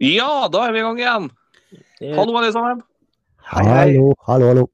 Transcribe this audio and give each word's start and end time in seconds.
Ja, 0.00 0.48
da 0.50 0.66
er 0.66 0.72
vi 0.72 0.78
i 0.78 0.82
gang 0.82 0.98
igjen. 0.98 1.30
Hallo, 2.16 2.36
alle 2.38 2.52
sammen. 2.52 2.82
Hei, 3.52 3.62
hei. 3.62 3.92
Hallo, 3.94 4.14
hallo, 4.26 4.46
hallo. 4.46 4.64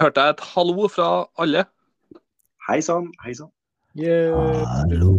Hørte 0.00 0.20
jeg 0.20 0.36
et 0.36 0.40
hallo 0.54 0.88
fra 0.88 1.08
alle? 1.38 1.66
Hei 2.68 2.80
sann, 2.80 3.10
hei 3.24 3.34
sann. 3.36 3.52
Hallo. 4.00 5.12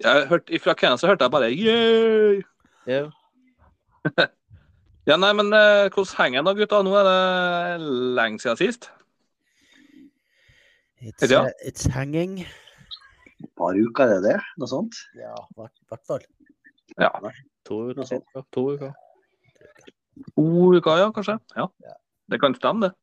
Jeg 0.00 0.28
hørte, 0.28 0.58
fra 0.58 0.74
Kenneth 0.74 1.00
så 1.00 1.06
hørte 1.06 1.24
jeg 1.24 1.30
bare 1.30 1.50
yeah! 1.52 2.42
yeah. 2.88 3.10
Ja, 5.08 5.16
nei, 5.16 5.32
men 5.32 5.52
eh, 5.52 5.88
hvordan 5.90 6.16
henger 6.18 6.42
det 6.42 6.46
da, 6.46 6.52
gutta? 6.60 6.82
Nå 6.84 6.92
er 6.94 7.06
det 7.08 7.92
lenge 8.16 8.40
siden 8.40 8.56
sist. 8.60 8.90
It's, 11.00 11.32
uh, 11.32 11.48
it's 11.64 11.88
hanging. 11.88 12.44
Et 13.42 13.50
par 13.56 13.76
uker 13.76 14.04
er 14.04 14.20
det 14.20 14.22
det? 14.34 14.38
Noe 14.60 14.68
sånt? 14.68 14.96
Ja, 15.16 15.34
i 15.34 15.54
hvert- 15.60 16.06
fall. 16.06 16.24
Ja. 16.98 17.10
To 17.64 17.82
uker. 17.90 18.04
sånt. 18.04 18.24
Ja, 18.34 18.42
to 18.52 18.66
uker. 18.74 18.92
To 20.36 20.46
uker, 20.76 20.98
ja, 21.00 21.10
kanskje? 21.12 21.38
Ja. 21.56 21.68
Ja. 21.84 21.94
Det 22.30 22.40
kan 22.40 22.54
stemme, 22.54 22.88
det. 22.88 22.94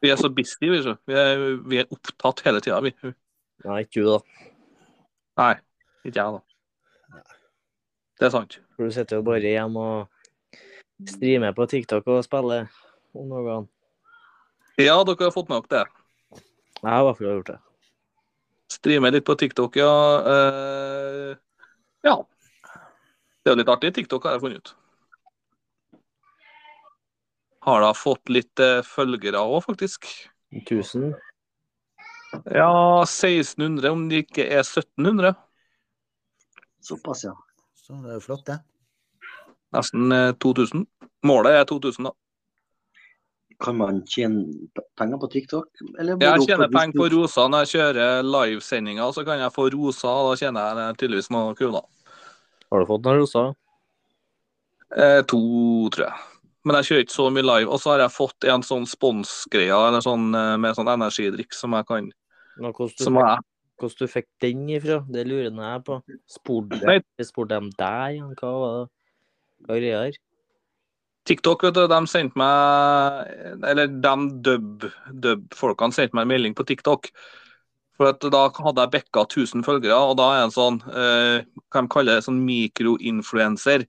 Vi 0.00 0.10
er 0.10 0.16
så 0.16 0.28
busy, 0.30 0.68
vi. 0.70 0.82
så. 0.82 0.96
Vi 1.06 1.14
er, 1.14 1.56
vi 1.66 1.78
er 1.78 1.88
opptatt 1.90 2.40
hele 2.46 2.60
tida, 2.62 2.78
vi. 2.80 2.92
Nei, 3.64 3.80
ikke 3.82 4.04
du, 4.04 4.12
da. 4.12 4.18
Nei, 5.40 5.54
ikke 6.06 6.20
jeg, 6.22 6.38
da. 6.38 7.22
Det 8.18 8.26
er 8.26 8.30
sant. 8.34 8.58
For 8.76 8.86
du 8.86 8.94
sitter 8.94 9.18
jo 9.18 9.22
bare 9.26 9.42
hjemme 9.42 9.78
og 9.78 10.58
streamer 11.06 11.52
på 11.54 11.66
TikTok 11.70 12.06
og 12.06 12.22
spiller 12.26 12.68
om 13.14 13.28
noen. 13.30 13.68
Ja, 14.78 15.02
dere 15.02 15.24
har 15.26 15.34
fått 15.34 15.48
med 15.50 15.66
dere 15.70 15.84
det. 15.84 16.42
Jeg 16.78 16.90
har 16.92 17.02
i 17.02 17.06
hvert 17.08 17.18
fall 17.18 17.32
gjort 17.32 17.50
det. 17.50 17.58
Streamer 18.68 19.14
litt 19.14 19.24
på 19.24 19.36
TikTok, 19.38 19.76
ja. 19.80 19.92
Eh, 20.32 21.36
ja. 22.04 22.16
Det 23.42 23.50
er 23.50 23.54
jo 23.54 23.60
litt 23.62 23.72
artig. 23.72 23.94
TikTok 23.96 24.26
har 24.28 24.36
jeg 24.36 24.44
funnet 24.44 24.60
ut. 24.60 24.74
Har 27.68 27.82
da 27.84 27.94
fått 27.96 28.32
litt 28.32 28.60
eh, 28.62 28.84
følgere 28.86 29.40
òg, 29.40 29.62
faktisk. 29.64 30.08
1000. 30.52 31.14
Ja, 32.52 32.70
1600, 33.04 33.88
om 33.90 34.06
det 34.10 34.24
ikke 34.26 34.44
er 34.44 34.60
1700. 34.60 35.32
Såpass, 36.84 37.24
ja. 37.24 37.34
Så 37.74 37.96
det 38.04 38.12
er 38.12 38.18
jo 38.20 38.24
flott, 38.28 38.44
det. 38.48 38.60
Nesten 39.76 40.12
eh, 40.12 40.32
2000. 40.44 40.84
Målet 41.28 41.56
er 41.56 41.68
2000, 41.68 42.10
da. 42.10 42.27
Kan 43.58 43.78
man 43.80 44.04
tjene 44.06 44.44
penger 44.98 45.18
på 45.18 45.28
TikTok? 45.32 45.80
Eller 45.98 46.20
Jeg 46.22 46.46
tjener 46.46 46.70
penger 46.70 46.94
på 46.94 47.08
rosa 47.16 47.48
når 47.50 47.64
jeg 47.64 47.72
kjører 47.74 48.26
livesendinger. 48.26 49.10
Så 49.14 49.24
kan 49.26 49.42
jeg 49.42 49.54
få 49.54 49.66
rosa, 49.74 50.12
og 50.12 50.30
da 50.30 50.38
tjener 50.38 50.82
jeg 50.84 50.98
tydeligvis 51.00 51.30
noen 51.34 51.58
kroner. 51.58 51.86
Har 52.70 52.84
du 52.84 52.86
fått 52.86 53.08
noen 53.08 53.22
roser? 53.24 53.52
Eh, 54.94 55.20
to, 55.28 55.42
tror 55.94 56.06
jeg. 56.06 56.26
Men 56.68 56.78
jeg 56.78 56.88
kjører 56.88 57.04
ikke 57.06 57.16
så 57.16 57.26
mye 57.34 57.48
live. 57.48 57.70
Og 57.72 57.82
så 57.82 57.94
har 57.94 58.04
jeg 58.04 58.14
fått 58.14 58.46
en 58.52 58.64
sånn 58.66 58.86
sponsgreie 58.88 59.82
eller 59.88 60.04
sånn, 60.04 60.30
eh, 60.38 60.54
med 60.60 60.78
sånn 60.78 60.92
energidrikk 60.94 61.56
som 61.56 61.74
jeg 61.78 61.88
kan 61.88 62.10
Nå, 62.58 62.72
hvordan, 62.74 62.94
du 62.98 63.04
Som 63.04 63.14
fikk, 63.14 63.26
jeg 63.28 63.44
hvordan 63.78 63.98
du 63.98 64.12
fikk 64.12 64.28
den 64.42 64.62
ifra? 64.74 64.96
Det 65.06 65.26
lurer 65.26 65.50
jeg 65.50 65.82
på. 65.86 65.98
Spurte 66.26 66.78
de 66.80 66.96
deg? 66.98 67.04
dem. 67.48 68.32
Hva 68.38 68.54
var 68.62 68.72
det? 68.78 68.88
Hva 69.66 69.76
er 69.76 69.82
greia 69.82 70.00
her? 70.06 70.18
TikTok, 71.26 71.62
vet 71.66 71.74
du, 71.74 71.86
de 71.88 71.98
sendte 72.06 72.38
meg 72.38 73.62
Eller 73.66 73.86
de 73.88 74.14
dub- 74.44 74.86
dub-folkene 75.12 75.92
sendte 75.92 76.14
meg 76.16 76.22
en 76.22 76.28
melding 76.28 76.54
på 76.54 76.64
TikTok. 76.68 77.10
For 77.98 78.12
at 78.12 78.20
da 78.20 78.44
hadde 78.54 78.84
jeg 78.84 78.92
bekka 78.94 79.24
1000 79.26 79.64
følgere, 79.66 79.96
og 79.98 80.16
da 80.20 80.28
er 80.30 80.38
jeg 80.38 80.46
en 80.48 80.54
sånn 80.54 80.78
eh, 80.86 81.42
Hva 81.68 81.82
de 81.82 81.88
kaller 81.90 82.14
det, 82.20 82.24
sånn 82.28 82.38
mikroinfluenser. 82.46 83.84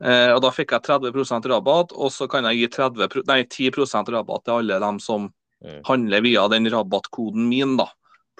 Eh, 0.00 0.30
og 0.32 0.40
da 0.40 0.50
fikk 0.54 0.72
jeg 0.72 0.86
30% 0.86 1.48
rabatt, 1.50 1.92
og 1.92 2.08
så 2.14 2.28
kan 2.30 2.46
jeg 2.48 2.56
gi 2.62 2.68
30, 2.78 3.24
nei, 3.28 3.42
10% 3.44 4.08
rabatt 4.14 4.44
til 4.46 4.60
alle 4.60 4.80
dem 4.80 4.98
som 5.02 5.32
Mm. 5.60 5.82
handler 5.84 6.22
via 6.24 6.48
den 6.48 6.64
rabattkoden 6.72 7.46
min, 7.50 7.76
da. 7.76 7.84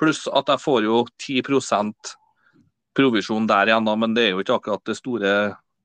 Pluss 0.00 0.22
at 0.32 0.46
jeg 0.48 0.56
får 0.62 0.84
jo 0.86 1.02
10% 1.20 2.14
provisjon 2.96 3.46
der 3.46 3.66
igjen, 3.68 3.84
da, 3.84 3.94
men 3.94 4.14
det 4.14 4.22
er 4.24 4.30
jo 4.30 4.38
ikke 4.40 4.56
akkurat 4.56 4.82
det 4.88 4.96
store 4.96 5.32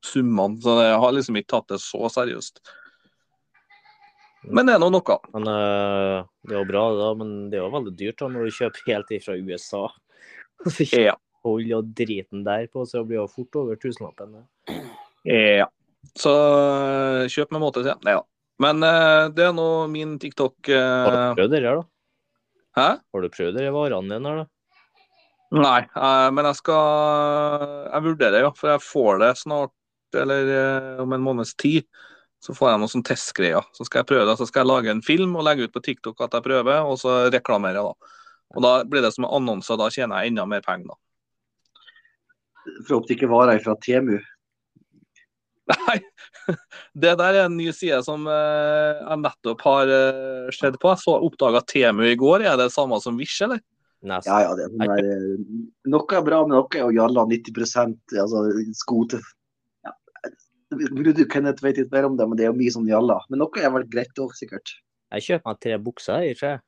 summene, 0.05 0.61
så 0.61 0.79
jeg 0.83 0.97
har 1.03 1.15
liksom 1.15 1.39
ikke 1.39 1.53
tatt 1.55 1.73
det 1.73 1.81
så 1.83 2.09
seriøst. 2.13 2.61
Men 4.53 4.67
det 4.67 4.75
er 4.75 4.81
nå 4.81 4.89
noe. 4.93 5.19
Men 5.33 5.47
uh, 5.49 6.25
det 6.45 6.53
er 6.55 6.59
jo 6.59 6.67
bra, 6.69 6.83
da, 6.99 7.11
men 7.17 7.35
det 7.51 7.59
er 7.59 7.63
jo 7.63 7.71
veldig 7.73 7.93
dyrt 7.97 8.19
da, 8.21 8.29
når 8.31 8.47
du 8.47 8.57
kjøper 8.59 8.91
helt 8.91 9.15
ifra 9.17 9.37
USA. 9.39 9.85
Ja. 10.95 11.15
Hold 11.45 11.69
og 11.77 11.89
driten 11.93 12.41
der 12.45 12.63
på, 12.73 12.87
så 12.89 13.03
blir 13.05 13.19
det 13.21 13.33
fort 13.35 13.57
over 13.59 13.77
tusenlappen. 13.77 14.39
ja. 15.29 15.67
Så 16.17 16.31
øh, 16.31 17.25
kjøp 17.29 17.53
med 17.53 17.61
måte, 17.61 17.83
sier 17.83 17.95
jeg. 17.95 18.01
Nei 18.05 18.15
da. 18.17 18.23
Men 18.65 18.81
uh, 18.85 19.27
det 19.35 19.45
er 19.49 19.53
nå 19.53 19.67
min 19.91 20.15
TikTok 20.21 20.69
Har 20.71 21.11
øh, 21.11 21.21
du 21.35 21.39
prøvd 21.41 21.53
det 21.53 21.61
her, 21.65 21.81
da? 21.81 21.85
Hæ? 22.79 22.87
Har 23.13 23.25
du 23.25 23.29
prøvd 23.33 23.57
de 23.59 23.71
varene 23.75 24.15
dine 24.15 24.35
da? 24.39 24.45
Nei, 25.55 25.81
men 26.33 26.47
jeg 26.49 26.57
skal 26.57 27.65
Jeg 27.91 28.05
vurderer, 28.07 28.39
ja. 28.47 28.53
For 28.57 28.71
jeg 28.73 28.83
får 28.83 29.21
det 29.21 29.31
snart, 29.39 29.73
eller 30.21 30.51
øh, 30.55 31.01
om 31.03 31.15
en 31.15 31.23
måneds 31.25 31.55
tid. 31.59 31.87
Så 32.43 32.53
får 32.53 32.69
jeg 32.69 32.81
noen 32.81 32.91
sånn 32.91 33.05
testgreier. 33.07 33.65
Så 33.73 33.87
skal 33.87 34.03
jeg 34.03 34.09
prøve 34.11 34.27
det. 34.29 34.37
Så 34.37 34.47
skal 34.49 34.63
jeg 34.63 34.71
lage 34.71 34.93
en 34.93 35.01
film 35.05 35.33
og 35.39 35.45
legge 35.47 35.65
ut 35.65 35.73
på 35.73 35.81
TikTok 35.85 36.21
at 36.25 36.37
jeg 36.37 36.45
prøver, 36.45 36.85
og 36.85 36.99
så 37.01 37.25
reklamerer 37.33 37.79
jeg, 37.79 37.89
da. 37.89 38.21
Og 38.55 38.63
da 38.63 38.75
blir 38.87 39.03
det 39.03 39.11
som 39.15 39.27
annonser, 39.27 39.79
da 39.81 39.89
tjener 39.91 40.21
jeg 40.21 40.33
enda 40.33 40.45
mer 40.49 40.63
penger, 40.65 40.93
da. 40.93 40.99
For 42.85 42.99
å 42.99 43.03
ikke 43.13 43.29
varer 43.29 43.61
fra 43.63 43.75
Temu. 43.81 44.17
Nei, 45.73 45.97
det 46.93 47.15
der 47.17 47.39
er 47.39 47.47
en 47.47 47.55
ny 47.57 47.71
side 47.73 47.97
som 48.05 48.27
eh, 48.29 48.99
jeg 48.99 49.21
nettopp 49.21 49.63
har 49.65 49.89
uh, 49.89 50.51
sett 50.53 50.77
på. 50.81 50.91
Jeg 50.93 51.01
så 51.01 51.15
oppdaga 51.25 51.63
Temu 51.65 52.03
i 52.05 52.17
går. 52.19 52.45
Er 52.45 52.59
det 52.61 52.69
samme 52.73 52.99
som 53.01 53.17
Wish, 53.17 53.41
eller? 53.45 53.61
Nesten. 54.05 54.29
Ja, 54.29 54.41
ja, 54.45 54.53
det 54.57 54.67
er 54.85 55.07
eh, 55.09 55.37
Noe 55.89 56.05
er 56.17 56.25
bra, 56.25 56.43
men 56.45 56.53
noe 56.53 56.69
er 56.77 56.83
jo 56.83 56.93
jalla 56.93 57.25
90 57.25 57.95
altså 58.21 58.43
sko 58.77 59.01
til. 59.09 59.23
Du, 60.75 61.25
Kenneth 61.31 61.63
vet 61.63 61.79
litt 61.79 61.91
mer 61.93 62.07
om 62.07 62.15
det, 62.17 62.27
men 62.27 62.37
det 62.39 62.45
er 62.45 62.51
jo 62.51 62.59
mye 62.59 62.73
sånn 62.73 62.89
jalla. 62.89 63.19
Men 63.29 63.41
noe 63.43 63.61
er 63.61 63.73
vel 63.73 63.87
greit 63.91 64.21
òg, 64.21 64.33
sikkert. 64.37 64.75
Jeg 65.15 65.25
kjøper 65.27 65.51
meg 65.51 65.59
tre 65.63 65.77
bukser, 65.81 66.29
ikke 66.31 66.41
sant? 66.43 66.65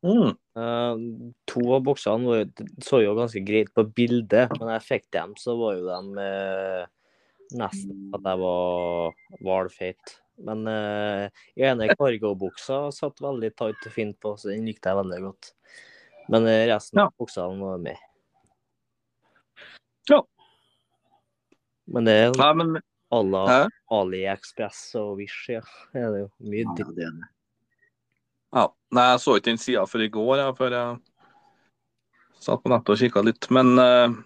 Mm. 0.00 0.30
Uh, 0.56 1.32
to 1.50 1.60
av 1.76 1.82
buksene 1.84 2.24
var, 2.24 2.46
så 2.84 3.02
jo 3.02 3.12
ganske 3.18 3.42
greit 3.44 3.68
på 3.76 3.84
bildet, 3.84 4.48
men 4.56 4.70
jeg 4.72 4.86
fikk 4.86 5.06
dem, 5.12 5.34
så 5.36 5.52
var 5.60 5.76
jo 5.76 5.84
de 5.90 6.24
uh, 6.24 6.86
nesten 7.60 8.08
at 8.16 8.24
jeg 8.30 8.40
var 8.40 9.18
hvalfeit. 9.44 10.14
Men 10.40 10.64
uh, 10.64 11.28
ene 11.60 11.90
cargobuksa 11.92 12.86
satt 12.96 13.20
veldig 13.20 13.52
tight 13.60 13.88
og 13.90 13.92
fint 13.92 14.16
på, 14.24 14.32
så 14.40 14.54
den 14.54 14.64
likte 14.70 14.88
jeg 14.88 15.00
veldig 15.02 15.20
godt. 15.26 15.52
Men 16.30 16.46
eh, 16.46 16.66
resten 16.70 17.00
Ja. 17.00 17.08
av 17.10 17.14
buksene 17.18 17.60
var 17.60 17.80
med. 17.82 17.98
Ja. 20.08 20.22
Men 21.90 22.06
det 22.06 22.14
er 22.14 22.34
Nei, 22.38 22.50
men 22.60 22.74
alle? 23.10 23.60
AliExpress 23.90 24.82
og 25.00 25.16
Wish, 25.18 25.48
ja. 25.50 25.62
Det 25.94 26.02
er 26.06 26.18
jo 26.22 26.26
mye 26.46 26.64
Ja, 26.64 26.74
det 26.78 27.06
er 27.06 27.14
det. 27.18 27.30
ja. 28.54 28.66
Nei, 28.90 29.06
jeg 29.12 29.22
så 29.22 29.36
ikke 29.38 29.50
den 29.50 29.62
sida 29.62 29.86
før 29.86 30.04
i 30.06 30.10
går, 30.14 30.34
ja, 30.42 30.50
før 30.58 30.76
jeg 30.76 30.98
satt 32.40 32.62
på 32.62 32.72
nettet 32.72 32.94
og 32.94 33.02
kikka 33.02 33.22
litt. 33.26 33.50
Men 33.54 33.72
uh... 33.78 34.18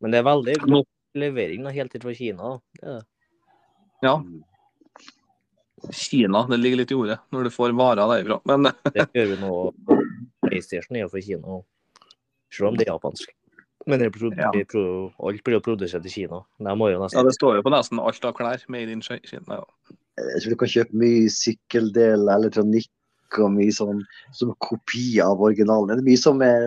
Men 0.00 0.14
det 0.14 0.20
er 0.20 0.28
veldig 0.28 0.54
god 0.64 0.86
levering 1.20 1.66
da, 1.66 1.72
helt 1.76 1.96
fra 2.02 2.14
Kina. 2.16 2.54
Det 2.80 2.94
det. 2.94 3.02
ja. 4.06 4.14
Kina, 5.96 6.44
det 6.48 6.58
ligger 6.60 6.82
litt 6.82 6.92
i 6.92 6.96
ordet 6.96 7.16
når 7.32 7.48
du 7.48 7.50
får 7.52 7.72
varer 7.76 8.04
derifra. 8.04 8.40
Men 8.48 8.68
Det 8.92 9.06
gjør 9.16 9.30
vi 9.32 9.38
nå. 9.40 9.52
PlayStation 10.44 10.96
er 10.96 11.06
jo 11.06 11.12
for 11.12 11.24
Kina. 11.24 11.60
Selv 12.52 12.72
om 12.72 12.76
det 12.80 12.88
er 12.88 12.92
japansk. 12.94 13.32
Men 13.90 14.00
Ja. 14.38 14.50
alt 14.54 15.42
blir 15.44 15.56
jo 15.58 15.60
produsert 15.66 16.06
i 16.06 16.12
Kina. 16.12 16.42
Jo 16.60 16.76
ja, 17.12 17.22
det 17.26 17.34
står 17.36 17.56
jo 17.58 17.62
på 17.66 17.72
nesten 17.74 17.98
alt 18.00 18.24
av 18.24 18.34
klær. 18.38 18.62
Made 18.68 18.90
in 18.92 19.02
Kina. 19.02 19.60
Ja. 19.60 19.64
Jeg 20.20 20.42
tror 20.42 20.50
du 20.50 20.56
kan 20.60 20.68
kjøpe 20.68 20.98
mye 21.00 21.28
sykkeldel, 21.32 22.28
elektronikk 22.28 22.90
og 23.38 23.52
mye 23.54 23.72
sånn 23.72 24.02
som 24.36 24.50
kopi 24.60 25.20
av 25.22 25.40
originalen. 25.40 25.96
Det 25.96 26.02
er 26.04 26.08
mye 26.10 26.18
som 26.20 26.42
er, 26.42 26.66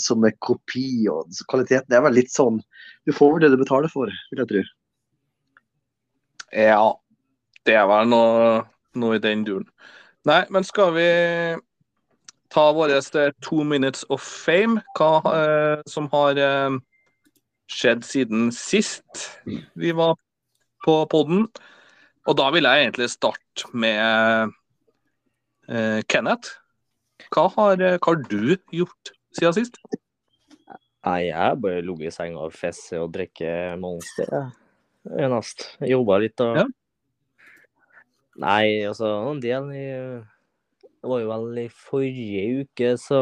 som 0.00 0.24
er 0.24 0.32
kopi, 0.40 1.06
og 1.12 1.28
kvaliteten 1.50 1.92
er 1.92 2.00
vel 2.02 2.16
litt 2.16 2.32
sånn 2.32 2.62
Du 3.06 3.12
får 3.12 3.32
vel 3.36 3.44
det 3.44 3.50
du 3.52 3.60
betaler 3.62 3.88
for, 3.92 4.10
vil 4.32 4.40
jeg 4.42 4.48
tro. 4.50 4.62
ja. 6.52 6.92
Det 7.66 7.74
er 7.74 7.86
vel 7.90 8.06
noe, 8.06 8.64
noe 8.94 9.16
i 9.16 9.18
den 9.22 9.40
duren. 9.44 9.64
Nei, 10.26 10.44
men 10.54 10.62
skal 10.66 10.92
vi 10.94 11.06
ta 12.50 12.72
våre 12.72 13.00
two 13.40 13.64
minutes 13.64 14.04
of 14.10 14.22
fame? 14.22 14.82
Hva 14.98 15.20
eh, 15.32 15.82
som 15.86 16.08
har 16.12 16.38
eh, 16.38 16.76
skjedd 17.70 18.04
siden 18.06 18.52
sist 18.54 19.40
vi 19.74 19.92
var 19.92 20.16
på 20.84 21.00
podden? 21.10 21.46
Og 22.26 22.38
da 22.38 22.50
vil 22.54 22.66
jeg 22.66 22.86
egentlig 22.86 23.10
starte 23.10 23.70
med 23.72 24.52
eh, 25.70 26.02
Kenneth. 26.10 26.58
Hva 27.30 27.48
har, 27.54 27.80
eh, 27.80 27.98
hva 27.98 28.12
har 28.14 28.22
du 28.26 28.56
gjort 28.74 29.12
siden 29.36 29.54
sist? 29.54 29.78
Nei, 31.06 31.28
jeg 31.28 31.38
har 31.38 31.58
bare 31.62 31.84
ligget 31.86 32.10
i 32.10 32.16
senga 32.16 32.48
og 32.48 32.54
fesse 32.54 32.98
og 32.98 33.12
drikke 33.14 33.76
Monster. 33.78 34.26
jeg. 34.26 34.48
Det 35.06 35.20
er 35.22 35.28
Enest. 35.28 35.68
Jeg 35.78 35.92
Jobba 35.94 36.18
litt 36.18 36.42
og 36.42 36.56
Ja. 36.58 36.64
Nei, 38.36 38.84
altså 38.84 39.06
en 39.30 39.38
del 39.40 39.70
i 39.72 39.86
Det 41.06 41.12
var 41.12 41.20
jo 41.22 41.26
vel 41.30 41.58
i 41.62 41.68
forrige 41.70 42.40
uke 42.64 42.88
så 42.98 43.18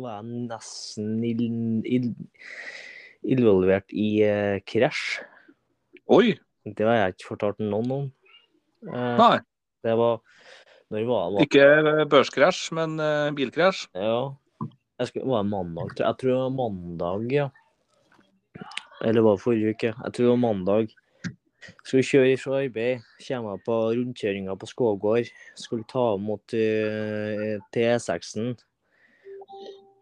var 0.00 0.22
jeg 0.22 0.46
nesten 0.48 1.18
involvert 3.20 3.92
i 3.92 4.06
eh, 4.24 4.62
krasj. 4.64 5.20
Oi! 6.08 6.30
Det 6.64 6.86
har 6.88 6.96
jeg 6.96 7.12
ikke 7.12 7.28
fortalt 7.34 7.60
noen 7.60 7.92
om. 7.98 8.06
Eh, 8.88 9.20
Nei, 9.20 9.36
det 9.84 9.98
var 10.00 10.22
Når 10.88 11.04
var 11.10 11.36
det? 11.36 11.44
ikke 11.50 12.08
børskrasj, 12.16 12.62
men 12.80 12.96
eh, 12.96 13.28
bilkrasj. 13.36 13.90
Ja. 13.92 14.32
Jeg 15.02 15.10
skulle, 15.12 15.28
var 15.28 15.44
det 15.44 15.52
mandag? 15.52 15.92
tror 15.92 16.06
Jeg 16.06 16.08
Jeg 16.08 16.20
tror 16.22 16.32
det 16.32 16.40
var 16.40 16.56
mandag, 16.62 17.28
ja. 17.36 17.46
Eller 19.04 19.28
var 19.28 19.36
det 19.36 19.44
forrige 19.44 19.76
uke? 19.76 19.92
Jeg 19.92 20.16
tror 20.16 20.24
det 20.24 20.32
var 20.32 20.44
mandag. 20.48 20.96
Skulle 21.84 22.04
kjøre 22.06 22.38
fra 22.40 22.58
arbeid. 22.62 23.06
Kommer 23.26 23.60
på 23.66 23.78
rundkjøringa 23.94 24.56
på 24.58 24.68
Skågård. 24.70 25.30
Skulle 25.58 25.86
ta 25.90 26.06
mot 26.18 26.54
uh, 26.56 27.58
T6-en. 27.74 28.54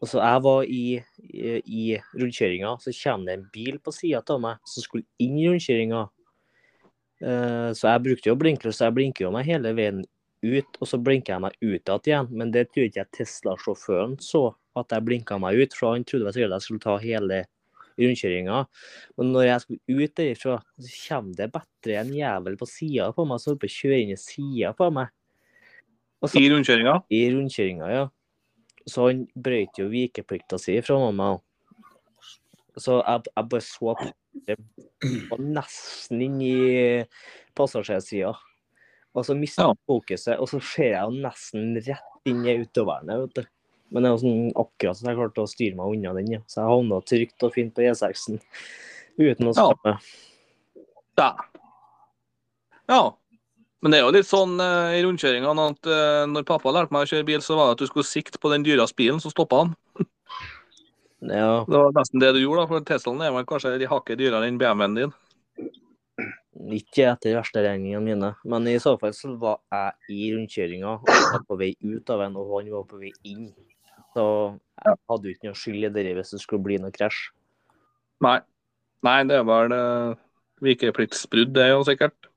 Og 0.01 0.09
så 0.09 0.23
jeg 0.23 0.45
var 0.47 0.62
i, 0.65 0.85
i, 1.29 1.59
i 1.61 1.83
rundkjøringa, 2.17 2.73
så 2.81 2.95
kommer 3.03 3.29
det 3.29 3.35
en 3.37 3.51
bil 3.53 3.77
på 3.85 3.93
sida 3.93 4.23
av 4.33 4.41
meg 4.41 4.62
som 4.65 4.87
skulle 4.87 5.05
inn 5.21 5.37
i 5.37 5.45
rundkjøringa. 5.51 6.07
Uh, 7.21 7.69
så 7.77 7.93
jeg 7.93 8.05
brukte 8.06 8.33
jo 8.33 8.39
blinklys, 8.41 8.79
så 8.81 8.89
jeg 8.89 8.97
blinker 8.97 9.27
jo 9.27 9.35
meg 9.35 9.49
hele 9.51 9.75
veien 9.77 10.01
ut, 10.41 10.79
og 10.81 10.89
så 10.89 10.97
blinker 10.97 11.35
jeg 11.35 11.45
meg 11.45 11.59
ut 11.61 12.09
igjen. 12.09 12.31
Men 12.33 12.53
det 12.55 12.71
tror 12.71 12.89
ikke 12.89 13.03
jeg 13.03 13.13
Tesla-sjåføren 13.19 14.17
så, 14.25 14.47
at 14.81 14.95
jeg 14.95 15.05
blinka 15.05 15.37
meg 15.43 15.61
ut, 15.61 15.77
for 15.77 15.93
han 15.93 16.06
trodde 16.09 16.33
jeg 16.33 16.65
skulle 16.65 16.81
ta 16.81 16.97
hele 17.03 17.45
rundkjøringa. 18.00 18.61
Men 19.20 19.32
når 19.35 19.47
jeg 19.47 19.64
skulle 19.64 20.05
ut 20.05 20.14
derifra, 20.20 20.56
så 20.81 20.94
kommer 21.08 21.37
det 21.38 21.50
bedre 21.55 21.99
en 22.00 22.14
jævel 22.17 22.56
på 22.61 22.69
sida 22.69 23.11
på 23.17 23.26
meg 23.29 23.41
som 23.43 23.52
holder 23.52 23.62
på 23.64 23.70
å 23.70 23.76
kjøre 23.76 24.00
inn 24.05 24.14
i 24.14 24.20
sida 24.20 24.73
på 24.76 24.91
meg. 24.97 25.12
Så, 26.20 26.37
I 26.37 26.50
rundkjøringa. 26.52 26.97
I 27.17 27.23
rundkjøringa, 27.32 27.93
ja. 27.94 28.06
Så 28.88 29.06
han 29.08 29.23
brøt 29.37 29.79
jo 29.81 29.88
vikeplikta 29.93 30.58
si 30.61 30.76
fra 30.85 30.99
meg. 31.12 31.41
Så 32.81 33.00
jeg, 33.00 33.31
jeg 33.37 33.50
bare 33.52 33.64
så 33.64 33.94
på 33.99 34.11
det 34.46 34.56
var 35.31 35.41
nesten 35.43 36.20
inn 36.23 36.38
i 36.44 36.55
passasjersida. 37.58 38.35
Og 39.11 39.26
så 39.26 39.35
mista 39.35 39.64
Ja. 39.64 39.73
jeg 39.75 39.81
fokuset, 39.91 40.38
og 40.38 40.49
så 40.49 40.61
ser 40.62 40.93
jeg 40.93 41.03
jo 41.03 41.23
nesten 41.25 41.75
rett 41.82 42.29
inn 42.31 42.44
i 42.46 42.55
autoværnet. 42.61 43.25
vet 43.25 43.35
du. 43.41 43.49
Men 43.91 44.07
det 44.07 44.13
var 44.13 44.21
sånn 44.23 44.51
akkurat 44.59 44.99
så 44.99 45.09
jeg 45.09 45.19
klarte 45.19 45.45
å 45.45 45.51
styre 45.51 45.79
meg 45.79 45.95
unna 45.97 46.13
den. 46.17 46.35
ja. 46.37 46.43
Så 46.47 46.61
jeg 46.61 46.71
havna 46.71 47.01
trygt 47.07 47.47
og 47.47 47.55
fint 47.55 47.75
på 47.75 47.87
E6-en 47.87 48.39
uten 49.21 49.51
å 49.51 49.55
skamme. 49.57 49.97
Ja. 51.19 51.31
ja. 52.89 53.03
Men 53.81 53.93
det 53.93 53.99
er 53.99 54.05
jo 54.05 54.15
litt 54.15 54.29
sånn 54.29 54.59
uh, 54.61 54.93
i 54.93 55.01
rundkjøringene 55.05 55.67
at 55.73 55.89
uh, 55.89 56.25
når 56.29 56.47
pappa 56.49 56.73
lærte 56.75 56.95
meg 56.95 57.07
å 57.07 57.11
kjøre 57.11 57.27
bil, 57.29 57.43
så 57.45 57.57
var 57.57 57.71
det 57.71 57.79
at 57.79 57.83
du 57.83 57.91
skulle 57.91 58.09
sikte 58.09 58.41
på 58.41 58.53
den 58.53 58.65
dyreste 58.67 58.97
bilen, 58.99 59.21
så 59.23 59.33
stoppa 59.33 59.65
han. 59.65 59.77
Ja, 61.21 61.67
Det 61.69 61.77
var 61.77 61.91
nesten 61.93 62.21
det 62.23 62.31
du 62.33 62.39
gjorde, 62.41 62.63
da, 62.63 62.69
for 62.71 62.85
Teslaen 62.89 63.21
er 63.21 63.33
vel 63.35 63.45
kanskje 63.45 63.75
de 63.77 63.89
hakket 63.91 64.17
dyrere 64.23 64.47
enn 64.49 64.57
BMW-en 64.57 64.95
din. 64.97 65.11
ikke 66.77 67.11
etter 67.11 67.37
versteregningene 67.37 68.01
mine, 68.01 68.31
men 68.49 68.69
i 68.69 68.79
så 68.81 68.95
fall 69.01 69.13
så 69.17 69.35
var 69.41 69.59
jeg 69.69 70.17
i 70.17 70.31
rundkjøringa 70.33 70.95
og 70.95 71.05
var 71.11 71.45
på 71.49 71.59
vei 71.61 71.75
ut 71.85 72.13
av 72.15 72.25
en, 72.25 72.39
og 72.41 72.55
han 72.55 72.73
var 72.73 72.87
på 72.89 73.03
vei 73.03 73.13
inn. 73.29 73.51
Så 74.15 74.25
jeg 74.81 74.99
hadde 75.11 75.29
jo 75.29 75.35
ikke 75.35 75.51
noe 75.51 75.59
skyld 75.59 75.87
i 75.87 75.93
det 75.95 76.15
hvis 76.17 76.33
det 76.35 76.41
skulle 76.43 76.65
bli 76.65 76.79
noe 76.83 76.95
krasj. 76.95 77.29
Nei. 78.25 78.41
Nei, 79.07 79.19
det 79.25 79.39
er 79.41 79.71
det 79.73 79.81
uh, 79.81 80.17
vikepliktsbrudd, 80.61 81.55
det 81.57 81.62
er 81.65 81.71
jo 81.73 81.85
sikkert. 81.89 82.29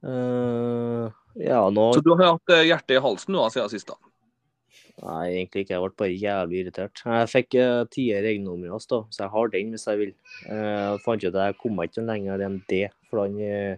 Uh, 0.00 1.10
ja, 1.36 1.60
nå 1.68 1.90
Så 1.92 2.04
du 2.06 2.14
har 2.14 2.36
hatt 2.38 2.52
eh, 2.54 2.68
hjertet 2.70 2.96
i 2.96 3.02
halsen 3.02 3.34
nå 3.34 3.42
siden 3.52 3.68
sist, 3.72 3.90
da? 3.90 3.98
Nei, 5.04 5.24
egentlig 5.34 5.66
ikke. 5.66 5.74
Jeg 5.74 5.82
ble 5.84 5.98
bare 6.00 6.16
jævlig 6.16 6.62
irritert. 6.62 7.02
Jeg 7.04 7.30
fikk 7.30 7.58
uh, 7.60 7.82
tier 7.92 8.24
regnummer, 8.24 8.78
så 8.82 9.04
jeg 9.12 9.30
har 9.34 9.52
den 9.52 9.74
hvis 9.74 9.86
jeg 9.90 10.00
vil. 10.00 10.14
Uh, 10.48 10.96
Jeg 10.96 11.04
fant 11.04 11.26
ut 11.26 11.34
at 11.34 11.44
jeg 11.44 11.58
kom 11.60 11.84
ikke 11.84 12.06
lenger 12.08 12.46
enn 12.46 12.58
det, 12.72 12.88
for 13.10 13.22
han 13.24 13.36
eh, 13.42 13.76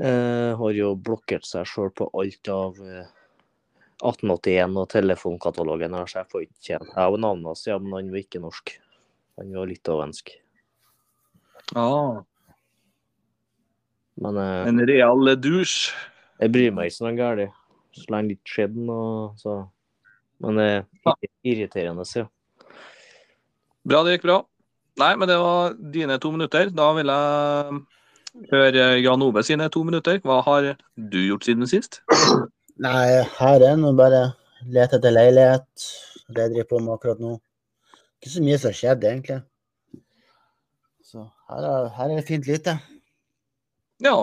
eh, 0.00 0.52
har 0.60 0.78
jo 0.78 0.94
blokkert 0.96 1.46
seg 1.48 1.68
sjøl 1.68 1.92
på 1.96 2.08
alt 2.20 2.50
av 2.52 2.80
eh, 2.82 3.10
1881 4.02 4.76
og 4.80 4.88
telefonkatalogen 4.92 5.94
her, 5.94 6.06
så 6.10 6.20
jeg 6.22 6.30
får 6.32 6.44
ikke 6.46 6.66
kjenne. 6.68 6.88
Jeg 6.90 6.98
har 6.98 7.18
navnet 7.22 7.50
hans, 7.52 7.66
ja, 7.68 7.78
men 7.78 7.94
han 7.98 8.10
var 8.12 8.22
ikke 8.22 8.42
norsk. 8.42 8.72
Han 9.38 9.52
var 9.54 9.70
litauensk. 9.70 10.32
Ah, 11.74 12.22
Men 14.20 14.36
eh, 14.38 14.68
en 14.68 14.82
real 14.86 15.30
douche. 15.42 15.92
jeg 16.38 16.52
bryr 16.54 16.74
meg 16.74 16.90
ikke 16.90 16.96
så 16.98 17.06
noe 17.08 17.18
galt. 17.18 17.54
Så 17.94 18.10
lenge 18.10 18.28
det 18.32 18.36
ikke 18.38 18.52
skjedde 18.56 18.84
noe, 18.88 19.32
så 19.38 19.54
Men 20.42 20.58
det 20.58 20.66
er 20.66 21.28
irriterende, 21.46 22.04
ja. 22.14 22.26
Bra, 23.86 24.02
det 24.04 24.16
gikk 24.16 24.26
bra. 24.26 24.38
Nei, 24.98 25.12
men 25.16 25.28
det 25.28 25.36
var 25.38 25.74
dine 25.74 26.18
to 26.18 26.30
minutter. 26.34 26.70
Da 26.74 26.92
vil 26.96 27.10
jeg 27.10 27.80
høre 28.50 28.84
Jan 29.02 29.22
Ove 29.22 29.42
sine 29.46 29.68
to 29.70 29.82
minutter. 29.86 30.18
Hva 30.24 30.40
har 30.46 30.74
du 30.96 31.18
gjort 31.28 31.46
siden 31.46 31.66
sist? 31.70 32.02
Nei, 32.82 33.22
her 33.38 33.62
er 33.62 33.76
nå 33.78 33.92
bare 33.96 34.22
lete 34.66 34.98
etter 34.98 35.12
leilighet. 35.14 35.66
Det 36.34 36.42
jeg 36.46 36.52
driver 36.54 36.68
på 36.72 36.80
med 36.82 36.94
akkurat 36.96 37.20
nå. 37.22 37.36
Ikke 38.18 38.32
så 38.32 38.42
mye 38.42 38.58
som 38.58 38.70
har 38.72 38.78
skjedd, 38.78 39.04
egentlig. 39.06 39.38
Så 41.04 41.22
her 41.50 41.66
er, 41.68 41.88
her 41.94 42.10
er 42.10 42.16
det 42.18 42.26
fint 42.26 42.48
lite. 42.48 42.74
Ja, 44.02 44.16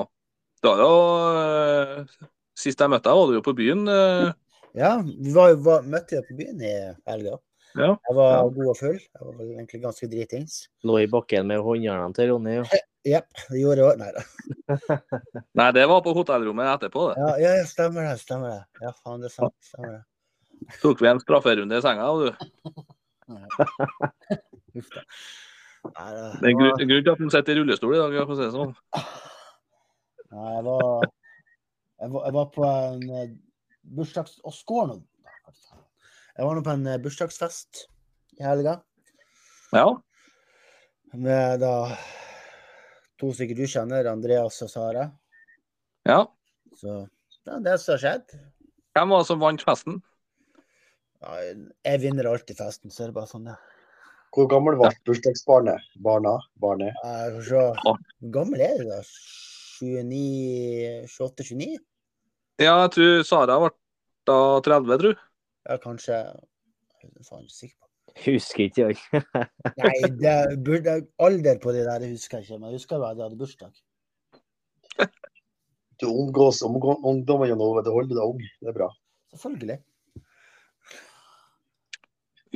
da 0.65 0.73
er 0.73 0.81
det 0.81 0.87
jo 0.89 2.27
Sist 2.61 2.81
jeg 2.83 2.91
møtte 2.91 3.07
deg, 3.09 3.17
var 3.17 3.29
du 3.31 3.37
jo 3.37 3.43
på 3.45 3.53
byen. 3.57 3.85
eh, 3.89 4.33
Ja, 4.77 4.97
vi 5.01 5.31
var, 5.33 5.55
var, 5.63 5.81
møtte 5.87 6.19
jo 6.19 6.25
på 6.27 6.35
byen 6.37 6.59
i 6.61 6.73
helga. 7.07 7.37
Ja. 7.79 7.93
Jeg 7.95 8.15
var 8.17 8.31
Ja. 8.35 8.41
god 8.51 8.67
og 8.73 8.77
full. 8.77 8.99
Jeg 8.99 9.21
var 9.23 9.45
egentlig 9.47 9.81
ganske 9.81 10.09
dritings. 10.11 10.57
Lå 10.83 10.99
i 10.99 11.07
bakken 11.07 11.47
med 11.47 11.63
håndjernene 11.63 12.13
til 12.13 12.33
Ronny. 12.33 12.57
Ja. 12.59 12.81
Jepp, 13.07 13.31
det 13.49 13.57
gjorde 13.61 13.81
jeg 13.81 13.87
òg. 13.89 13.97
Nei 14.01 14.11
da. 14.13 14.21
Nei, 15.59 15.69
det 15.73 15.85
var 15.89 16.03
på 16.05 16.13
hotellrommet 16.13 16.69
etterpå. 16.75 17.07
det. 17.11 17.21
Ja, 17.23 17.29
ja, 17.41 17.53
ja, 17.61 17.65
stemmer 17.69 18.05
det. 18.05 18.17
Stemmer 18.21 18.51
det. 18.53 18.85
Ja, 18.85 18.91
faen, 19.01 19.23
det 19.23 19.31
er 19.31 19.35
sant. 19.39 19.55
Stemmer 19.65 19.95
det. 19.95 20.01
Tok 20.83 21.01
vi 21.01 21.09
en 21.09 21.21
strafferunde 21.23 21.79
i 21.79 21.81
senga. 21.81 22.05
du. 22.21 22.27
Uff 24.77 24.91
da. 24.93 25.01
Nei, 25.81 26.09
det, 26.13 26.25
Det 26.37 26.45
er 26.45 26.51
en 26.51 26.59
grunn 26.59 26.83
grunn 26.91 27.05
til 27.07 27.11
at 27.15 27.21
han 27.23 27.31
sitter 27.33 27.55
i 27.55 27.61
rullestol 27.63 27.95
i 27.95 28.01
dag. 28.03 28.17
for 28.21 28.35
å 28.35 28.37
si 28.37 28.45
det 28.45 28.53
sånn. 28.53 28.75
Nei, 30.31 30.51
jeg 30.53 30.63
var, 30.67 31.07
jeg 32.03 32.11
var 32.13 32.27
Jeg 32.27 32.35
var 32.37 32.51
på 32.53 32.67
en 32.69 33.01
eh, 33.17 33.31
bursdags... 33.97 34.37
Og 34.45 34.53
skål 34.53 34.91
nå! 34.93 34.99
Jeg 36.37 36.45
var 36.47 36.55
nå 36.55 36.61
på 36.69 36.75
en 36.77 36.85
eh, 36.93 37.01
bursdagsfest 37.01 37.87
i 38.37 38.45
helga 38.45 38.77
Ja. 39.75 39.87
med 41.17 41.59
da 41.65 41.73
to 43.21 43.31
stykker 43.37 43.57
du 43.57 43.65
kjenner, 43.69 44.07
Andreas 44.11 44.61
og 44.65 44.71
Sara. 44.71 45.09
ja. 46.09 46.23
Så 46.81 47.03
det 47.45 47.51
er 47.53 47.63
det 47.65 47.73
som 47.81 47.93
har 47.93 47.99
skjedd. 48.01 48.31
Hvem 48.95 49.11
var 49.11 49.21
det 49.21 49.27
som 49.27 49.41
vant 49.41 49.63
festen? 49.65 49.97
Ja, 51.21 51.35
jeg 51.85 51.99
vinner 52.01 52.29
alltid 52.31 52.57
festen, 52.57 52.93
så 52.93 53.03
er 53.03 53.11
det 53.11 53.17
bare 53.17 53.29
sånn, 53.29 53.49
ja. 53.51 53.57
Hvor 54.31 54.47
gammel 54.49 54.77
ble 54.79 54.89
bursdagsbarnet? 55.05 55.83
Barna? 56.01 56.37
Barnet? 56.63 56.95
Hvor 57.43 57.99
gammel 58.33 58.63
er 58.63 58.79
du 58.79 58.87
da? 58.87 59.01
29 59.81 61.09
28-29? 61.11 61.75
Ja, 62.61 62.77
jeg 62.85 62.93
tror 62.95 63.23
Sara 63.27 63.59
ble 63.59 63.73
da 64.29 64.39
30, 64.63 64.97
tror 65.03 65.11
jeg. 65.11 65.21
Ja, 65.67 65.77
kanskje 65.83 66.15
Jeg 67.01 67.11
er 67.11 67.27
faen 67.27 67.43
ikke 67.45 67.57
sikker 67.57 67.77
på. 67.81 67.90
Husker 68.25 68.65
ikke 68.67 68.89
jeg. 68.89 68.97
Nei, 69.81 69.95
det 70.19 70.35
burde, 70.65 70.97
alder 71.23 71.59
på 71.63 71.73
det 71.75 71.85
der 71.87 72.03
det 72.03 72.11
husker 72.11 72.39
jeg 72.39 72.49
ikke, 72.49 72.59
men 72.59 72.69
jeg 72.71 72.81
husker 72.81 72.99
bare 72.99 73.15
at 73.15 73.21
jeg 73.21 73.29
hadde 73.29 73.39
bursdag. 73.39 73.71
Du 76.01 76.07
omgås 76.09 76.61
ungdommer 76.65 77.47
gjennom. 77.47 77.79
Det 77.85 77.93
holder 77.93 78.15
deg 78.17 78.25
ung. 78.25 78.41
Det 78.59 78.71
er 78.71 78.77
bra. 78.77 78.89
Selvfølgelig. 79.35 79.77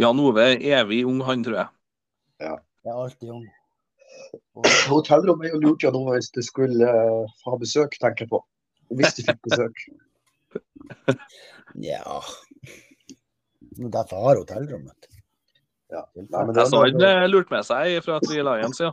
Jan 0.01 0.19
Ove 0.19 0.43
er 0.43 0.63
evig 0.81 1.05
ung, 1.07 1.21
han, 1.23 1.43
tror 1.45 1.59
jeg. 1.61 1.69
Ja. 2.43 2.55
Jeg 2.85 2.91
er 2.93 3.03
alltid 3.03 3.31
ung. 3.33 3.45
Hotellrom 4.89 5.41
er 5.45 5.53
jo 5.53 5.61
lurt 5.63 5.85
Jan 5.85 5.95
Ove 5.97 6.17
hvis 6.17 6.31
du 6.35 6.41
skulle 6.45 6.89
uh, 6.89 7.37
ha 7.45 7.57
besøk, 7.61 7.95
tenker 8.01 8.25
jeg 8.25 8.33
på. 8.33 8.41
Hvis 8.97 9.15
du 9.17 9.23
fikk 9.29 9.39
besøk. 9.49 9.85
Ja 11.83 12.21
Men 13.75 13.89
Derfor 13.91 14.21
har 14.23 14.37
hotellrom, 14.39 14.85
vet 14.87 15.07
du. 15.09 15.14
Ja. 15.93 16.01
Nei, 16.15 16.41
men 16.45 16.55
Jeg 16.57 16.67
så 16.71 16.81
han 16.81 16.97
noe- 16.97 17.27
lurte 17.29 17.51
med 17.53 17.65
seg 17.67 17.99
fra 18.03 18.19
Three 18.23 18.43
Lions, 18.43 18.79
ja. 18.81 18.91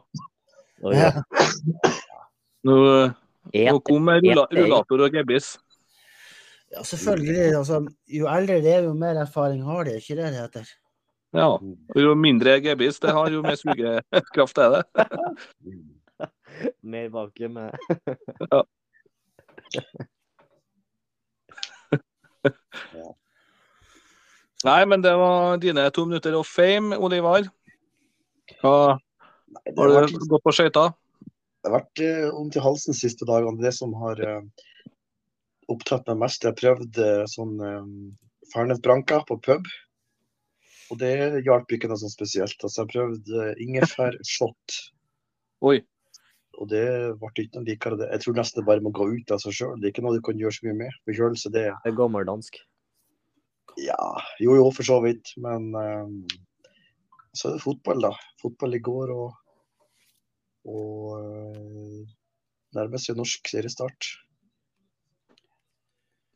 Oh, 0.82 0.92
ja, 0.92 1.10
Nå, 2.66 2.74
nå 3.54 3.78
kom 3.86 4.08
rullator 4.12 5.00
og 5.06 5.14
gebiss. 5.14 5.54
Ja, 6.72 6.82
selvfølgelig. 6.86 7.54
Altså, 7.58 7.80
jo 8.08 8.28
eldre 8.30 8.60
det 8.64 8.74
er, 8.76 8.82
jo 8.86 8.92
mer 8.96 9.18
erfaring 9.22 9.62
har 9.66 9.84
de. 9.88 9.96
Ikke 10.00 10.16
det 10.18 10.30
det 10.32 10.40
heter? 10.40 10.70
Ja. 11.36 11.48
Jo 11.96 12.14
mindre 12.18 12.58
gebiss 12.64 13.00
det 13.02 13.12
har, 13.16 13.30
jo 13.32 13.42
mer 13.44 13.56
sugekraft 13.60 14.58
er 14.62 14.78
det. 14.78 14.84
Mer 16.84 17.08
vakuum. 17.08 17.56
eh. 17.56 17.72
Nei, 24.66 24.80
men 24.86 25.02
det 25.02 25.12
var 25.18 25.56
dine 25.62 25.88
to 25.90 26.04
minutter 26.06 26.36
of 26.38 26.50
fame, 26.50 26.96
Olivar. 26.96 27.48
Hva, 28.60 28.98
Nei, 29.52 29.62
har 29.76 29.80
har 29.82 29.88
du 29.88 30.16
vært, 30.16 30.28
gått 30.30 30.44
på 30.44 30.54
skøyter? 30.54 30.92
det 31.62 31.70
har 31.70 31.78
vært 31.78 32.02
vondt 32.34 32.56
i 32.58 32.62
halsen 32.62 32.90
de 32.94 32.98
siste 32.98 33.26
dagene. 33.28 33.62
Det 33.62 33.70
som 33.76 33.92
har 34.00 34.18
uh, 34.18 34.40
opptatt 35.70 36.08
meg 36.10 36.24
mest. 36.24 36.42
Jeg 36.42 36.50
har 36.50 36.58
prøvd 36.58 36.98
uh, 36.98 37.22
sånn 37.30 37.54
eh, 37.62 37.84
Fernet-branca 38.50 39.20
på 39.28 39.38
pub. 39.46 39.70
Og 40.90 40.98
det 41.00 41.12
hjalp 41.46 41.70
ikke 41.70 41.88
noe 41.88 42.00
sånn 42.00 42.12
spesielt. 42.12 42.58
Altså, 42.58 42.82
jeg 42.82 42.88
har 42.88 42.92
prøvd 42.96 43.30
uh, 43.38 43.52
ingefærshot. 43.62 44.78
Oi. 45.70 45.78
Og 46.58 46.68
det 46.68 46.84
ble 47.20 47.30
ikke 47.46 47.60
noe 47.60 47.68
likere. 47.70 48.10
Jeg 48.10 48.24
tror 48.24 48.36
nesten 48.40 48.60
det 48.60 48.68
bare 48.68 48.82
må 48.84 48.90
gå 48.98 49.06
ut 49.14 49.30
av 49.32 49.40
seg 49.44 49.54
sjøl. 49.56 49.78
Det 49.78 49.88
er 49.88 49.94
ikke 49.94 50.04
noe 50.04 50.18
du 50.18 50.26
kan 50.26 50.42
gjøre 50.42 50.58
så 50.58 50.66
mye 50.66 50.80
med. 50.82 51.00
Forkjølelse, 51.06 51.54
det 51.54 51.68
Det 51.70 51.92
er 51.92 51.98
gammeldansk. 52.02 52.58
Ja, 53.80 54.00
jo 54.42 54.56
jo, 54.58 54.66
for 54.74 54.86
så 54.86 54.98
vidt. 55.04 55.34
Men 55.40 55.70
um, 55.74 56.18
så 57.32 57.48
er 57.48 57.56
det 57.56 57.64
fotball, 57.64 58.02
da. 58.04 58.12
Fotball 58.42 58.76
i 58.78 58.82
går 58.84 59.14
og 59.14 59.30
og 60.62 61.16
uh, 61.18 62.02
nærmest 62.76 63.08
jo 63.08 63.16
norsk 63.18 63.48
seriestart. 63.50 64.06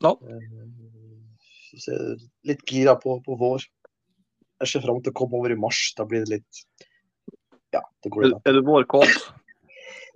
Eh, 0.04 0.48
så 1.76 1.92
er 1.92 2.00
jeg 2.00 2.18
litt 2.50 2.64
gira 2.68 2.96
på, 3.00 3.16
på 3.24 3.36
vår. 3.40 3.64
Jeg 4.62 4.72
ser 4.72 4.84
fram 4.84 5.00
til 5.04 5.12
å 5.12 5.18
komme 5.20 5.38
over 5.38 5.52
i 5.52 5.58
mars. 5.60 5.80
Da 5.96 6.06
blir 6.08 6.24
det 6.24 6.38
litt 6.38 6.62
Ja, 7.74 7.82
det 8.02 8.12
går 8.12 8.30
litt 8.30 8.48
er 8.48 8.56
du 8.56 8.62
vårkåt? 8.66 9.14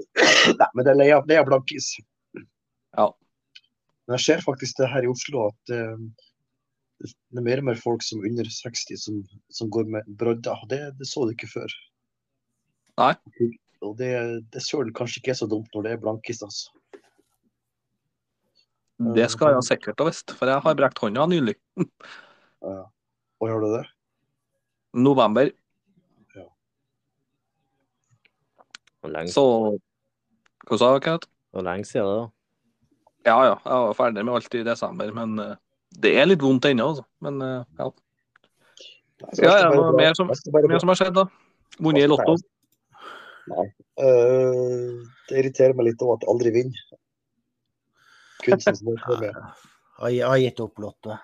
Nei, 0.61 0.69
men 0.75 0.85
det 0.85 0.93
er 0.93 0.99
leia, 0.99 1.21
leia 1.29 1.45
blankis. 1.47 1.93
Ja. 2.97 3.11
Men 4.07 4.17
jeg 4.17 4.27
ser 4.27 4.45
faktisk 4.45 4.81
det 4.81 4.89
her 4.91 5.07
i 5.07 5.11
Oslo 5.11 5.51
at 5.51 5.75
eh, 5.77 6.07
det 7.01 7.41
er 7.41 7.47
mer 7.47 7.63
og 7.63 7.69
mer 7.71 7.79
folk 7.81 8.05
som 8.05 8.21
er 8.21 8.31
under 8.31 8.49
60 8.53 9.01
som, 9.01 9.21
som 9.49 9.71
går 9.73 9.89
med 9.89 10.09
brodder. 10.21 10.53
og 10.53 10.69
Det, 10.69 10.81
det 10.99 11.09
så 11.09 11.25
du 11.25 11.33
ikke 11.33 11.49
før. 11.51 11.77
Nei. 13.01 13.15
Og 13.81 13.95
det, 13.97 14.11
det 14.53 14.63
søren 14.65 14.93
kanskje 14.97 15.23
ikke 15.23 15.33
er 15.33 15.41
så 15.41 15.49
dumt 15.49 15.73
når 15.75 15.87
det 15.87 15.95
er 15.95 16.03
blankis, 16.03 16.43
altså. 16.45 16.69
Det 19.17 19.31
skal 19.33 19.55
jeg 19.55 19.65
sikkert 19.65 20.03
ha 20.03 20.11
visst, 20.11 20.35
for 20.37 20.51
jeg 20.51 20.61
har 20.61 20.77
brekt 20.77 21.01
hånda 21.01 21.29
nylig. 21.31 21.57
Ja. 22.61 22.83
Og 23.41 23.49
gjør 23.49 23.63
du 23.65 23.71
det? 23.73 23.87
November. 25.01 25.49
Ja. 26.37 26.43
lenge, 29.09 29.33
Så 29.33 29.45
Hva 30.69 30.77
sa 30.77 30.91
du, 30.93 30.99
Kenneth? 31.01 31.31
hvor 31.51 31.65
lenge 31.65 31.89
siden 31.89 32.05
det, 32.05 32.19
da? 32.19 32.27
Ja 33.31 33.39
ja, 33.49 33.55
jeg 33.65 33.87
var 33.87 33.97
ferdig 33.97 34.27
med 34.29 34.35
alt 34.37 34.55
i 34.61 34.63
desember, 34.67 35.09
men 35.17 35.41
eh, 35.41 35.57
det 36.01 36.13
er 36.21 36.27
litt 36.31 36.43
vondt 36.45 36.65
ennå, 36.71 36.87
altså. 36.93 37.05
Men 37.25 37.41
eh, 37.43 37.65
ja. 37.79 37.91
Nei, 39.21 39.35
Ja, 39.37 39.51
det 39.53 39.61
ja, 39.61 39.71
bare 39.77 39.97
mer 39.97 40.15
som- 40.17 40.31
er 40.31 40.67
bra. 40.69 40.79
som 40.81 40.89
har 40.89 40.97
skjedd, 40.97 41.15
da? 41.15 41.27
Vunnet 41.79 42.05
i 42.05 42.09
Lotto? 42.09 42.37
Eh, 44.01 44.93
det 45.29 45.39
irriterer 45.43 45.75
meg 45.77 45.87
litt 45.91 46.01
òg 46.05 46.15
at 46.17 46.25
jeg 46.25 46.31
aldri 46.33 46.51
vinner. 46.55 46.81
Kunsten 48.45 48.77
som 48.77 48.89
jeg 48.89 49.21
med. 49.21 49.35
Har 50.01 50.09
jeg 50.15 50.25
har 50.27 50.39
gitt 50.41 50.61
opp 50.65 50.79
Lotto. 50.81 51.19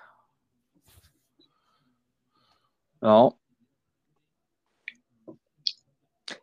Ja. 3.01 3.29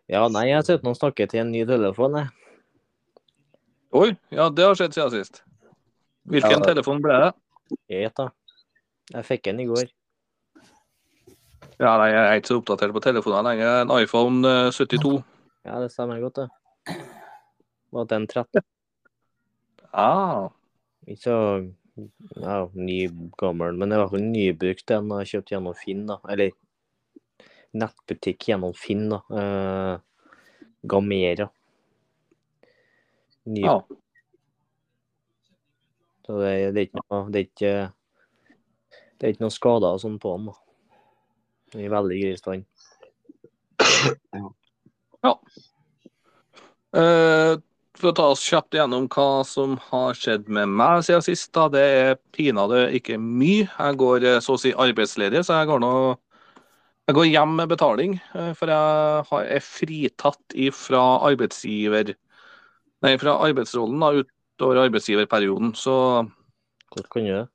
Ja, 0.08 0.26
nei, 0.28 0.48
jeg 0.50 0.64
sitter 0.66 0.84
nå 0.84 0.92
og 0.94 0.98
snakker 0.98 1.28
til 1.30 1.40
en 1.40 1.50
ny 1.52 1.64
telefon, 1.68 2.18
jeg. 2.18 2.28
Oi, 3.94 4.10
ja, 4.34 4.48
det 4.50 4.64
har 4.66 4.74
skjedd 4.78 4.94
siden 4.96 5.10
sist. 5.14 5.42
Hvilken 6.26 6.58
Ja. 6.60 6.66
telefon 6.66 7.00
ble 7.02 7.12
det? 7.24 7.32
Jeg 7.90 8.12
da. 8.16 8.28
Jeg 9.12 9.26
fikk 9.28 9.50
en 9.50 9.60
i 9.62 9.68
går. 9.68 9.86
Ja, 11.80 11.96
nei, 11.98 12.10
Jeg 12.12 12.22
er 12.22 12.38
ikke 12.38 12.52
så 12.52 12.58
oppdatert 12.60 12.94
på 12.94 13.02
telefoner 13.02 13.46
lenger. 13.48 13.80
En 13.82 13.94
iPhone 13.98 14.46
eh, 14.48 14.70
72. 14.72 15.22
Ja, 15.64 15.80
det 15.82 15.90
stemmer 15.92 16.20
godt, 16.22 16.42
det. 16.44 16.98
Var 17.94 18.10
det 18.10 18.18
en 18.18 18.28
13? 18.28 18.62
Ah, 19.94 20.50
Ikke 21.06 21.22
så 21.22 21.38
ja, 22.34 22.68
ny, 22.74 22.98
gammel, 23.38 23.76
men 23.78 23.92
det 23.92 24.00
var 24.00 24.14
en 24.18 24.32
nybrukt 24.34 24.90
en 24.90 25.12
jeg 25.20 25.30
kjøpte 25.30 25.54
gjennom 25.54 25.76
Finn, 25.78 26.06
da. 26.08 26.16
Eller 26.30 26.54
nettbutikk 27.74 28.48
gjennom 28.50 28.74
Finn, 28.78 29.06
da. 29.12 29.20
Eh, 29.30 30.64
Gamera. 30.90 31.48
Ny, 33.46 33.62
ja. 33.62 33.76
Så 36.24 36.38
det, 36.40 36.52
det 36.74 36.80
er 36.80 36.86
ikke 36.88 37.02
noe 37.02 37.30
Det 37.32 37.40
er 37.40 37.48
ikke, 37.48 37.74
det 39.18 39.26
er 39.26 39.34
ikke 39.34 39.44
noe 39.44 39.54
skader 39.54 40.00
sånn 40.00 40.18
på 40.22 40.36
den, 40.38 40.50
da. 40.50 40.60
Er 41.74 41.90
veldig 41.90 42.18
grei 42.20 42.34
stand. 42.38 42.66
Eh, 46.94 47.54
for 47.98 48.10
å 48.10 48.14
ta 48.14 48.26
oss 48.30 48.42
kjapt 48.46 48.76
gjennom 48.76 49.08
hva 49.10 49.42
som 49.48 49.74
har 49.88 50.14
skjedd 50.18 50.46
med 50.52 50.70
meg 50.70 51.02
siden 51.06 51.24
sist, 51.26 51.48
da, 51.56 51.66
det 51.72 51.82
er 51.82 52.20
pinadø 52.36 52.84
ikke 52.94 53.18
mye. 53.18 53.66
Jeg 53.66 53.98
går 53.98 54.28
eh, 54.30 54.40
så 54.44 54.54
å 54.54 54.60
si 54.60 54.74
arbeidsledig, 54.86 55.42
så 55.46 55.58
jeg 55.58 55.72
går 55.72 55.82
nå 55.82 55.94
jeg 57.04 57.18
går 57.18 57.26
hjem 57.28 57.58
med 57.58 57.68
betaling, 57.68 58.14
eh, 58.32 58.52
for 58.56 58.70
jeg 58.72 59.48
er 59.56 59.64
fritatt 59.64 60.54
fra 60.72 61.02
arbeidsgiver 61.28 62.14
Nei, 63.04 63.18
fra 63.20 63.34
arbeidsrollen 63.44 64.00
da, 64.00 64.22
utover 64.54 64.84
arbeidsgiverperioden. 64.84 65.74
Så 65.74 66.26
Hvordan 66.94 67.10
kan 67.12 67.24
du 67.24 67.32
det? 67.32 67.48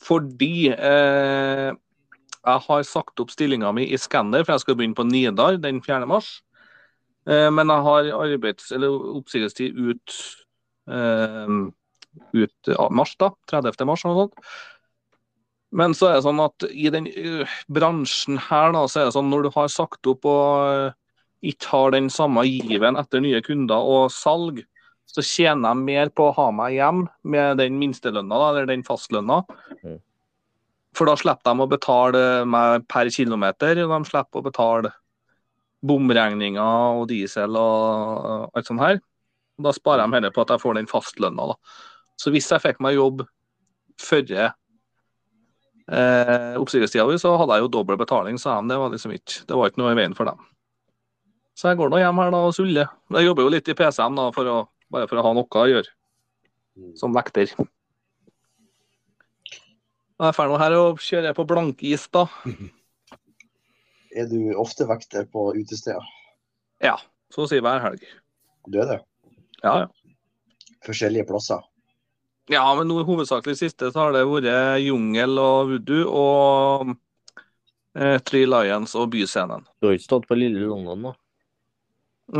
fordi 0.00 0.70
eh, 0.72 1.70
jeg 2.40 2.62
har 2.66 2.82
sagt 2.88 3.20
opp 3.20 3.30
stillinga 3.30 3.68
mi 3.76 3.84
i 3.92 3.98
Skanner, 4.00 4.44
for 4.44 4.54
jeg 4.54 4.62
skal 4.64 4.78
begynne 4.78 4.96
på 4.96 5.04
Nidar 5.04 5.58
den 5.60 5.82
4. 5.84 6.06
mars. 6.08 6.40
Eh, 7.28 7.50
men 7.52 7.68
jeg 7.68 7.84
har 7.84 8.08
arbeids- 8.16 8.72
eller 8.72 8.96
oppsigelsestid 9.20 9.76
ut, 9.76 10.16
eh, 10.88 11.52
ut 12.32 12.72
mars, 12.90 13.14
da. 13.20 13.30
30. 13.52 13.84
mars 13.84 14.04
og 14.04 14.14
noe 14.14 14.24
sånt. 14.24 14.40
Men 15.70 15.92
så 15.94 16.08
er 16.08 16.16
det 16.16 16.24
sånn 16.24 16.40
at 16.42 16.64
i 16.72 16.88
den 16.90 17.06
eh, 17.06 17.58
bransjen 17.70 18.40
her, 18.48 18.72
da, 18.72 18.86
så 18.88 19.02
er 19.02 19.10
det 19.10 19.14
sånn 19.14 19.30
når 19.30 19.46
du 19.46 19.50
har 19.54 19.68
sagt 19.68 20.08
opp 20.10 20.24
og 20.24 20.72
eh, 20.72 20.96
ikke 21.52 21.70
har 21.70 21.92
den 21.94 22.08
samme 22.10 22.42
given 22.48 22.96
etter 22.96 23.20
nye 23.20 23.40
kunder 23.44 23.84
og 23.84 24.10
salg, 24.12 24.64
så 25.10 25.24
tjener 25.26 25.72
jeg 25.72 25.86
mer 25.88 26.12
på 26.14 26.28
å 26.28 26.36
ha 26.36 26.46
meg 26.54 26.76
hjem 26.76 27.02
med 27.34 27.58
den 27.58 27.78
minstelønna, 27.80 28.38
eller 28.50 28.68
den 28.70 28.84
fastlønna. 28.86 29.40
Mm. 29.82 29.98
For 30.96 31.06
da 31.06 31.16
slipper 31.18 31.50
de 31.50 31.64
å 31.64 31.70
betale 31.70 32.22
meg 32.50 32.86
per 32.90 33.10
kilometer, 33.14 33.82
og 33.84 33.90
de 33.94 34.10
slipper 34.10 34.40
å 34.40 34.46
betale 34.46 34.92
bomregninger 35.86 37.00
og 37.00 37.08
diesel 37.10 37.56
og 37.56 38.50
alt 38.54 38.68
sånt 38.68 38.84
her. 38.84 39.00
Da 39.60 39.72
sparer 39.76 40.06
de 40.06 40.18
heller 40.18 40.34
på 40.34 40.44
at 40.44 40.52
jeg 40.54 40.62
får 40.62 40.78
den 40.78 40.90
fastlønna. 40.90 41.50
Da. 41.52 41.56
Så 42.20 42.32
hvis 42.34 42.50
jeg 42.52 42.62
fikk 42.62 42.80
meg 42.84 42.98
jobb 42.98 43.24
før 44.00 44.24
eh, 45.90 46.54
oppsigelsestida 46.60 47.06
mi, 47.08 47.18
så 47.20 47.34
hadde 47.40 47.56
jeg 47.56 47.66
jo 47.66 47.74
dobbel 47.78 47.98
betaling, 48.00 48.38
sa 48.40 48.60
de. 48.60 48.70
Det 48.70 48.78
var 48.80 48.94
liksom 48.94 49.14
ikke, 49.16 49.44
det 49.48 49.58
var 49.58 49.70
ikke 49.70 49.82
noe 49.82 49.94
i 49.94 49.98
veien 49.98 50.16
for 50.16 50.30
dem. 50.30 50.38
Så 51.58 51.68
jeg 51.68 51.80
går 51.80 51.90
nå 51.92 52.00
hjem 52.00 52.20
her 52.22 52.30
da 52.32 52.40
og 52.46 52.54
suller. 52.56 52.92
Jeg 53.16 53.26
jobber 53.26 53.44
jo 53.44 53.52
litt 53.52 53.68
i 53.68 53.76
PC-en 53.76 54.16
da, 54.16 54.28
for 54.32 54.48
å, 54.48 54.58
bare 54.92 55.08
for 55.10 55.20
å 55.20 55.24
ha 55.28 55.32
noe 55.36 55.62
å 55.62 55.70
gjøre 55.70 55.90
som 56.98 57.14
vekter. 57.14 57.52
Jeg 60.20 60.48
nå 60.50 60.58
her 60.60 60.76
og 60.76 61.00
kjører 61.00 61.36
på 61.36 61.46
blankis, 61.48 62.06
da. 62.12 62.26
Er 64.10 64.26
du 64.26 64.50
ofte 64.58 64.88
vekter 64.90 65.28
på 65.30 65.52
utesteder? 65.54 66.02
Ja, 66.82 66.96
så 67.30 67.44
å 67.44 67.50
si 67.50 67.60
hver 67.62 67.78
helg. 67.84 68.02
Du 68.66 68.80
er 68.82 68.88
det? 68.88 68.96
Ja, 69.62 69.84
ja. 69.84 70.16
Forskjellige 70.82 71.28
plasser? 71.28 71.62
Ja, 72.50 72.64
men 72.74 72.88
nå 72.90 73.04
hovedsakelig 73.06 73.54
siste 73.60 73.92
så 73.92 74.08
har 74.08 74.16
det 74.16 74.24
vært 74.26 74.82
Jungel 74.82 75.38
og 75.38 75.70
Voodoo 75.70 76.08
og 76.10 76.90
eh, 77.94 78.18
Three 78.26 78.48
Lions 78.50 78.96
og 78.98 79.12
Byscenen. 79.12 79.62
Du 79.78 79.86
har 79.86 79.94
ikke 79.94 80.08
stått 80.08 80.26
på 80.26 80.40
Lille 80.40 80.66
London, 80.66 81.06
da? 81.06 81.14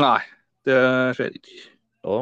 Nei, 0.00 0.18
det 0.66 0.80
skjer 1.20 1.38
ikke. 1.38 1.60
Å? 2.10 2.18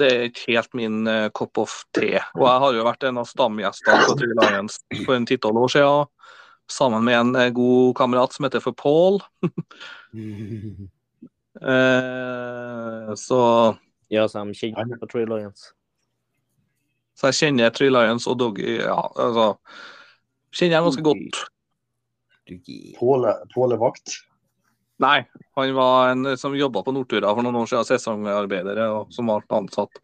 Det 0.00 0.08
er 0.08 0.22
ikke 0.30 0.46
helt 0.54 0.76
min 0.78 1.02
uh, 1.08 1.28
cup 1.36 1.58
of 1.60 1.74
tea. 1.96 2.22
Og 2.38 2.46
jeg 2.46 2.62
har 2.64 2.76
jo 2.76 2.86
vært 2.86 3.04
en 3.08 3.20
av 3.20 3.28
stamgjestene 3.28 4.06
på 4.08 4.16
Three 4.20 4.36
Lions 4.38 4.78
for 5.04 5.16
en 5.16 5.26
ti-tolv 5.28 5.60
år 5.66 5.74
siden. 5.74 6.08
Sammen 6.70 7.04
med 7.04 7.18
en 7.18 7.34
uh, 7.36 7.48
god 7.54 7.94
kamerat 7.98 8.36
som 8.36 8.46
heter 8.46 8.64
for 8.64 8.76
Paul. 8.78 9.20
uh, 11.60 13.12
så, 13.26 13.42
Ja, 14.10 14.26
så 14.28 14.46
de 14.48 14.56
kjenner 14.56 15.00
på 15.00 15.10
Tree 15.10 15.28
Lions. 15.28 15.70
så 17.14 17.30
jeg 17.30 17.40
kjenner 17.42 17.70
Three 17.76 17.92
Lions 17.92 18.26
og 18.30 18.38
Doggy 18.40 18.78
ja, 18.80 18.96
altså, 18.96 19.52
Kjenner 20.56 20.78
jeg 20.78 20.86
ganske 20.88 21.04
godt. 21.06 21.44
Paul 22.98 23.28
Påle 23.54 23.76
Vakt. 23.78 24.16
Nei, 25.00 25.22
han 25.56 25.70
var 25.74 26.10
en 26.10 26.34
som 26.36 26.56
jobba 26.56 26.82
på 26.84 26.92
Nortura 26.92 27.32
for 27.32 27.44
noen 27.44 27.62
år 27.62 27.70
siden, 27.70 27.86
sesongarbeidere, 27.88 28.88
og 28.92 29.14
som 29.14 29.30
var 29.32 29.46
ansatt. 29.56 30.02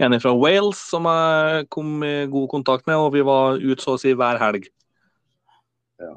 En 0.00 0.16
fra 0.22 0.32
Wales 0.32 0.80
som 0.88 1.08
jeg 1.10 1.66
kom 1.74 1.98
i 2.06 2.14
god 2.32 2.48
kontakt 2.54 2.88
med, 2.88 2.96
og 2.96 3.12
vi 3.16 3.24
var 3.26 3.60
ute 3.60 3.84
så 3.84 3.98
å 3.98 4.00
si 4.00 4.14
hver 4.16 4.40
helg. 4.40 4.70
Ja. 6.00 6.14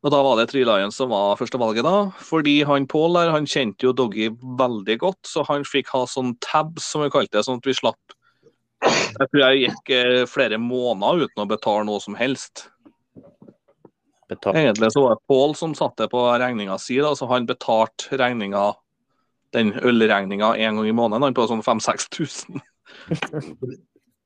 Og 0.00 0.14
da 0.14 0.22
var 0.24 0.38
det 0.38 0.46
Tree 0.48 0.64
Lions 0.64 0.96
som 0.96 1.12
var 1.12 1.36
førstevalget, 1.36 1.84
da. 1.84 2.08
Fordi 2.24 2.62
han 2.64 2.88
Pål 2.88 3.18
der, 3.18 3.34
han 3.34 3.48
kjente 3.50 3.84
jo 3.84 3.92
Doggy 3.92 4.30
veldig 4.62 4.96
godt, 5.02 5.20
så 5.28 5.44
han 5.50 5.66
fikk 5.68 5.92
ha 5.92 6.06
sånn 6.08 6.32
tabs, 6.40 6.86
som 6.88 7.04
vi 7.04 7.12
kalte 7.12 7.36
det, 7.36 7.44
sånn 7.44 7.60
at 7.60 7.68
vi 7.68 7.76
slapp 7.76 8.16
Jeg 8.80 9.26
tror 9.28 9.42
jeg 9.42 9.64
gikk 9.66 9.90
eh, 9.92 10.22
flere 10.24 10.56
måneder 10.56 11.26
uten 11.26 11.42
å 11.44 11.50
betale 11.50 11.84
noe 11.84 12.00
som 12.00 12.16
helst. 12.16 12.70
Betalt. 14.30 14.56
Egentlig 14.56 14.92
så 14.94 15.02
var 15.02 15.16
det 15.16 15.26
Pål 15.26 15.54
som 15.58 15.74
satte 15.74 16.06
på 16.10 16.22
regninga 16.38 16.76
si, 16.78 17.00
da, 17.02 17.10
så 17.18 17.26
han 17.32 17.48
betalte 17.48 18.14
regninga, 18.20 18.68
den 19.56 19.72
ølregninga 19.82 20.52
en 20.54 20.78
gang 20.78 20.86
i 20.86 20.94
måneden, 20.94 21.26
han 21.26 21.34
på 21.34 21.48
sånn 21.50 21.64
5000-6000. 21.66 22.60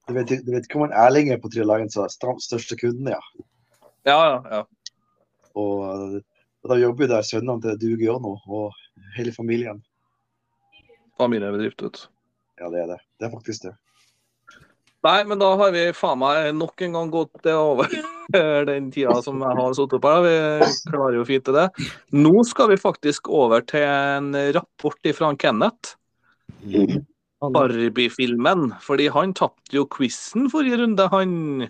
Du 0.05 0.13
vet, 0.13 0.29
du 0.45 0.51
vet 0.53 0.67
ikke 0.69 0.83
man 0.83 0.93
han 0.93 1.07
Erling 1.07 1.31
er 1.33 1.41
på 1.41 1.49
er 1.49 2.13
stam- 2.13 2.43
største 2.45 2.77
kunden, 2.77 3.09
ja. 3.15 3.21
Ja, 4.05 4.19
ja, 4.29 4.43
ja. 4.51 4.65
Og 5.57 6.19
da 6.69 6.77
jobber 6.77 7.07
jo 7.07 7.13
der 7.15 7.25
sønnene 7.25 7.63
til 7.63 7.79
Duge 7.81 8.11
òg 8.13 8.21
nå, 8.21 8.35
og 8.45 8.77
hele 9.17 9.33
familien. 9.33 9.81
Familiebedrift, 11.17 11.81
vet 11.81 11.97
du. 11.97 12.05
Ja, 12.61 12.69
det 12.69 12.83
er 12.83 12.93
det. 12.93 13.01
Det 13.17 13.31
er 13.31 13.33
faktisk 13.33 13.65
det. 13.71 13.75
Nei, 15.05 15.23
men 15.25 15.41
da 15.41 15.55
har 15.57 15.73
vi 15.73 15.87
faen 15.97 16.21
meg 16.21 16.51
nok 16.57 16.85
en 16.85 16.99
gang 16.99 17.11
gått 17.13 17.41
det 17.45 17.57
over 17.57 17.89
den 18.71 18.91
tida 18.95 19.17
som 19.25 19.43
jeg 19.43 19.59
har 19.61 19.75
sittet 19.77 20.03
på. 20.05 20.15
Vi 20.25 20.37
klarer 20.91 21.19
jo 21.19 21.27
fint 21.29 21.45
til 21.49 21.59
det. 21.59 21.69
Nå 22.17 22.45
skal 22.49 22.71
vi 22.73 22.81
faktisk 22.81 23.29
over 23.29 23.65
til 23.69 23.85
en 23.85 24.33
rapport 24.57 25.13
fra 25.19 25.35
Kenneth. 25.37 25.97
Barbie-filmen. 27.53 28.73
Fordi 28.81 29.09
han 29.13 29.35
tapte 29.37 29.77
jo 29.77 29.87
quizen 29.91 30.49
forrige 30.53 30.81
runde, 30.83 31.09
han. 31.13 31.69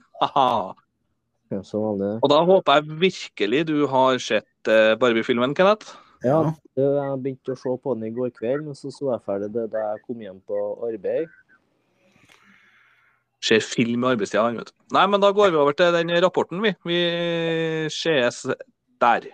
Og 1.54 2.30
da 2.30 2.40
håper 2.48 2.80
jeg 2.80 3.00
virkelig 3.02 3.66
du 3.68 3.86
har 3.90 4.18
sett 4.22 4.70
eh, 4.70 4.94
Barbie-filmen, 4.98 5.54
Kenneth. 5.54 5.94
Ja, 6.24 6.38
jeg 6.78 7.18
begynte 7.20 7.52
å 7.52 7.58
se 7.60 7.72
på 7.84 7.94
den 7.94 8.08
i 8.08 8.14
går 8.14 8.30
kveld, 8.38 8.64
men 8.64 8.76
så 8.78 8.88
så 8.94 9.10
jeg 9.12 9.24
ferdig 9.26 9.50
det 9.52 9.66
da 9.74 9.82
jeg 9.90 10.04
kom 10.06 10.22
hjem 10.24 10.38
på 10.48 10.60
arbeid. 10.88 11.28
Ser 13.44 13.60
film 13.60 14.04
i 14.06 14.08
arbeidstida, 14.14 14.46
han, 14.46 14.56
vet 14.56 14.70
du. 14.70 14.76
Nei, 14.96 15.04
men 15.12 15.20
da 15.20 15.28
går 15.36 15.50
vi 15.52 15.58
over 15.60 15.74
til 15.76 15.92
den 15.92 16.12
rapporten, 16.24 16.62
vi. 16.64 16.70
Vi 16.88 17.00
sees 17.92 18.38
der. 19.04 19.26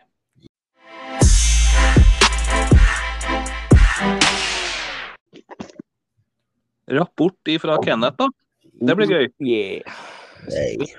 Rapport 6.90 7.54
ifra 7.54 7.78
Kenneth, 7.84 8.18
da. 8.18 8.26
Det 8.82 8.96
blir 8.98 9.14
gøy. 9.14 9.30
Yeah. 9.46 10.02
Hey. 10.48 10.90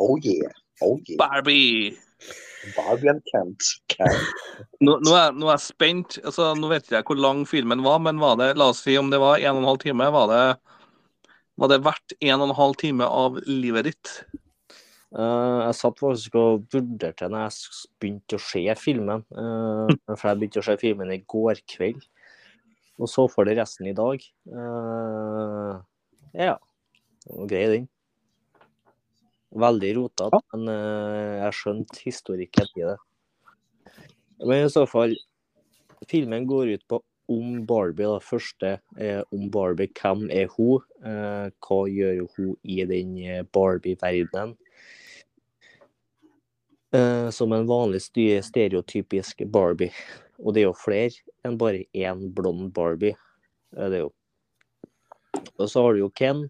Oh 0.00 0.16
yeah. 0.16 0.48
Oh 0.80 0.96
yeah. 1.04 1.18
Barbie! 1.20 1.92
Barbie 2.72 3.10
and 3.12 3.20
Kent. 3.28 3.74
Kent. 3.92 4.32
Nå, 4.80 4.96
nå, 5.04 5.12
er, 5.12 5.34
nå 5.36 5.50
er 5.50 5.58
jeg 5.58 5.66
spent. 5.66 6.16
Altså, 6.24 6.54
nå 6.56 6.72
vet 6.72 6.88
jeg 6.88 7.04
ikke 7.04 7.18
hvor 7.18 7.26
lang 7.26 7.44
filmen 7.50 7.84
var, 7.84 8.00
men 8.00 8.22
var 8.22 8.40
det, 8.40 8.54
la 8.56 8.72
oss 8.72 8.80
si 8.86 8.96
om 8.96 9.12
det 9.12 9.20
var 9.20 9.42
en 9.42 9.58
og 9.58 9.60
en 9.60 9.74
halv 9.74 9.84
time, 9.84 10.08
var 10.14 10.32
det, 10.32 10.44
var 11.60 11.70
det 11.70 11.84
verdt 11.84 12.16
en 12.18 12.40
og 12.40 12.48
en 12.48 12.58
halv 12.58 12.78
time 12.80 13.06
av 13.06 13.38
livet 13.46 13.90
ditt? 13.90 14.12
Uh, 15.14 15.62
jeg 15.68 15.78
satt 15.78 16.00
faktisk 16.02 16.36
og 16.40 16.64
vurderte 16.74 17.28
når 17.30 17.44
jeg 17.44 17.88
begynte 18.02 18.38
å 18.38 18.42
se 18.42 18.64
filmen. 18.80 19.22
Uh, 19.30 19.86
for 20.16 20.30
jeg 20.32 20.40
begynte 20.40 20.62
å 20.64 20.66
se 20.66 20.76
filmen 20.80 21.14
i 21.14 21.22
går 21.30 21.62
kveld. 21.70 22.02
Og 22.98 23.10
så 23.10 23.26
får 23.30 23.48
det 23.48 23.58
resten 23.60 23.90
i 23.90 23.96
dag. 23.96 24.22
Uh, 24.50 25.78
ja. 26.34 26.56
Grei, 27.48 27.66
den. 27.70 27.88
Veldig 29.54 29.90
rotete, 30.00 30.40
men 30.50 30.70
eh, 30.72 31.34
jeg 31.38 31.56
skjønte 31.60 32.00
historikken 32.02 32.72
i 32.74 32.88
det. 32.88 32.96
Men 34.42 34.64
i 34.64 34.72
så 34.72 34.82
fall 34.90 35.14
Filmen 36.10 36.44
går 36.44 36.72
ut 36.74 36.82
på 36.90 36.98
om 37.30 37.62
Barbie. 37.66 38.08
Det 38.08 38.26
første 38.26 38.74
er 38.98 39.22
om 39.32 39.50
Barbie. 39.50 39.92
Hvem 40.00 40.28
er 40.32 40.50
hun? 40.56 40.84
Eh, 41.04 41.48
hva 41.64 41.80
gjør 41.90 42.26
hun 42.36 42.56
i 42.62 42.82
den 42.88 43.16
eh, 43.22 43.42
Barbie-verdenen? 43.52 44.56
eh, 46.94 47.30
som 47.30 47.52
en 47.52 47.66
vanlig 47.66 48.02
stereotypisk 48.44 49.44
Barbie. 49.46 49.92
Og 50.38 50.54
det 50.54 50.62
er 50.62 50.68
jo 50.68 50.76
flere 50.78 51.14
enn 51.46 51.58
bare 51.60 51.86
én 51.94 52.28
blond 52.34 52.72
Barbie. 52.74 53.16
er 53.76 53.98
jo. 53.98 54.12
Og 55.58 55.68
så 55.68 55.82
har 55.82 55.94
du 55.94 56.04
jo 56.04 56.12
Ken, 56.14 56.48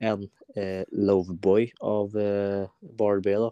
en 0.00 0.28
eh, 0.56 0.84
loveboy 0.92 1.70
av 1.80 2.16
eh, 2.16 2.68
Barbie, 2.80 3.40
da. 3.40 3.50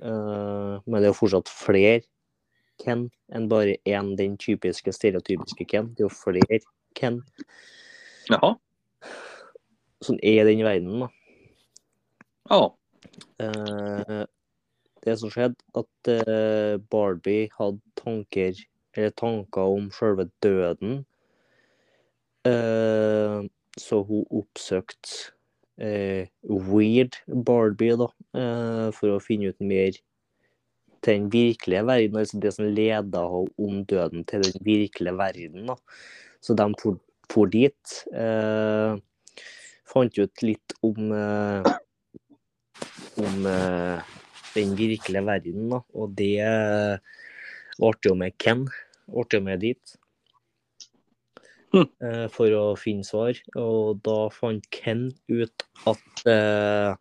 Eh, 0.00 0.74
men 0.86 1.00
det 1.00 1.08
er 1.08 1.12
jo 1.12 1.20
fortsatt 1.20 1.52
flere 1.52 2.02
Ken 2.82 3.08
enn 3.34 3.48
bare 3.50 3.76
én 3.88 4.14
den 4.18 4.36
typiske 4.40 4.92
stereotypiske 4.92 5.66
Ken. 5.68 5.92
Det 5.94 6.04
er 6.04 6.08
jo 6.08 6.14
flere 6.14 6.60
Ken 6.96 7.22
Jaha. 8.30 8.56
som 10.02 10.18
er 10.22 10.44
den 10.44 10.64
verdenen, 10.64 11.06
da. 11.06 11.08
Ja. 12.50 12.62
Eh, 13.40 14.24
det 15.06 15.18
som 15.20 15.30
skjedde, 15.32 15.58
at 15.78 16.10
eh, 16.10 16.76
Barbie 16.90 17.48
hadde 17.58 17.80
tanker, 17.98 18.58
eller 18.96 19.14
tanker 19.18 19.76
om 19.76 19.90
selve 19.94 20.28
døden. 20.42 21.04
Eh, 22.46 23.40
så 23.78 24.02
hun 24.08 24.26
oppsøkte 24.30 25.32
Weird 25.76 27.18
Barbie 27.28 27.98
da, 28.00 28.06
for 28.96 29.12
å 29.12 29.20
finne 29.20 29.50
ut 29.52 29.58
mer 29.60 29.98
til 31.06 31.20
den 31.20 31.32
virkelige 31.32 31.86
verden, 31.86 32.20
altså 32.20 32.40
det 32.42 32.52
som 32.56 32.66
leda 32.66 33.24
henne 33.30 33.66
om 33.68 33.82
døden 33.88 34.26
til 34.28 34.44
den 34.44 34.62
virkelige 34.66 35.16
verden. 35.16 35.70
Da. 35.70 35.76
Så 36.42 36.54
de 36.58 36.66
for, 36.82 36.98
for 37.32 37.50
dit. 37.50 37.98
Eh, 38.12 38.98
fant 39.86 40.18
ut 40.18 40.42
litt 40.42 40.74
om 40.84 41.12
eh, 41.14 41.74
om 43.22 43.46
eh, 43.48 44.16
den 44.56 44.74
virkelige 44.76 45.24
verden, 45.24 45.70
da. 45.72 45.80
Og 45.94 46.16
det 46.18 46.34
ble 47.78 47.92
jo 48.04 48.16
med 48.18 48.36
Ken. 48.42 48.66
Ble 49.06 49.38
jo 49.38 49.42
med 49.44 49.62
dit. 49.64 49.96
Hm. 51.74 51.88
eh, 52.00 52.26
For 52.32 52.52
å 52.56 52.64
finne 52.80 53.06
svar. 53.06 53.38
Og 53.58 54.00
da 54.06 54.18
fant 54.34 54.64
Ken 54.74 55.08
ut 55.28 55.66
at 55.88 56.24
eh, 56.30 56.92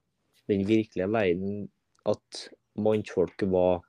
den 0.51 0.67
virkelige 0.67 1.09
verden 1.09 1.63
At 2.05 2.43
mannfolk 2.77 3.43
var 3.51 3.81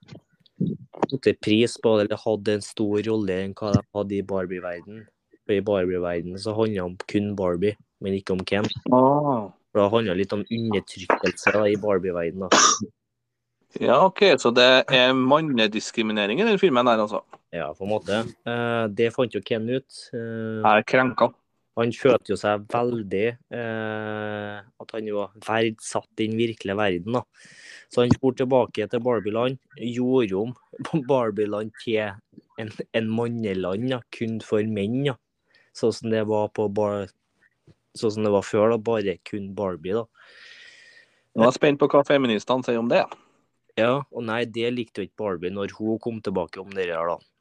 satte 1.11 1.35
pris 1.42 1.77
på 1.83 1.92
eller 2.01 2.18
hadde 2.22 2.57
en 2.57 2.64
stor 2.64 3.03
rolle 3.07 3.38
enn 3.44 3.55
hva 3.57 3.72
de 3.75 3.83
hadde 3.94 4.18
i 4.18 4.25
Barbie-verden. 4.27 5.05
For 5.46 5.55
i 5.55 5.62
Barbie-verden 5.64 6.38
så 6.42 6.55
handla 6.57 6.83
det 6.83 6.87
om 6.87 6.96
kun 7.12 7.33
Barbie, 7.38 7.77
men 8.03 8.16
ikke 8.16 8.35
om 8.35 8.44
Ken. 8.49 8.66
Ah. 8.90 9.49
For 9.70 9.83
det 9.83 9.90
handla 9.92 10.16
litt 10.18 10.35
om 10.35 10.44
undertrykkelse 10.44 11.55
da, 11.55 11.64
i 11.70 11.81
Barbie-verdenen. 11.81 12.49
da. 12.51 12.92
Ja, 13.83 13.99
OK, 14.07 14.22
så 14.40 14.51
det 14.57 14.66
er 14.94 15.12
mannediskriminering 15.12 16.40
i 16.40 16.46
den 16.49 16.59
filmen 16.59 16.88
her, 16.88 17.03
altså. 17.03 17.20
Ja, 17.53 17.68
på 17.77 17.85
en 17.85 17.92
måte. 17.92 18.22
Eh, 18.49 18.85
det 18.96 19.12
fant 19.14 19.35
jo 19.37 19.42
Ken 19.44 19.68
ut. 19.68 19.99
Eh, 20.16 20.64
er 20.64 20.87
krenka. 20.88 21.31
Han 21.77 21.93
følte 21.93 22.33
jo 22.33 22.39
seg 22.41 22.65
veldig 22.73 23.27
eh, 23.53 24.61
At 24.81 24.95
han 24.97 25.11
var 25.12 25.35
verdsatt 25.45 26.23
i 26.23 26.29
den 26.31 26.39
virkelige 26.39 26.79
verden. 26.79 27.19
da. 27.19 27.23
Så 27.93 28.03
han 28.03 28.15
for 28.21 28.37
tilbake 28.37 28.87
til 28.91 29.03
Barbieland, 29.05 29.61
gjorde 29.77 30.41
om 30.41 31.05
Barbieland 31.11 31.75
til 31.83 32.17
en, 32.57 32.73
en 32.97 33.12
manneland, 33.12 33.91
da, 33.93 34.01
kun 34.17 34.41
for 34.45 34.65
menn. 34.65 35.03
da. 35.11 35.19
Sånn 35.77 35.93
som 35.93 36.11
det 36.15 36.25
var 36.31 36.49
på 36.57 36.71
bar 36.73 37.11
sånn 37.97 38.12
som 38.17 38.27
det 38.27 38.33
var 38.33 38.45
før, 38.45 38.73
da, 38.73 38.81
bare 38.81 39.19
kun 39.29 39.53
Barbie. 39.57 39.97
da. 39.97 40.05
Nå 41.37 41.45
er 41.45 41.51
jeg 41.51 41.59
spent 41.59 41.81
på 41.81 41.89
hva 41.93 42.03
feministene 42.09 42.65
sier 42.65 42.81
om 42.81 42.89
det. 42.93 43.05
Ja, 43.77 44.01
og 44.09 44.23
nei, 44.25 44.45
det 44.49 44.71
likte 44.73 45.03
jo 45.03 45.09
ikke 45.11 45.21
Barbie 45.21 45.53
når 45.53 45.75
hun 45.77 46.01
kom 46.01 46.23
tilbake 46.25 46.62
om 46.62 46.73
det 46.73 46.89
her, 46.89 47.12
da. 47.12 47.36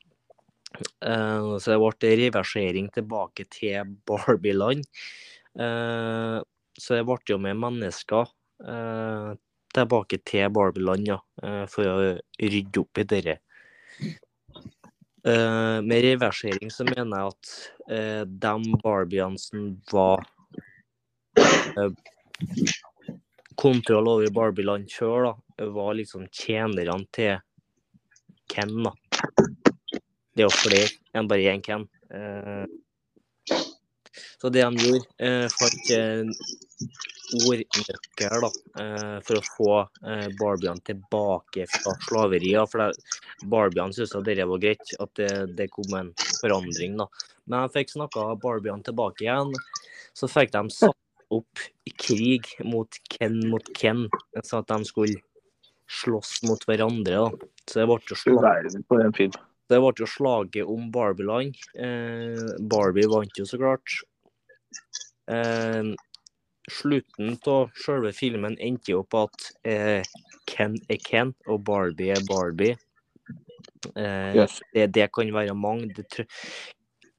Eh, 0.75 1.47
så 1.61 1.71
det 1.71 1.79
ble 1.81 2.15
reversering 2.23 2.91
tilbake 2.95 3.47
til 3.51 3.95
Barbie-land. 4.07 4.85
Uh, 5.55 6.43
så 6.75 6.97
det 6.97 7.05
ble 7.07 7.15
jo 7.29 7.37
med 7.39 7.55
mennesker 7.55 8.27
uh, 8.67 9.31
tilbake 9.75 10.19
til 10.27 10.51
Barbie-land, 10.53 11.07
ja, 11.09 11.19
eh, 11.43 11.63
for 11.71 11.89
å 11.89 11.95
rydde 12.39 12.81
opp 12.81 13.01
i 13.01 13.07
dette. 13.07 13.37
Eh, 15.25 15.77
med 15.81 16.03
reversering 16.05 16.71
så 16.71 16.85
mener 16.87 17.17
jeg 17.17 17.31
at 17.33 17.53
eh, 17.89 18.21
de 18.29 18.77
Barbiene 18.83 19.41
som 19.41 19.71
var 19.91 20.21
eh, 21.39 21.89
kontroll 23.57 24.11
over 24.11 24.31
Barbie-land 24.35 24.91
sjøl, 24.91 25.31
var 25.57 25.97
liksom 25.97 26.27
tjenerne 26.29 27.01
til 27.15 27.39
Ken, 28.51 28.75
da. 28.85 28.91
Det 30.35 30.43
er 30.43 30.49
jo 30.49 30.55
flere 30.55 30.89
enn 31.15 31.29
bare 31.31 31.53
én 31.53 31.63
Ken. 31.63 31.87
Eh, 32.11 32.65
så 34.41 34.49
det 34.51 34.63
de 34.63 34.85
gjorde, 34.85 35.05
eh, 35.23 35.45
fant 35.51 35.91
en 35.95 36.31
ordnøkkel 37.45 38.43
da, 38.43 38.49
eh, 38.81 39.15
for 39.25 39.39
å 39.39 39.45
få 39.47 39.69
eh, 40.11 40.27
Barbiene 40.39 40.83
tilbake 40.85 41.65
fra 41.71 41.95
slaveriet. 42.05 42.69
For 42.71 42.83
det, 42.83 43.47
Barbiene 43.51 43.95
syntes 43.95 44.15
at 44.15 44.27
det 44.27 44.45
var 44.45 44.61
greit, 44.61 44.93
at 44.99 45.13
det, 45.19 45.31
det 45.57 45.69
kom 45.73 45.95
en 45.97 46.11
forandring. 46.41 46.99
da. 46.99 47.07
Men 47.47 47.65
de 47.65 47.79
fikk 47.79 47.95
snakka 47.95 48.27
Barbiene 48.43 48.85
tilbake 48.85 49.25
igjen. 49.25 49.55
Så 50.15 50.29
fikk 50.31 50.53
de 50.55 50.63
satt 50.73 50.99
opp 51.33 51.65
krig 51.99 52.51
mot 52.63 52.99
Ken 53.09 53.39
mot 53.49 53.73
Ken, 53.75 54.05
sånn 54.43 54.61
at 54.61 54.71
de 54.71 54.91
skulle 54.91 55.23
slåss 55.91 56.43
mot 56.45 56.61
hverandre. 56.69 57.23
da. 57.23 57.51
Så 57.65 57.81
det 57.81 57.89
ble 57.89 57.99
jo 58.03 58.15
Du 59.31 59.54
det 59.69 59.79
ble 59.81 59.93
jo 59.97 60.07
slaget 60.09 60.67
om 60.69 60.89
Barbieland. 60.93 61.55
Eh, 61.77 62.41
Barbie 62.69 63.07
vant 63.09 63.39
jo 63.39 63.45
så 63.49 63.57
klart. 63.61 63.95
Eh, 65.31 65.93
slutten 66.71 67.37
av 67.49 67.71
selve 67.85 68.11
filmen 68.13 68.57
endte 68.61 68.93
jo 68.93 69.03
på 69.09 69.23
at 69.25 69.47
eh, 69.65 70.01
Ken 70.49 70.75
er 70.89 70.99
Ken 71.01 71.33
og 71.49 71.63
Barbie 71.65 72.13
er 72.13 72.21
Barbie. 72.29 72.75
Eh, 73.95 74.35
Yes. 74.37 74.59
det, 74.73 74.87
det 74.93 75.09
kan 75.13 75.29
være 75.33 75.53
mange. 75.57 75.89
Det, 75.97 76.25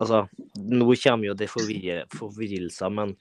altså, 0.02 0.24
nå 0.58 0.94
kommer 1.02 1.26
jo 1.32 1.34
det 1.38 1.50
forvirre, 1.50 2.04
forvirrelser, 2.14 2.90
men 2.94 3.16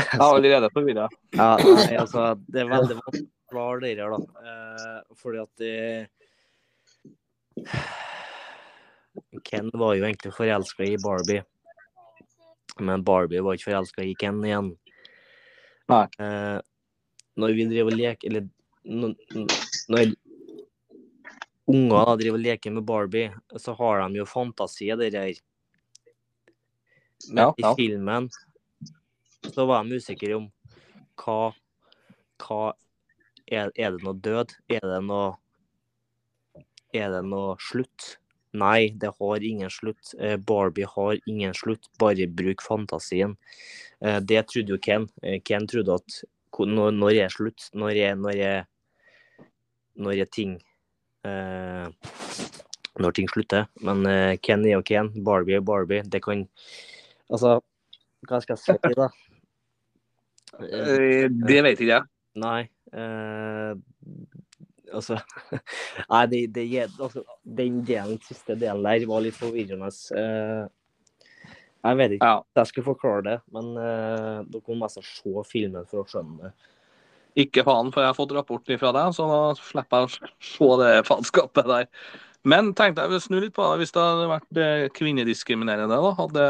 Jeg 0.00 0.16
er 0.16 0.22
allerede 0.24 0.70
forvirra. 0.74 1.08
ja, 1.36 1.50
nei, 1.60 1.96
altså, 2.00 2.30
det 2.50 2.62
er 2.64 2.70
veldig 2.70 2.96
vanskelig 2.98 3.26
å 3.26 3.52
klare 3.52 3.80
det 3.84 3.92
her, 3.98 4.14
da. 4.14 4.46
Eh, 4.50 5.14
fordi 5.20 5.42
at 5.42 5.52
det 5.60 5.74
Ken 9.44 9.70
var 9.72 9.94
jo 9.94 10.04
egentlig 10.04 10.32
forelska 10.34 10.84
i 10.84 10.96
Barbie. 11.02 11.44
Men 12.78 13.04
Barbie 13.04 13.42
var 13.42 13.56
ikke 13.56 13.70
forelska 13.70 14.04
i 14.06 14.14
Ken 14.18 14.40
igjen. 14.44 14.72
Nei. 15.90 16.04
Eh, 16.22 16.58
når 17.40 17.54
vi 17.56 17.66
driver 17.70 17.90
og 17.90 17.98
leker 17.98 18.30
Eller 18.30 18.48
når, 18.84 20.12
unger 21.70 22.16
driver 22.20 22.38
og 22.38 22.44
leker 22.44 22.74
med 22.74 22.86
Barbie, 22.86 23.32
så 23.58 23.74
har 23.78 24.00
de 24.02 24.20
jo 24.20 24.26
fantasi, 24.28 24.90
det 24.96 25.12
der. 25.14 25.34
Men 27.28 27.44
Ja, 27.44 27.54
ja. 27.56 27.72
i 27.72 27.76
filmen 27.76 28.30
så 29.54 29.66
var 29.66 29.84
de 29.84 30.00
usikre 30.00 30.36
om 30.36 30.48
hva, 31.20 31.52
hva 32.40 32.72
er, 33.46 33.70
er 33.76 33.92
det 33.92 34.02
noe 34.04 34.16
død? 34.16 34.54
Er 34.72 34.84
det 34.86 35.02
noe 35.04 35.34
Er 36.96 37.12
det 37.14 37.22
noe 37.28 37.54
slutt? 37.62 38.16
Nei, 38.52 38.90
det 38.98 39.12
har 39.14 39.44
ingen 39.46 39.70
slutt. 39.70 40.14
Eh, 40.18 40.36
Barbie 40.36 40.88
har 40.90 41.18
ingen 41.30 41.54
slutt, 41.54 41.86
bare 41.98 42.26
bruk 42.26 42.62
fantasien. 42.62 43.36
Eh, 44.00 44.18
Det 44.20 44.46
trodde 44.48 44.74
jo 44.74 44.78
Ken. 44.78 45.08
Eh, 45.22 45.40
Ken 45.44 45.66
trodde 45.66 45.94
at 45.94 46.22
når, 46.58 46.90
når 46.92 47.14
er 47.14 47.28
slutt? 47.30 47.70
Når 47.74 47.90
er, 47.94 48.14
når 48.18 48.34
er, 48.42 48.66
når 49.96 50.18
er 50.24 50.26
ting 50.26 50.58
eh, 51.24 51.86
Når 52.98 53.12
ting 53.14 53.28
slutter. 53.30 53.68
Men 53.80 54.02
Ken 54.42 54.66
er 54.66 54.74
jo 54.74 54.82
Ken. 54.82 55.12
Barbie 55.24 55.56
er 55.56 55.60
Barbie. 55.60 56.02
Det 56.02 56.22
kan 56.22 56.48
Altså, 57.30 57.60
hva 58.26 58.40
skal 58.42 58.58
jeg 58.58 58.82
si, 58.82 58.94
da? 58.98 59.08
Det 61.46 61.62
vet 61.62 61.78
ikke 61.78 61.94
jeg. 61.94 62.08
Nei. 62.34 62.66
Altså 64.96 65.18
Nei, 66.12 66.24
det, 66.32 66.42
det, 66.56 66.66
altså, 66.98 67.24
den 67.44 67.80
delen, 67.86 68.20
siste 68.26 68.56
delen 68.58 68.84
der 68.86 69.06
var 69.10 69.24
litt 69.24 69.38
forvirrende. 69.38 69.90
Uh, 70.14 70.66
jeg 71.80 71.96
vet 72.00 72.16
ikke 72.16 72.28
Ja. 72.28 72.40
jeg 72.60 72.70
skal 72.72 72.86
forklare 72.90 73.22
det, 73.26 73.36
men 73.54 73.70
uh, 73.78 74.40
dere 74.44 74.74
må 74.74 74.82
nesten 74.84 75.06
se 75.06 75.46
filmen 75.48 75.86
for 75.88 76.02
å 76.02 76.08
skjønne 76.10 76.48
det. 76.50 76.54
Ikke 77.38 77.62
faen, 77.64 77.92
for 77.94 78.02
jeg 78.02 78.10
har 78.10 78.18
fått 78.18 78.34
rapport 78.34 78.72
fra 78.82 78.90
deg, 78.96 79.14
så 79.14 79.28
da 79.30 79.38
slipper 79.54 80.02
jeg 80.02 80.08
å 80.08 80.32
se 80.50 80.70
det 80.82 80.90
faenskapet 81.06 81.70
der. 81.70 81.86
Men 82.50 82.72
tenkte 82.74 83.04
jeg 83.04 83.14
å 83.14 83.22
snu 83.22 83.36
litt 83.38 83.54
på 83.56 83.64
det. 83.68 83.82
Hvis 83.82 83.92
det 83.94 84.02
hadde 84.02 84.28
vært 84.30 84.60
eh, 84.60 84.84
kvinnediskriminerende, 84.96 85.98
da 86.00 86.12
hadde 86.18 86.46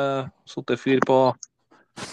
sittet 0.48 0.80
fyr 0.80 1.02
på 1.06 1.18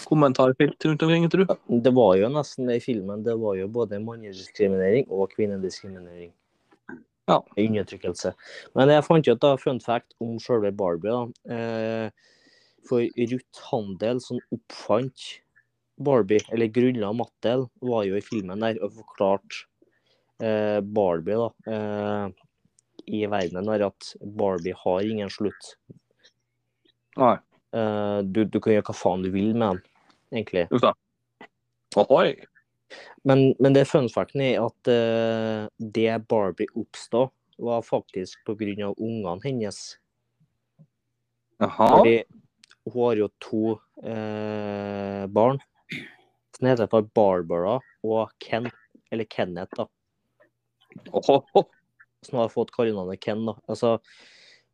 kommentarfelt 0.08 0.84
rundt 0.84 1.02
omkring, 1.02 1.28
tror 1.30 1.44
du? 1.44 1.80
Det 1.84 1.92
var 1.94 2.16
jo 2.20 2.30
nesten 2.32 2.68
det 2.70 2.78
i 2.80 2.84
filmen. 2.84 3.22
Det 3.26 3.36
var 3.40 3.56
jo 3.58 3.68
både 3.72 4.00
mannediskriminering 4.02 5.08
og 5.10 5.32
kvinnediskriminering. 5.34 6.32
Ja. 7.28 7.42
Undertrykkelse. 7.60 8.32
Men 8.78 8.92
jeg 8.94 9.04
fant 9.04 9.28
jo 9.28 9.34
et 9.36 9.46
fun 9.60 9.80
fact 9.84 10.14
om 10.24 10.38
sjølve 10.40 10.72
Barbie. 10.72 11.12
da. 11.12 11.54
Eh, 11.54 12.28
for 12.88 13.04
Ruth 13.04 13.64
Handel, 13.70 14.20
som 14.24 14.40
oppfant 14.54 15.26
Barbie, 15.98 16.40
eller 16.52 16.70
grunnla 16.72 17.12
Mattel, 17.12 17.66
var 17.84 18.06
jo 18.08 18.16
i 18.16 18.24
filmen 18.24 18.62
der 18.64 18.78
og 18.84 18.94
forklarte 19.00 19.66
eh, 20.40 20.78
Barbie 20.80 21.36
da, 21.36 21.48
eh, 21.74 22.46
i 23.08 23.24
verdenen 23.26 23.68
der 23.68 23.88
at 23.88 24.12
Barbie 24.22 24.76
har 24.78 25.04
ingen 25.04 25.32
slutt. 25.32 25.74
Nei. 27.18 27.36
Eh, 27.76 28.18
du, 28.24 28.44
du 28.44 28.60
kan 28.60 28.72
gjøre 28.74 28.86
hva 28.88 28.96
faen 28.96 29.24
du 29.24 29.30
vil 29.34 29.52
med 29.54 29.78
den, 29.78 29.82
egentlig. 30.40 30.68
Men, 33.28 33.54
men 33.58 33.74
det 33.76 33.88
funfacten 33.90 34.42
er 34.44 34.62
at 34.62 34.88
uh, 34.88 35.68
det 35.78 36.12
Barbie 36.30 36.70
oppstod, 36.78 37.32
var 37.58 37.82
faktisk 37.82 38.38
pga. 38.46 38.92
ungene 38.96 39.40
hennes. 39.44 39.98
Jaha. 41.58 41.88
Fordi 41.98 42.22
hun 42.88 43.02
har 43.02 43.20
jo 43.20 43.28
to 43.42 43.62
uh, 44.04 45.26
barn. 45.26 45.58
Den 46.58 46.70
heter 46.70 46.88
for 46.90 47.08
Barbara 47.14 47.78
og 48.06 48.30
Ken, 48.42 48.70
eller 49.10 49.28
Kenneth, 49.28 49.74
da. 49.76 49.88
Ohoho. 51.12 51.66
Som 52.24 52.40
har 52.40 52.48
fått 52.50 52.72
kallenavnet 52.74 53.20
Ken, 53.20 53.44
da. 53.46 53.58
Altså, 53.68 53.98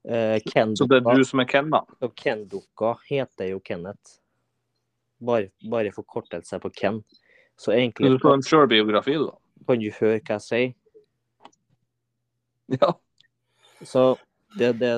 eh, 0.08 0.38
Så 0.74 0.86
det 0.90 1.00
er 1.00 1.16
du 1.16 1.24
som 1.24 1.40
er 1.40 1.48
Ken, 1.50 1.70
da? 1.72 1.84
Ken-dukka 2.16 2.96
heter 3.08 3.50
jo 3.54 3.60
Kenneth. 3.60 4.20
Bare, 5.24 5.50
bare 5.70 5.92
forkortelse 5.94 6.58
på 6.60 6.70
Ken. 6.70 7.02
Så 7.56 7.72
egentlig 7.72 8.10
Du 8.10 8.18
får 8.18 8.34
en 8.34 8.42
sjølbiografi, 8.42 9.14
du, 9.14 9.28
da. 9.30 9.36
kan 9.68 9.80
du 9.80 9.90
høre 10.00 10.20
hva 10.20 10.38
jeg 10.38 10.46
sier. 10.48 10.74
Ja. 12.74 12.94
Så 13.84 14.16
det, 14.58 14.72
det, 14.80 14.94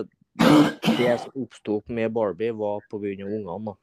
det 0.98 1.18
som 1.20 1.42
oppsto 1.42 1.80
med 1.88 2.12
Barbie, 2.12 2.52
var 2.52 2.80
pga. 2.90 3.12
ungene. 3.26 3.76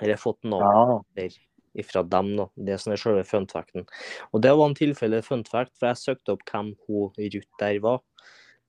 Eller 0.00 0.16
fått 0.16 0.42
navn 0.44 1.02
ja. 1.16 1.28
ifra 1.74 2.02
dem, 2.02 2.34
da. 2.36 2.48
Det 2.56 2.78
som 2.80 2.92
er 2.92 3.00
selve 3.00 3.24
funfacten. 3.28 3.86
Og 4.32 4.42
det 4.42 4.54
var 4.56 4.70
en 4.70 4.78
tilfelle 4.78 5.22
funfact, 5.22 5.74
for 5.78 5.92
jeg 5.92 6.00
søkte 6.00 6.36
opp 6.36 6.46
hvem 6.48 6.74
hun 6.86 7.12
Ruth 7.16 7.60
der 7.60 7.80
var. 7.84 8.00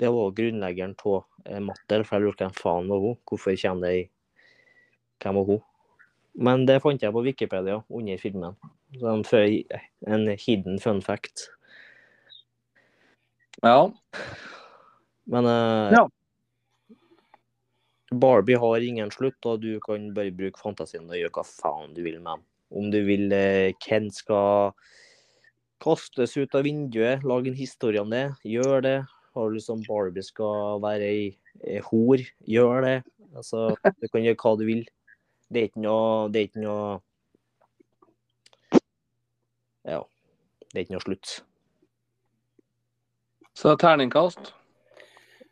Det 0.01 0.09
var 0.09 0.31
grunnleggeren 0.35 0.95
av 1.05 1.23
eh, 1.45 1.59
Mattel, 1.61 2.03
for 2.07 2.17
jeg 2.17 2.25
lurte 2.27 2.47
hvem 2.47 2.55
faen 2.57 2.89
var 2.91 3.03
hun? 3.03 3.17
Hvorfor 3.29 3.55
kjenner 3.59 3.93
jeg 3.93 4.09
Hvem 5.23 5.37
var 5.39 5.45
hun? 5.51 5.61
Men 6.33 6.65
det 6.65 6.79
fant 6.81 7.03
jeg 7.03 7.13
på 7.13 7.21
Wikipedia 7.23 7.77
under 7.93 8.17
filmen. 8.17 8.55
En 9.03 10.27
hidden 10.39 10.79
fun 10.81 11.01
fact. 11.01 11.47
ja. 13.61 13.91
Men 15.29 15.45
eh, 15.45 15.93
Ja. 15.99 16.07
Barbie 18.13 18.57
har 18.59 18.79
ingen 18.85 19.09
slutt, 19.11 19.39
og 19.45 19.61
du 19.61 19.79
kan 19.81 20.11
bare 20.13 20.33
bruke 20.35 20.59
fantasien 20.61 21.07
og 21.09 21.17
gjøre 21.17 21.33
hva 21.33 21.45
faen 21.47 21.93
du 21.95 22.03
vil 22.05 22.19
med 22.19 22.35
den. 22.35 22.43
Om 22.73 22.91
du 22.93 22.99
vil 23.07 23.31
eh, 23.33 23.73
Ken 23.81 24.09
skal 24.13 24.73
kastes 25.83 26.35
ut 26.37 26.53
av 26.55 26.63
vinduet, 26.67 27.23
lage 27.25 27.49
en 27.51 27.57
historie 27.57 28.01
om 28.01 28.11
det, 28.13 28.27
gjør 28.47 28.83
det. 28.85 28.97
Har 29.33 29.49
du 29.49 29.55
lyst 29.55 29.69
som 29.71 29.81
Barbie 29.87 30.23
skal 30.25 30.81
være 30.83 31.07
ei, 31.09 31.29
ei 31.65 31.79
hor, 31.87 32.21
gjør 32.45 32.85
det. 32.85 32.97
Altså, 33.33 33.71
du 34.01 34.07
kan 34.11 34.21
gjøre 34.21 34.37
hva 34.43 34.53
du 34.59 34.65
vil. 34.67 34.83
Det 35.53 35.61
er 35.61 35.69
ikke 35.69 35.83
noe 35.83 36.29
Det 36.33 36.39
er 36.39 36.47
ikke 36.49 36.63
noe 36.63 36.99
Ja. 39.83 39.99
Det 40.69 40.79
er 40.79 40.85
ikke 40.85 40.95
noe 40.95 41.05
slutt. 41.05 41.33
Så 43.53 43.75
terningkast. 43.77 44.53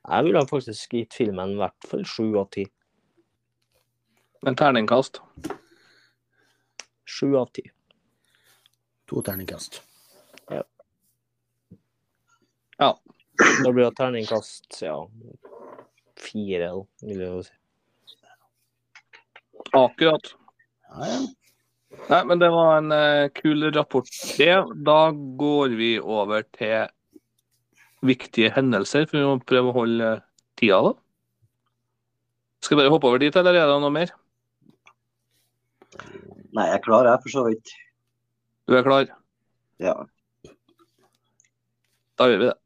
Jeg 0.08 0.26
ville 0.26 0.42
faktisk 0.50 0.96
gitt 0.96 1.14
filmen 1.14 1.54
i 1.54 1.60
hvert 1.60 1.90
fall 1.90 2.06
sju 2.08 2.32
av 2.42 2.48
ti. 2.56 2.66
En 4.48 4.58
terningkast. 4.58 5.22
Sju 7.06 7.36
av 7.38 7.52
ti. 7.54 7.68
To 9.12 9.22
terningkast. 9.22 9.84
Da 13.40 13.72
blir 13.72 13.86
det 13.86 13.96
terningkast 13.98 14.82
ja, 14.84 14.96
fire, 16.20 16.72
vil 17.06 17.22
jeg 17.24 17.46
si. 17.48 17.54
Akkurat. 19.78 20.34
Ja, 20.92 21.08
ja. 21.08 21.22
Nei, 22.08 22.22
men 22.28 22.40
det 22.40 22.48
var 22.52 22.78
en 22.80 22.92
uh, 22.92 23.30
kul 23.36 23.68
rapport, 23.76 24.08
det. 24.40 24.56
Da 24.88 25.00
går 25.12 25.76
vi 25.80 25.92
over 26.00 26.44
til 26.56 26.90
viktige 28.02 28.52
hendelser, 28.56 29.06
for 29.08 29.20
vi 29.20 29.28
må 29.28 29.38
prøve 29.48 29.72
å 29.72 29.76
holde 29.76 30.12
tida, 30.60 30.80
da. 30.88 30.94
Skal 32.62 32.78
vi 32.78 32.84
bare 32.84 32.94
hoppe 32.94 33.10
over 33.10 33.22
dit, 33.22 33.36
eller 33.38 33.58
er 33.58 33.70
det 33.70 33.78
noe 33.84 33.94
mer? 33.94 34.14
Nei, 36.52 36.68
jeg 36.68 36.80
er 36.80 36.84
klar, 36.84 37.08
jeg 37.08 37.24
for 37.26 37.34
så 37.34 37.46
vidt. 37.48 37.76
Du 38.68 38.76
er 38.78 38.86
klar? 38.86 39.08
Ja. 39.82 39.96
Da 42.20 42.28
gjør 42.30 42.44
vi 42.44 42.50
det. 42.50 42.58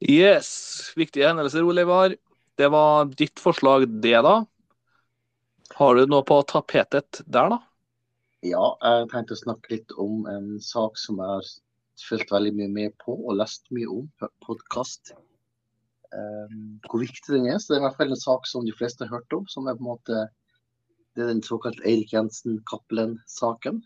Yes. 0.00 0.50
Viktige 0.96 1.28
hendelser, 1.30 1.64
Ole 1.64 1.86
Ivar. 1.86 2.16
Det 2.56 2.68
var 2.72 3.08
ditt 3.16 3.40
forslag, 3.40 3.86
det, 4.02 4.18
da. 4.24 4.36
Har 5.76 5.96
du 5.96 6.06
noe 6.08 6.24
på 6.24 6.40
tapetet 6.48 7.22
der, 7.26 7.56
da? 7.56 7.62
ja, 8.46 8.64
jeg 8.82 9.08
tenkte 9.12 9.36
å 9.36 9.40
snakke 9.40 9.72
litt 9.74 9.94
om 10.02 10.26
en 10.30 10.56
sak 10.62 10.98
som 11.00 11.20
jeg 11.20 11.30
har 11.30 11.52
fulgt 12.06 12.32
veldig 12.32 12.52
mye 12.58 12.72
med 12.72 12.96
på 13.02 13.14
og 13.16 13.38
lest 13.40 13.70
mye 13.74 13.88
om 13.90 14.08
podkast. 14.44 15.14
Um, 16.12 16.78
hvor 16.86 17.02
viktig 17.02 17.32
den 17.32 17.48
er. 17.50 17.58
Så 17.58 17.72
det 17.72 17.78
er 17.78 17.82
i 17.82 17.86
hvert 17.86 17.98
fall 17.98 18.12
en 18.14 18.20
sak 18.20 18.48
som 18.48 18.66
de 18.66 18.74
fleste 18.76 19.04
har 19.04 19.18
hørt 19.18 19.36
om. 19.36 19.46
som 19.50 19.66
er 19.66 19.78
på 19.78 19.84
en 19.84 19.92
måte 19.94 20.26
det 21.16 21.24
er 21.24 21.30
den 21.32 21.44
såkalte 21.44 21.84
Eirik 21.88 22.12
Jensen-Cappelen-saken. 22.12 23.80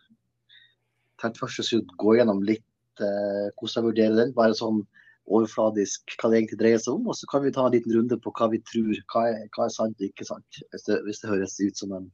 Tenkte 1.23 1.45
først 1.45 1.75
å 1.77 1.83
gå 2.03 2.17
gjennom 2.19 2.43
litt 2.43 2.67
uh, 3.03 3.55
hvordan 3.55 3.77
jeg 3.77 3.87
vurderer 3.87 4.19
den. 4.19 4.35
Bare 4.35 4.57
sånn 4.59 4.83
overfladisk 5.31 6.15
hva 6.19 6.31
det 6.31 6.41
egentlig 6.41 6.61
dreier 6.61 6.83
seg 6.83 6.99
om. 6.99 7.09
Og 7.11 7.19
så 7.19 7.29
kan 7.31 7.45
vi 7.45 7.53
ta 7.55 7.67
en 7.67 7.75
liten 7.75 7.95
runde 7.97 8.19
på 8.23 8.33
hva 8.37 8.51
vi 8.53 8.61
tror. 8.67 8.93
Hva 9.13 9.27
er, 9.31 9.47
hva 9.57 9.67
er 9.67 9.75
sant 9.75 9.99
og 9.99 10.07
ikke 10.09 10.27
sant. 10.29 10.61
Hvis 10.75 10.87
det, 10.89 11.01
hvis 11.07 11.23
det 11.23 11.33
høres 11.33 11.59
ut 11.61 11.83
som 11.83 11.97
en, 11.99 12.09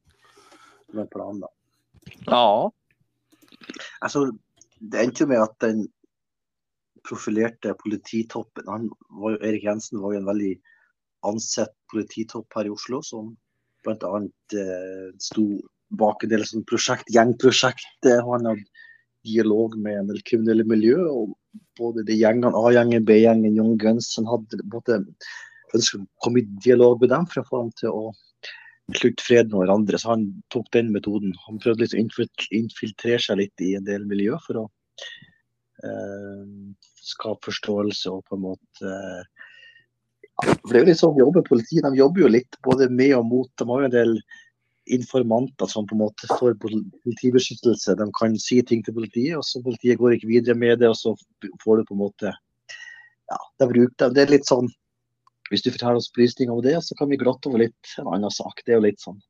som 0.91 1.03
en 1.03 1.13
plan, 1.13 1.43
da. 1.45 1.53
Ja. 2.29 2.47
Altså, 4.05 4.29
det 4.79 5.03
endte 5.03 5.25
jo 5.25 5.31
med 5.33 5.43
at 5.43 5.57
den 5.65 5.87
profilerte 7.07 7.73
polititoppen 7.79 8.67
han 8.67 8.89
var 9.21 9.37
jo, 9.37 9.43
Erik 9.47 9.65
Jensen 9.67 10.01
var 10.03 10.15
jo 10.15 10.21
en 10.21 10.29
veldig 10.29 10.53
ansett 11.27 11.73
polititopp 11.93 12.55
her 12.59 12.69
i 12.69 12.73
Oslo, 12.75 13.01
som 13.07 13.33
bl.a. 13.87 14.11
Eh, 14.59 15.09
sto 15.23 15.47
bak 15.97 16.25
en 16.25 16.33
del 16.33 16.45
sånn 16.47 16.67
prosjekt, 16.67 17.11
gjengprosjekt. 17.15 18.07
Han 18.07 18.51
hadde 18.51 18.67
dialog 19.27 19.77
med 19.79 20.01
en 20.01 20.11
del 20.11 20.23
kriminelle 20.27 20.67
miljø. 20.67 20.99
og 21.07 21.35
Både 21.79 22.05
de 22.09 22.17
gjengene, 22.17 22.53
A-gjengen, 22.57 23.05
B-gjengen, 23.09 23.57
Young 23.57 23.77
Guns. 23.81 24.13
Han 24.19 24.29
hadde 24.31 24.63
både 24.73 25.03
ønsket 25.75 26.01
å 26.01 26.07
komme 26.25 26.43
i 26.43 26.49
dialog 26.65 27.01
med 27.03 27.13
dem 27.13 27.27
for 27.31 27.43
å 27.43 27.49
få 27.49 27.63
dem 27.65 27.73
til 27.81 27.93
å 27.93 28.05
slutte 28.95 29.27
fred 29.27 29.51
med 29.51 29.61
hverandre. 29.63 30.01
Så 30.01 30.13
han 30.15 30.27
tok 30.55 30.71
den 30.77 30.93
metoden. 30.95 31.35
Han 31.47 31.61
prøvde 31.63 31.85
litt 31.85 31.97
å 31.97 32.03
infiltrere 32.61 33.23
seg 33.23 33.43
litt 33.43 33.65
i 33.67 33.75
en 33.79 33.87
del 33.89 34.07
miljø 34.09 34.39
for 34.47 34.63
å 34.63 34.67
eh, 35.85 36.45
skape 37.07 37.51
forståelse 37.51 38.15
og 38.15 38.25
på 38.29 38.39
en 38.39 38.47
måte 38.47 38.93
eh, 38.93 39.47
for 40.37 40.69
Det 40.69 40.77
er 40.77 40.83
jo 40.83 40.89
litt 40.91 41.01
sånn 41.01 41.17
jobber 41.17 41.45
politiet. 41.47 41.85
De 41.87 41.97
jobber 41.97 42.27
jo 42.27 42.29
litt 42.29 42.59
både 42.67 42.91
med 42.93 43.15
og 43.17 43.25
mot. 43.25 43.49
De 43.57 43.65
har 43.71 43.83
jo 43.83 43.89
en 43.89 43.95
del 43.95 44.11
informanter 44.87 45.67
som 45.71 45.87
på 45.87 45.97
en 45.97 46.03
måte 46.05 46.29
får 46.39 46.57
politibeskyttelse. 46.63 47.97
De 47.99 48.07
kan 48.19 48.37
si 48.41 48.61
ting 48.63 48.85
til 48.87 48.97
politiet, 48.97 49.37
og 49.39 49.45
så 49.47 49.63
politiet 49.65 50.01
går 50.01 50.17
ikke 50.17 50.31
videre 50.31 50.59
med 50.59 50.81
det. 50.83 50.91
Og 50.93 50.99
så 50.99 51.15
får 51.65 51.81
du 51.81 51.89
på 51.89 51.97
en 51.97 52.05
måte 52.07 52.35
Ja, 53.27 53.39
de 53.59 53.67
bruker 53.67 54.13
det. 54.15 54.23
Er 54.23 54.35
litt 54.37 54.47
sånn 54.47 54.69
Hvis 55.51 55.63
du 55.63 55.71
forteller 55.71 56.01
oss 56.01 56.09
opplysninger 56.11 56.55
om 56.55 56.63
det, 56.63 56.75
så 56.83 56.95
kan 56.99 57.11
vi 57.11 57.19
glatte 57.21 57.47
over 57.51 57.63
litt 57.63 57.93
en 58.01 58.09
annen 58.11 58.33
sak. 58.35 58.65
Det 58.67 58.75
er 58.75 58.81
jo 58.81 58.87
litt 58.89 59.03
sånn. 59.03 59.21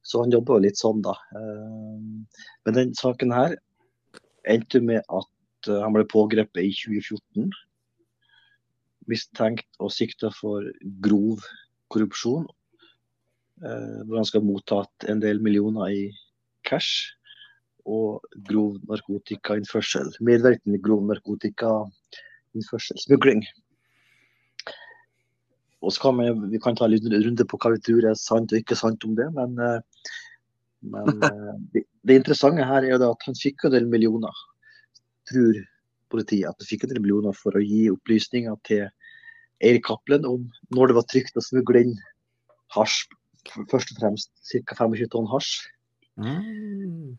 Så 0.00 0.22
han 0.22 0.32
jobber 0.32 0.56
jo 0.56 0.64
litt 0.64 0.80
sånn, 0.80 1.02
da. 1.04 1.12
Eh, 1.36 2.38
men 2.64 2.78
den 2.78 2.94
saken 2.96 3.34
her 3.36 3.58
endte 4.48 4.80
med 4.80 5.04
at 5.12 5.68
eh, 5.68 5.76
han 5.76 5.92
ble 5.92 6.06
pågrepet 6.08 6.64
i 6.64 6.72
2014 6.72 7.52
mistenkt 9.10 9.68
og 9.82 9.92
sikta 9.94 10.30
for 10.34 10.66
grov 11.04 11.44
korrupsjon. 11.92 12.46
Eh, 13.62 13.98
hvor 14.06 14.18
han 14.18 14.26
skal 14.26 14.42
ha 14.42 14.48
mottatt 14.48 15.04
en 15.10 15.20
del 15.22 15.38
millioner 15.42 15.92
i 15.94 16.06
cash 16.66 17.14
og 17.86 18.24
grov 18.48 18.80
narkotikainnførsel. 18.90 20.10
Medvirkende 20.26 20.80
grov 20.82 21.04
narkotikainnførsel. 21.06 22.98
Smugling. 23.04 23.44
Og 25.82 25.94
så 25.94 26.02
kan 26.04 26.18
vi, 26.18 26.26
vi 26.54 26.62
kan 26.62 26.78
ta 26.78 26.86
en 26.86 26.94
liten 26.94 27.14
runde 27.14 27.46
på 27.46 27.58
hva 27.62 27.74
vi 27.74 27.82
tror 27.86 28.02
er 28.10 28.18
sant 28.18 28.54
og 28.54 28.58
ikke 28.58 28.78
sant 28.78 29.06
om 29.06 29.14
det. 29.18 29.28
Men, 29.38 29.54
eh, 29.62 29.80
men 30.82 31.06
eh, 31.30 31.54
det, 31.74 31.86
det 32.02 32.18
interessante 32.18 32.66
her 32.66 32.82
er 32.82 32.96
jo 32.96 33.12
at 33.12 33.30
han 33.30 33.38
fikk 33.38 33.66
en 33.66 33.76
del 33.78 33.86
millioner, 33.90 34.44
tror 35.30 35.54
politiet. 36.10 36.50
At 36.50 36.58
han 36.58 36.70
fikk 36.74 36.86
en 36.86 36.96
del 36.96 37.02
millioner 37.06 37.38
for 37.38 37.54
å 37.54 37.62
gi 37.62 37.86
opplysninger 37.94 38.58
til 38.66 38.88
Eirik 39.62 39.86
Cappelen 39.86 40.26
om 40.26 40.50
når 40.74 40.90
det 40.90 40.98
var 40.98 41.10
trygt 41.10 41.38
å 41.38 41.46
smugle 41.46 41.86
inn 41.86 41.98
hasj. 42.74 43.06
Først 43.50 43.92
og 43.94 44.00
fremst 44.00 44.30
ca. 44.46 44.76
25 44.78 45.10
tonn 45.12 45.28
hasj. 45.30 45.52
Mm. 46.20 47.18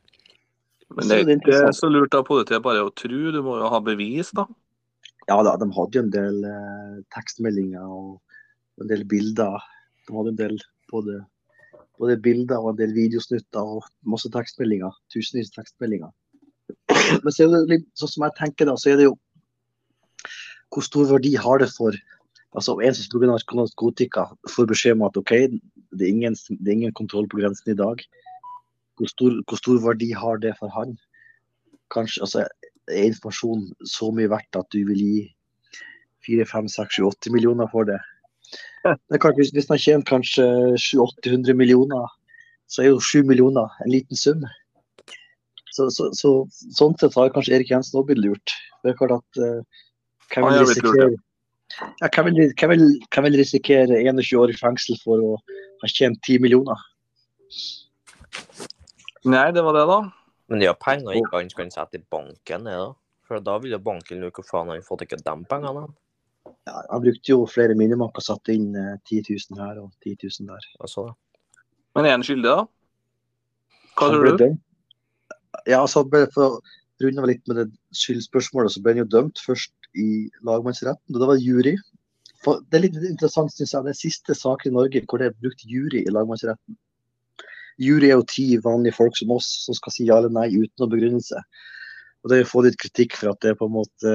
Men 0.93 1.09
det 1.09 1.19
er 1.19 1.31
ikke 1.35 1.73
så 1.75 1.89
lurt 1.89 2.15
av 2.15 2.25
politiet 2.27 2.63
bare 2.63 2.85
å 2.85 2.93
tro, 2.93 3.21
du 3.33 3.39
må 3.45 3.57
jo 3.59 3.71
ha 3.73 3.79
bevis, 3.83 4.31
da. 4.37 4.45
Ja 5.29 5.39
da, 5.45 5.55
de 5.59 5.69
hadde 5.71 5.97
jo 5.97 6.03
en 6.03 6.11
del 6.13 6.41
eh, 6.47 6.97
tekstmeldinger 7.15 7.85
og 7.87 8.83
en 8.83 8.89
del 8.91 9.05
bilder. 9.09 9.63
De 10.07 10.17
hadde 10.17 10.33
en 10.33 10.39
del 10.41 10.57
både, 10.91 11.21
både 12.01 12.19
bilder 12.25 12.59
og 12.59 12.73
en 12.73 12.81
del 12.81 12.95
videosnutter 12.95 13.75
og 13.77 13.87
masse 14.13 14.29
tekstmeldinger. 14.33 14.93
Tusenvis 15.13 15.53
av 15.53 15.61
tekstmeldinger. 15.61 16.11
Men 17.23 17.31
så 17.31 17.45
er 17.45 17.53
det 17.53 17.63
litt 17.71 17.87
sånn 17.99 18.11
som 18.11 18.27
jeg 18.27 18.37
tenker 18.39 18.67
da, 18.69 18.75
så 18.79 18.91
er 18.91 18.99
det 18.99 19.07
jo 19.07 19.15
hvor 20.73 20.85
stor 20.85 21.05
verdi 21.11 21.35
har 21.37 21.61
det 21.61 21.69
for 21.73 21.95
altså 22.53 22.75
En 22.85 22.93
som 22.93 23.07
bruker 23.09 23.57
narkotika 23.57 24.27
får 24.53 24.67
beskjed 24.69 24.97
om 24.97 25.07
at 25.07 25.15
OK, 25.17 25.31
det 25.97 26.07
er, 26.07 26.11
ingen, 26.11 26.35
det 26.35 26.67
er 26.67 26.77
ingen 26.77 26.95
kontroll 26.97 27.27
på 27.29 27.39
grensen 27.41 27.73
i 27.73 27.77
dag. 27.79 28.01
Hvor 28.97 29.09
stor, 29.09 29.35
hvor 29.47 29.59
stor, 29.59 29.79
verdi 29.83 30.11
har 30.13 30.41
det 30.41 30.55
for 30.59 30.71
han? 30.73 30.97
Kanskje 31.93 32.25
altså, 32.25 32.47
Er 32.91 33.07
informasjon 33.07 33.69
så 33.87 34.09
mye 34.11 34.27
verdt 34.27 34.57
at 34.59 34.67
du 34.75 34.81
vil 34.89 34.99
gi 34.99 35.19
4, 36.27 36.45
5, 36.49 36.67
6, 36.67 36.97
7, 36.99 37.05
8 37.07 37.31
millioner 37.31 37.69
for 37.71 37.87
det? 37.87 37.99
det 39.11 39.21
kan, 39.23 39.31
hvis, 39.37 39.53
hvis 39.55 39.69
han 39.71 39.79
tjener 39.79 40.03
kanskje 40.09 40.43
700-800 40.75 41.55
millioner, 41.55 42.11
så 42.67 42.83
er 42.83 42.91
jo 42.91 42.99
7 42.99 43.23
millioner 43.29 43.71
en 43.85 43.91
liten 43.93 44.19
sum. 44.19 44.43
Så, 45.71 45.87
så, 45.95 46.09
så, 46.13 46.33
sånn 46.75 46.97
sett 46.99 47.15
har 47.17 47.31
kanskje 47.33 47.55
Erik 47.55 47.71
Jensen 47.71 48.01
òg 48.01 48.09
blitt 48.11 48.21
lurt. 48.21 48.55
Det 48.83 48.91
er 48.91 48.99
klart 48.99 49.15
at 49.15 49.39
uh, 49.39 49.85
hvem 50.33 50.49
vil 50.49 50.65
risikere 50.67 51.07
ja, 51.99 52.09
kan 52.09 52.27
vil, 52.27 52.51
hvem, 52.59 52.73
vil, 52.73 52.83
hvem 53.13 53.27
vil 53.27 53.39
risikere 53.41 54.01
21 54.01 54.41
år 54.41 54.53
i 54.53 54.57
fengsel 54.57 54.99
for 55.03 55.23
å 55.23 55.31
ha 55.81 55.89
tjent 55.91 56.19
10 56.21 56.43
millioner? 56.43 56.79
Nei, 59.23 59.47
det 59.55 59.63
var 59.63 59.77
det, 59.77 59.85
da. 59.89 59.99
Men 60.51 60.61
de 60.61 60.67
har 60.69 60.77
penger 60.79 61.17
ikke 61.17 61.39
han 61.39 61.51
kan 61.55 61.71
sette 61.73 61.99
i 61.99 62.05
banken, 62.11 62.67
det? 62.67 62.77
For 63.27 63.43
da 63.43 63.55
vil 63.63 63.73
jo 63.73 63.79
banken 63.81 64.19
lure 64.21 64.35
hvor 64.35 64.45
faen 64.47 64.71
han 64.73 64.83
fått 64.85 65.05
ikke 65.05 65.21
de 65.23 65.35
pengene. 65.49 65.87
Ja, 66.67 66.81
han 66.91 67.03
brukte 67.03 67.31
jo 67.31 67.45
flere 67.47 67.75
minibanker 67.79 68.19
og 68.19 68.25
satte 68.25 68.55
inn 68.55 68.73
eh, 68.75 68.97
10 69.09 69.23
000 69.55 69.61
her 69.63 69.79
og 69.79 69.91
10 70.03 70.17
000 70.27 70.49
der. 70.51 70.67
Altså, 70.83 71.07
Men 71.95 72.07
er 72.07 72.17
han 72.17 72.25
skyldig, 72.25 72.49
da? 72.51 72.65
Hva 73.95 74.09
tror 74.11 74.27
du? 74.27 74.35
Dømt. 74.41 74.61
Ja, 75.69 75.79
altså, 75.79 76.03
for 76.33 76.43
å 76.43 76.49
runde 77.03 77.27
litt 77.29 77.47
med 77.47 77.61
det 77.61 77.67
skyldspørsmålet, 77.95 78.73
så 78.73 78.83
ble 78.83 78.95
han 78.95 79.03
jo 79.03 79.11
dømt 79.15 79.39
først 79.43 79.71
i 79.99 80.29
lagmannsretten. 80.45 81.15
og 81.15 81.19
Det 81.21 81.29
var 81.29 81.41
jury. 81.41 81.75
For 82.43 82.63
det 82.67 82.77
er 82.77 82.85
litt 82.87 82.97
interessant, 83.07 83.53
synes 83.55 83.73
jeg, 83.73 83.87
er 83.87 83.97
siste 83.97 84.35
saken 84.35 84.73
i 84.73 84.77
Norge 84.77 85.03
hvor 85.07 85.21
det 85.21 85.29
er 85.29 85.37
brukt 85.39 85.63
jury 85.67 86.03
i 86.03 86.13
lagmannsretten. 86.13 86.77
Jury 87.81 88.11
er 88.11 88.19
jo 88.19 88.27
ti 88.29 88.45
vanlige 88.61 88.97
folk 88.99 89.15
som 89.17 89.31
oss 89.33 89.47
som 89.65 89.77
skal 89.77 89.95
si 89.95 90.05
ja 90.09 90.19
eller 90.19 90.33
nei 90.33 90.49
uten 90.51 90.83
noen 90.83 90.91
begrunnelse. 90.91 91.39
Og 92.23 92.29
Det 92.29 92.37
er 92.37 92.45
å 92.45 92.51
få 92.51 92.63
litt 92.65 92.79
kritikk 92.79 93.17
for 93.19 93.33
at 93.33 93.41
det 93.43 93.53
er 93.53 93.59
på 93.59 93.67
en 93.67 93.77
måte 93.79 94.13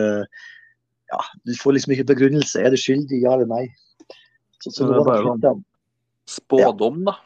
Ja, 1.08 1.22
du 1.44 1.54
får 1.56 1.76
liksom 1.76 1.94
ikke 1.94 2.10
begrunnelse. 2.12 2.60
Er 2.60 2.72
du 2.72 2.78
skyldig, 2.80 3.22
ja 3.24 3.34
eller 3.34 3.48
nei? 3.48 3.64
Så, 4.62 4.70
så 4.74 4.88
det 4.88 5.00
er 5.00 5.08
bare 5.08 5.24
sånn 5.24 5.64
spådom, 6.28 7.04
da. 7.08 7.16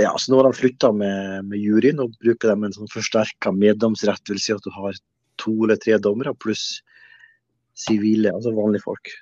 Ja, 0.00 0.12
så 0.18 0.32
nå 0.32 0.40
har 0.40 0.48
de 0.48 0.58
flytta 0.58 0.90
med, 0.96 1.46
med, 1.46 1.60
juryen 1.60 2.00
og 2.02 2.14
bruker 2.22 2.50
dem 2.50 2.64
en 2.66 2.74
sånn 2.74 2.90
forsterka 2.90 3.52
meddomsrett. 3.54 4.24
Vil 4.30 4.40
si 4.42 4.54
at 4.54 4.64
du 4.64 4.72
har 4.74 4.96
to 5.40 5.52
eller 5.62 5.78
tre 5.80 5.98
dommere 6.02 6.34
pluss 6.34 6.80
sivile, 7.78 8.32
altså 8.34 8.54
vanlige 8.56 8.84
folk. 8.84 9.12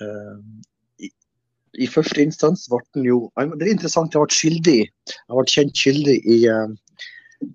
Uh, 0.00 0.38
i, 1.02 1.10
i, 1.78 1.88
første 1.90 2.22
instans 2.24 2.64
ble 2.72 2.80
den 2.96 3.04
jo 3.04 3.18
Det 3.36 3.66
er 3.66 3.74
interessant, 3.74 4.14
han 4.16 4.24
ble 4.24 4.36
skyldig. 4.38 4.78
Jeg 4.88 5.36
ble 5.36 5.44
kjent 5.54 5.82
skyldig 5.84 6.16
i 6.24 6.38
uh, 6.48 7.50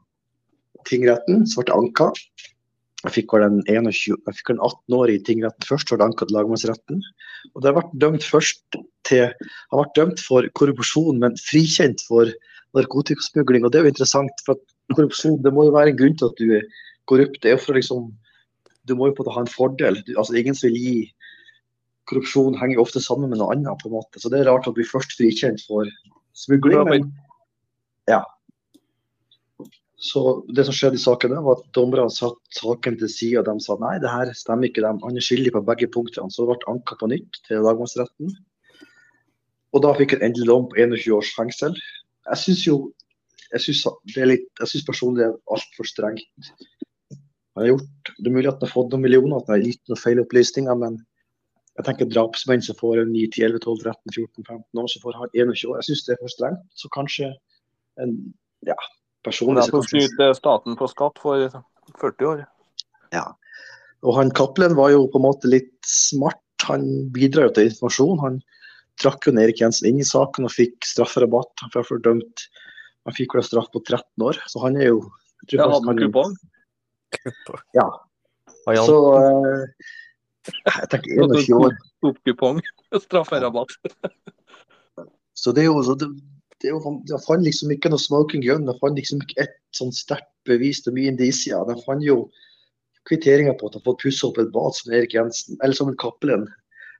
tingretten, 0.89 1.45
så 1.47 1.61
ble 1.61 1.71
det 1.71 1.77
anka. 1.77 2.11
Jeg 3.05 3.13
fikk 3.13 3.35
vel 3.35 3.45
en 3.45 3.59
21, 3.69 4.17
jeg 4.17 4.37
fikk 4.39 4.51
den 4.55 4.61
18 4.65 4.95
år 4.97 5.11
i 5.13 5.19
tingretten 5.27 5.67
først, 5.69 5.89
så 5.89 5.99
det 5.99 6.07
anket 6.07 6.31
til 6.31 6.37
lagmannsretten. 6.39 7.01
Og 7.53 7.61
det 7.61 7.69
har 7.69 7.77
vært 7.77 7.97
dømt 8.01 8.25
først 8.25 8.79
til 9.07 9.27
har 9.27 9.81
vært 9.81 9.97
dømt 9.99 10.23
for 10.23 10.47
korrupsjon, 10.57 11.19
men 11.21 11.37
frikjent 11.39 12.01
for 12.09 12.31
narkotikasmugling. 12.75 13.65
Og 13.65 13.71
det 13.71 13.79
er 13.79 13.87
jo 13.87 13.93
interessant, 13.93 14.43
for 14.45 14.57
at 14.57 14.95
korrupsjon 14.95 15.39
det 15.45 15.53
må 15.53 15.67
jo 15.67 15.75
være 15.75 15.93
en 15.93 15.99
grunn 15.99 16.17
til 16.17 16.31
at 16.31 16.41
du 16.41 16.55
er 16.57 16.65
korrupt. 17.09 17.39
Det 17.43 17.51
er 17.51 17.55
jo 17.55 17.63
for 17.63 17.75
å 17.75 17.77
liksom 17.77 18.09
Du 18.87 18.95
må 18.97 19.09
jo 19.09 19.17
på 19.17 19.23
en 19.23 19.27
måte 19.27 19.35
ha 19.35 19.43
en 19.45 19.51
fordel. 19.51 19.99
Du, 20.07 20.13
altså 20.15 20.37
Ingen 20.39 20.57
vil 20.61 20.79
gi 20.79 20.97
Korrupsjon 22.07 22.55
henger 22.55 22.79
ofte 22.79 23.01
sammen 23.03 23.31
med 23.31 23.41
noe 23.41 23.51
annet, 23.51 23.81
på 23.81 23.89
en 23.89 23.97
måte. 23.97 24.21
Så 24.23 24.31
det 24.31 24.39
er 24.39 24.47
rart 24.47 24.63
at 24.63 24.71
du 24.71 24.79
blir 24.79 24.87
først 24.87 25.17
frikjent 25.17 25.63
for 25.67 25.89
smugling. 26.39 26.85
Men, 26.87 27.09
ja. 28.07 28.21
Så 29.99 30.21
det 30.55 30.63
som 30.67 30.77
skjedde 30.77 30.99
i 30.99 31.03
saken, 31.03 31.35
var 31.43 31.59
at 31.59 31.65
dommerne 31.75 32.13
satt 32.13 32.39
saken 32.55 32.99
til 33.01 33.11
side, 33.11 33.41
og 33.41 33.49
de 33.49 33.65
sa 33.65 33.75
nei, 33.81 33.97
det 33.99 34.13
her 34.13 34.31
stemmer 34.39 34.69
ikke. 34.69 34.85
De, 34.85 35.11
er 35.11 35.27
skyldig 35.27 35.51
på 35.57 35.65
begge 35.67 35.89
punktene. 35.91 36.31
Så 36.31 36.45
det 36.45 36.53
ble 36.53 36.71
anka 36.77 36.95
på 37.01 37.11
nytt 37.11 37.41
til 37.49 37.65
lagmannsretten. 37.65 38.31
Og 39.75 39.83
da 39.83 39.91
fikk 39.97 40.15
han 40.15 40.29
endelig 40.29 40.47
dom 40.47 40.69
på 40.71 40.79
21 40.79 41.17
års 41.17 41.33
fengsel. 41.35 41.75
Jeg 42.29 42.43
syns 42.45 42.63
jo 42.69 42.77
jeg 43.47 43.63
syns, 43.63 43.85
det 44.11 44.23
er 44.23 44.31
litt, 44.33 44.47
jeg 44.59 44.71
syns 44.71 44.87
personlig 44.87 45.21
det 45.21 45.27
er 45.29 45.55
altfor 45.55 45.87
strengt. 45.87 46.51
Han 47.57 47.63
har 47.63 47.71
gjort, 47.71 48.09
Det 48.17 48.29
er 48.29 48.35
mulig 48.35 48.49
at 48.51 48.59
han 48.59 48.67
har 48.67 48.73
fått 48.75 48.91
noen 48.93 49.01
millioner, 49.01 49.39
at 49.39 49.47
han 49.49 49.55
har 49.57 49.63
gitt 49.65 49.89
noen 49.89 49.97
feil 49.97 50.19
opplysninger, 50.21 50.75
men 50.77 50.99
jeg 51.77 51.85
tenker 51.87 52.09
drapsmenn 52.09 52.61
som 52.61 52.77
får 52.77 52.99
9, 53.09 53.23
10, 53.33 53.45
11, 53.47 53.61
12, 53.63 53.79
13, 53.81 54.13
14, 54.13 54.43
15 54.45 54.81
år, 54.81 54.89
som 54.91 55.01
får 55.01 55.15
ha 55.17 55.29
21 55.33 55.63
år. 55.71 55.79
Jeg 55.79 55.87
syns 55.87 56.03
det 56.05 56.13
er 56.13 56.19
for 56.21 56.33
strengt. 56.33 56.61
Så 56.77 56.91
kanskje 56.93 57.29
en 58.01 58.13
ja, 58.69 58.77
personlig 59.25 59.65
så 59.65 59.73
kanskje... 59.73 60.03
snyter 60.05 60.37
staten 60.37 60.77
på 60.77 60.89
skatt 60.93 61.21
for 61.21 61.47
40 62.01 62.29
år. 62.29 62.43
Ja. 63.13 63.25
Og 64.05 64.19
han 64.19 64.33
Cappelen 64.37 64.77
var 64.77 64.93
jo 64.93 65.07
på 65.09 65.17
en 65.17 65.25
måte 65.25 65.49
litt 65.49 65.73
smart. 65.89 66.43
Han 66.69 66.85
bidrar 67.13 67.49
jo 67.49 67.55
til 67.57 67.71
informasjon. 67.71 68.21
Han 68.21 68.41
trakk 69.01 69.25
jo 69.25 69.33
Erik 69.37 69.63
Jensen 69.65 69.89
inn 69.89 70.01
i 70.01 70.05
saken 70.05 70.45
og 70.45 70.53
fikk 70.53 70.85
strafferabatt. 70.85 71.65
Han. 71.65 72.21
Han 73.07 73.17
fikk 73.17 73.33
vel 73.37 73.49
straff 73.49 73.73
på 73.73 73.81
13 73.81 74.29
år, 74.29 74.37
så 74.45 74.61
han 74.65 74.77
er 74.77 74.91
jo 74.91 75.01
jeg 75.47 75.61
ja, 75.61 75.67
hadde 75.69 75.85
han 75.85 75.99
kupong? 76.01 76.33
Ja. 77.77 77.87
Så 78.83 78.97
uh, 79.15 79.63
jeg 80.47 80.89
tenker 80.91 81.21
21 81.27 81.53
år. 81.57 81.77
Tok 82.03 82.17
kupong, 82.27 82.59
strafferabatt. 83.03 83.71
så 85.41 85.53
det 85.55 85.65
er 85.65 85.69
jo, 85.69 85.95
det, 85.99 86.09
det, 86.61 86.69
er 86.69 86.75
jo, 86.75 86.93
Jeg 87.09 87.23
fant 87.25 87.45
liksom 87.47 87.71
ikke 87.73 87.91
noe 87.93 88.01
smoking 88.01 88.43
gun. 88.45 88.67
Det 88.67 88.77
fant 88.81 88.99
liksom 88.99 89.23
ikke 89.23 89.47
ett 89.47 89.57
sånn 89.77 89.93
sterkt 89.95 90.29
bevis 90.47 90.83
til 90.83 90.95
mye 90.97 91.13
indisier. 91.13 91.63
Jeg 91.71 91.85
fant 91.87 92.05
jo 92.05 92.25
kvitteringer 93.07 93.55
på 93.57 93.69
at 93.69 93.77
jeg 93.77 93.83
har 93.83 93.89
fått 93.89 94.03
pusse 94.03 94.27
opp 94.27 94.39
et 94.41 94.53
bad 94.55 94.75
som 94.75 94.93
Erik 94.93 95.15
Jensen, 95.15 95.59
eller 95.63 95.77
som 95.77 95.91
en 95.91 95.99
Cappelen 95.99 96.47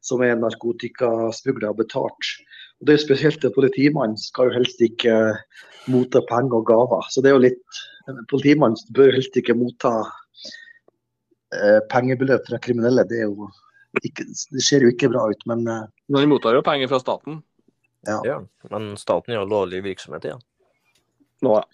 som 0.06 0.22
er 0.24 0.38
narkotikasmugler, 0.40 1.72
har 1.72 1.78
betalt. 1.78 2.32
Og 2.78 2.88
Det 2.88 2.94
er 2.94 3.02
spesielt 3.02 3.46
at 3.46 3.56
Politimannen 3.56 4.18
skal 4.22 4.50
jo 4.50 4.60
helst 4.60 4.82
ikke 4.84 5.14
motta 5.92 6.22
penger 6.30 6.60
og 6.60 6.68
gaver. 6.70 7.08
Så 7.10 7.24
det 7.24 7.32
er 7.32 7.38
jo 7.38 7.46
litt 7.48 7.80
Politimannen 8.32 8.78
bør 8.96 9.12
helst 9.18 9.36
ikke 9.36 9.58
motta 9.58 9.94
eh, 11.56 11.80
pengebeløp 11.92 12.46
fra 12.48 12.60
kriminelle. 12.64 13.04
Det, 13.10 13.24
jo 13.26 13.50
ikke, 14.04 14.28
det, 14.28 14.64
ser 14.64 14.86
jo 14.86 14.94
ikke 14.94 15.10
bra 15.12 15.26
ut, 15.32 15.42
men 15.50 15.66
eh, 15.68 15.88
Men 16.08 16.24
de 16.24 16.30
mottar 16.32 16.56
jo 16.56 16.64
penger 16.64 16.92
fra 16.92 17.02
staten? 17.04 17.42
Ja. 18.08 18.22
ja 18.24 18.38
men 18.72 18.94
staten 19.00 19.36
gjør 19.36 19.50
lovlig 19.50 19.82
virksomhet, 19.84 20.30
ja. 20.30 20.38
Nå, 21.44 21.58
ja. 21.60 21.66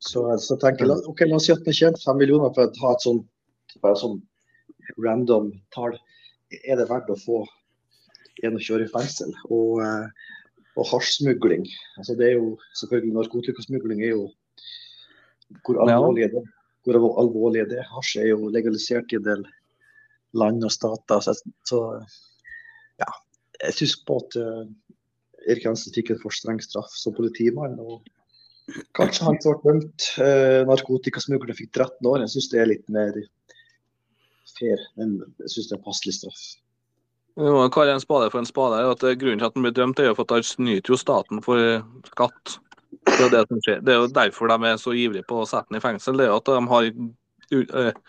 Så, 0.00 0.24
så 0.40 0.56
tenker 0.56 0.88
jeg, 0.88 1.02
ok, 1.06 1.22
La 1.28 1.36
oss 1.36 1.46
si 1.46 1.52
at 1.52 1.66
vi 1.68 1.76
tjener 1.76 2.00
fem 2.00 2.16
millioner 2.18 2.52
for 2.56 2.64
å 2.64 2.82
ha 2.86 2.92
et 2.96 3.04
sånt, 3.04 3.26
bare 3.84 3.98
sånn 4.00 4.16
random 5.04 5.50
tall. 5.74 5.94
Er 6.64 6.80
det 6.80 6.88
verdt 6.88 7.12
å 7.12 7.18
få 7.20 7.42
21 8.42 8.76
år 8.76 8.84
i 8.84 8.90
fengsel. 8.92 9.32
Og, 9.48 9.80
eh, 9.84 10.28
og 10.78 10.86
hasjsmugling. 10.92 11.66
Altså 11.98 12.14
det 12.18 12.28
er 12.30 12.36
jo 12.38 12.54
selvfølgelig 12.78 13.16
Narkotikasmugling 13.16 14.04
er 14.04 14.14
jo 14.14 14.28
hvor 15.66 15.80
alvorlig 15.82 16.24
er 16.24 16.34
det? 16.34 16.44
Hvor 16.84 16.96
alvorlig 17.20 17.64
er 17.64 17.70
det? 17.70 17.82
Hasj 17.90 18.20
er 18.22 18.30
jo 18.30 18.50
legalisert 18.52 19.12
i 19.12 19.18
en 19.18 19.26
del 19.26 19.42
land 20.38 20.64
og 20.64 20.72
stater. 20.72 21.24
Så, 21.24 21.34
så 21.66 21.80
ja, 23.02 23.10
jeg 23.64 23.76
syns 23.80 23.96
på 24.06 24.20
at 24.22 24.38
uh, 24.40 24.62
Erik 25.48 25.66
Hansen 25.66 25.94
fikk 25.96 26.14
en 26.14 26.22
for 26.22 26.34
streng 26.34 26.62
straff 26.62 26.94
som 26.96 27.16
politimann. 27.16 27.76
og 27.82 28.06
Kanskje 28.96 29.26
han 29.26 29.40
ble 29.42 29.56
dømt. 29.66 30.08
Uh, 30.22 30.62
Narkotikasmugler 30.70 31.58
fikk 31.58 31.74
13 31.74 32.10
år. 32.12 32.22
Jeg 32.24 32.34
syns 32.36 32.50
det 32.54 32.62
er 32.62 32.72
litt 32.72 32.88
mer 32.94 33.20
fair. 34.54 34.88
Men 35.00 35.18
jeg 35.42 35.56
syns 35.56 35.72
det 35.72 35.78
er 35.78 35.86
passelig 35.86 36.18
straff. 36.20 36.44
Vi 37.40 37.48
må 37.48 37.62
kalle 37.72 37.94
en 37.96 38.02
spade 38.02 38.28
for 38.32 38.42
en 38.42 38.48
spade. 38.48 38.80
at 38.84 39.04
Grunnen 39.20 39.40
til 39.40 39.46
at 39.46 39.54
han 39.56 39.64
blir 39.64 39.76
dømt, 39.76 40.00
er 40.00 40.10
jo 40.10 40.16
for 40.18 40.28
at 40.28 40.34
han 40.36 40.44
snyter 40.44 40.92
jo 40.92 40.98
staten 41.00 41.40
for 41.44 41.80
skatt. 42.10 42.58
Det 43.06 43.30
er, 43.32 43.46
det, 43.48 43.76
det 43.86 43.94
er 43.94 44.00
jo 44.02 44.08
derfor 44.12 44.50
de 44.50 44.68
er 44.68 44.80
så 44.80 44.92
ivrige 44.92 45.24
på 45.28 45.40
å 45.40 45.46
sette 45.48 45.70
ham 45.70 45.78
i 45.78 45.82
fengsel. 45.82 46.18
det 46.18 46.26
er 46.26 46.32
jo 46.34 46.40
at 46.40 46.50
de 46.50 46.60
har 46.72 46.88
eh, 46.90 48.00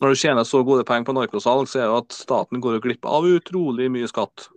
Når 0.00 0.14
du 0.14 0.20
tjener 0.20 0.46
så 0.46 0.62
gode 0.64 0.86
penger 0.88 1.04
på 1.04 1.16
narkosalg, 1.18 1.68
så 1.68 1.82
er 1.82 1.90
det 1.90 1.98
at 1.98 2.16
staten 2.16 2.62
går 2.64 2.80
glipp 2.80 3.04
av 3.04 3.26
utrolig 3.28 3.90
mye 3.92 4.08
skatt. 4.08 4.48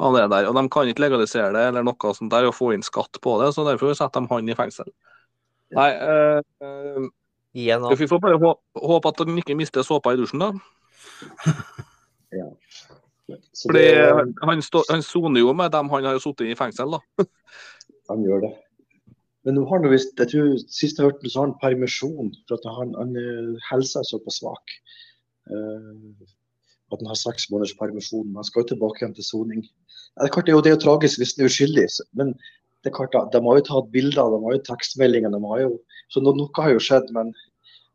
av 0.00 0.16
det 0.16 0.26
der, 0.28 0.48
og 0.48 0.54
De 0.54 0.68
kan 0.68 0.88
ikke 0.88 1.02
legalisere 1.06 1.52
det 1.52 1.68
eller 1.68 1.84
noe 1.84 2.14
sånt 2.14 2.32
der 2.32 2.48
og 2.48 2.54
få 2.54 2.72
inn 2.74 2.84
skatt 2.84 3.20
på 3.20 3.38
det, 3.40 3.52
så 3.54 3.64
derfor 3.64 3.94
setter 3.94 4.20
de 4.20 4.28
han 4.30 4.48
i 4.48 4.56
fengsel. 4.56 4.88
Nei, 5.76 5.90
øh, 5.94 6.42
øh, 6.64 7.08
vi 7.54 8.06
får 8.06 8.20
bare 8.20 8.38
håpe 8.38 9.08
at 9.08 9.18
han 9.18 9.38
ikke 9.38 9.56
mister 9.56 9.82
såpa 9.82 10.12
i 10.14 10.20
dusjen, 10.20 10.40
da. 10.40 10.52
Ja. 12.30 12.46
Fordi 13.62 13.84
Han, 14.46 14.62
stå, 14.64 14.82
han 14.90 15.04
soner 15.04 15.44
jo 15.44 15.54
med 15.56 15.72
dem 15.74 15.90
han 15.92 16.08
har 16.08 16.18
sittet 16.22 16.50
i 16.50 16.58
fengsel, 16.58 16.96
da. 16.96 17.26
han 18.10 18.26
gjør 18.26 18.44
det. 18.46 18.52
Men 19.46 19.56
nå 19.56 19.64
har 19.70 19.80
han 19.80 19.92
visst, 19.92 20.12
jeg 20.20 20.32
tror 20.32 20.50
sist 20.68 20.98
jeg 21.00 21.08
hørte 21.08 21.30
så 21.32 21.40
har 21.40 21.48
han 21.48 21.60
permisjon 21.62 22.34
for 22.48 22.58
at 22.58 22.66
han, 22.76 22.92
han 22.98 23.16
eh, 23.16 23.68
helsa 23.70 24.02
er 24.02 24.08
såpass 24.10 24.42
svak. 24.42 24.74
Uh, 25.50 26.26
at 26.92 27.00
han 27.00 27.10
har 27.10 27.18
seks 27.18 27.48
måneders 27.50 27.76
permisjon. 27.78 28.26
Men 28.28 28.42
Han 28.42 28.48
skal 28.48 28.64
jo 28.64 28.72
tilbake 28.72 29.02
igjen 29.02 29.14
til 29.16 29.26
soning. 29.26 29.62
Det 29.64 30.26
er 30.26 30.34
klart 30.34 30.48
det 30.48 30.52
er 30.52 30.58
jo 30.58 30.64
det 30.66 30.72
er 30.74 30.82
tragisk 30.82 31.20
hvis 31.20 31.36
han 31.36 31.44
er 31.44 31.52
uskyldig, 31.52 31.86
men 32.18 32.34
det 32.82 32.90
er 32.90 32.96
klart, 32.96 33.14
de 33.32 33.40
har 33.44 33.58
jo 33.58 33.64
tatt 33.68 33.90
bilder, 33.92 34.32
de 34.32 34.38
har 34.44 34.56
jo 34.56 34.62
tekstmeldinger. 34.66 35.32
De 35.32 35.40
har 35.52 35.60
jo, 35.62 35.70
så 36.12 36.22
noe 36.24 36.48
har 36.56 36.72
jo 36.72 36.82
skjedd. 36.82 37.12
men 37.16 37.32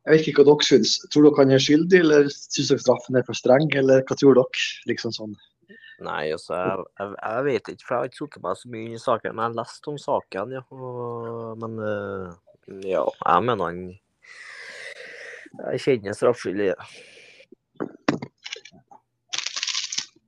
jeg 0.05 0.13
vet 0.13 0.27
ikke 0.29 0.43
hva 0.43 0.51
dere 0.51 0.67
syns. 0.67 0.91
Tror 1.09 1.25
dere 1.25 1.41
han 1.41 1.51
er 1.55 1.61
skyldig, 1.65 1.99
eller 2.03 2.27
syns 2.29 2.69
dere 2.69 2.83
straffen 2.83 3.17
er 3.17 3.25
for 3.25 3.37
streng, 3.37 3.71
eller 3.79 4.03
hva 4.05 4.17
tror 4.19 4.37
dere? 4.37 4.65
Liksom 4.91 5.13
sånn. 5.15 5.33
Nei, 6.05 6.27
altså, 6.35 6.53
jeg, 6.59 6.85
jeg, 6.99 7.11
jeg 7.23 7.45
vet 7.47 7.69
ikke, 7.71 7.85
for 7.87 7.95
jeg 7.95 8.01
har 8.03 8.11
ikke 8.11 8.19
satt 8.19 8.41
meg 8.43 8.59
så 8.59 8.71
mye 8.75 8.91
i 8.91 9.01
saken. 9.01 9.33
Men 9.33 9.41
jeg 9.41 9.49
har 9.49 9.57
lest 9.63 9.89
om 9.89 9.97
saken, 10.03 10.53
ja. 10.53 10.63
Og, 10.75 11.57
men 11.63 11.81
uh, 11.81 12.37
ja, 12.85 13.01
jeg 13.01 13.45
mener 13.47 13.65
han 13.69 13.83
Jeg 15.55 15.81
kjenner 15.81 16.17
straffskyldig. 16.17 16.71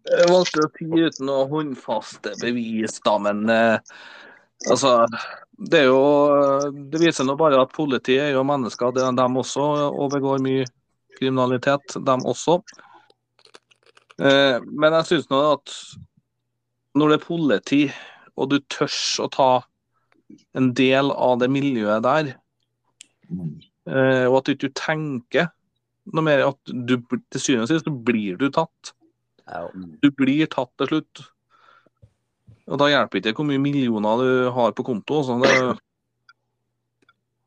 Jeg 0.08 0.30
valgte 0.32 0.63
å 0.63 0.72
si 0.74 0.88
uten 0.88 1.28
noe 1.28 1.50
håndfaste 1.52 2.34
bevis, 2.40 2.96
da, 3.04 3.18
men 3.28 3.44
uh, 3.52 3.98
altså 4.72 5.04
det, 5.58 5.84
jo, 5.88 6.02
det 6.91 7.00
viser 7.02 7.26
nå 7.26 7.34
bare 7.39 7.62
at 7.63 7.74
politiet 7.74 8.28
er 8.28 8.36
jo 8.36 8.43
mennesker, 8.46 8.91
de, 8.93 9.06
de 9.17 9.28
også, 9.41 9.63
og 9.89 10.12
begår 10.13 10.43
mye 10.46 10.67
kriminalitet, 11.17 11.98
dem 12.06 12.26
også. 12.30 12.60
Eh, 14.22 14.58
men 14.62 14.98
jeg 15.00 15.10
syns 15.10 15.32
nå 15.32 15.39
at 15.56 15.74
når 16.98 17.13
det 17.13 17.17
er 17.17 17.26
politi, 17.26 17.82
og 18.38 18.52
du 18.52 18.60
tørs 18.70 19.17
å 19.22 19.30
ta 19.34 19.52
en 20.58 20.72
del 20.78 21.10
av 21.13 21.39
det 21.41 21.50
miljøet 21.54 22.06
der, 22.06 22.34
eh, 23.89 24.26
og 24.28 24.39
at 24.39 24.50
du 24.50 24.54
ikke 24.54 24.74
tenker 24.78 25.50
noe 26.13 26.24
mer 26.24 26.46
at 26.46 26.60
du, 26.72 27.00
til 27.34 27.41
syvende 27.43 27.66
og 27.68 27.72
sist 27.74 27.89
blir 28.08 28.38
du 28.39 28.47
tatt. 28.53 28.93
Du 30.03 30.10
blir 30.16 30.47
tatt 30.51 30.72
til 30.80 30.91
slutt. 30.91 31.24
Og 32.68 32.80
da 32.82 32.89
hjelper 32.91 33.22
ikke 33.22 33.39
hvor 33.39 33.47
mye 33.47 33.63
millioner 33.63 34.22
du 34.22 34.32
har 34.55 34.74
på 34.76 34.86
konto. 34.88 35.22
Så, 35.24 35.38
det, 35.43 35.51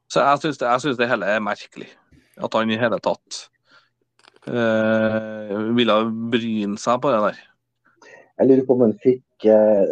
så 0.08 0.24
jeg 0.24 0.42
syns 0.44 0.60
det, 0.60 1.00
det, 1.00 1.08
hele 1.10 1.28
er 1.28 1.42
merkelig. 1.44 1.90
At 2.40 2.56
han 2.56 2.72
i 2.72 2.78
hele 2.80 2.96
tatt 3.04 3.42
eh, 4.48 5.56
ville 5.76 5.98
bryne 6.32 6.80
seg 6.80 7.02
på 7.02 7.12
det 7.12 7.20
der. 7.26 7.42
Jeg 8.40 8.48
lurer 8.48 8.64
på 8.64 8.78
om 8.78 8.86
han 8.86 8.96
fikk 9.02 9.44
eh, 9.52 9.90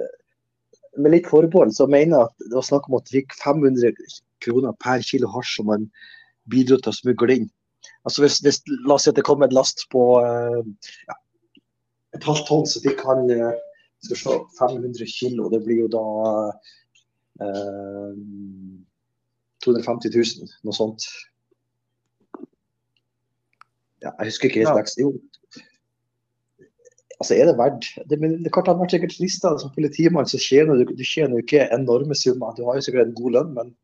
Med 0.96 1.12
litt 1.12 1.28
forbehold 1.28 1.74
så 1.76 1.84
mener 1.86 2.14
jeg 2.14 2.30
at 2.30 2.46
det 2.48 2.56
var 2.56 2.64
snakk 2.70 2.88
om 2.88 2.96
at 2.96 3.04
han 3.10 3.18
fikk 3.18 3.36
500 3.42 3.92
kroner 4.42 4.74
per 4.80 5.04
kilo 5.04 5.28
hasj 5.34 5.58
som 5.58 5.68
han 5.74 5.84
bidro 6.48 6.78
til 6.80 6.94
å 6.94 6.96
smugle 6.96 7.36
inn. 7.36 7.48
Altså 8.08 8.24
hvis, 8.24 8.40
hvis, 8.40 8.62
La 8.86 8.96
oss 8.96 9.04
si 9.04 9.12
at 9.12 9.18
det 9.20 9.26
kom 9.28 9.44
en 9.44 9.52
last 9.52 9.84
på 9.92 10.04
eh, 10.24 10.62
ja, 11.10 11.18
et 12.16 12.24
halvt 12.24 12.48
tonn, 12.48 12.66
så 12.66 12.80
fikk 12.80 13.04
han 13.04 13.28
eh, 13.34 13.52
skal 14.04 14.20
se, 14.20 14.36
500 14.58 15.10
kilo, 15.10 15.48
det 15.52 15.62
blir 15.64 15.84
jo 15.84 15.88
da 15.92 16.04
eh, 17.44 18.12
250 19.64 20.14
000, 20.14 20.52
noe 20.66 20.76
sånt. 20.76 21.08
Ja, 24.04 24.12
jeg 24.20 24.30
husker 24.30 24.48
ikke 24.48 24.62
helt 24.62 24.78
vekst. 24.78 25.00
Jo. 25.02 25.16
Altså, 27.18 27.34
er 27.34 27.48
det 27.48 27.56
verdt 27.58 27.88
det, 28.06 28.20
men 28.22 28.36
det 28.44 28.52
kan 28.54 28.68
ha 28.70 28.76
vært 28.78 28.94
sikkert 28.94 29.18
lista 29.18 29.50
som 29.58 29.74
politimann, 29.74 30.28
så 30.30 30.38
tjener 30.38 30.78
du, 30.78 30.92
du 30.94 31.02
tjener 31.02 31.34
jo 31.34 31.42
ikke 31.42 31.66
enorme 31.74 32.14
summer. 32.14 32.54
Du 32.54 32.62
har 32.68 32.78
jo 32.78 32.84
sikkert 32.86 33.08
en 33.08 33.18
god 33.18 33.34
lønn, 33.34 33.54
men 33.56 33.74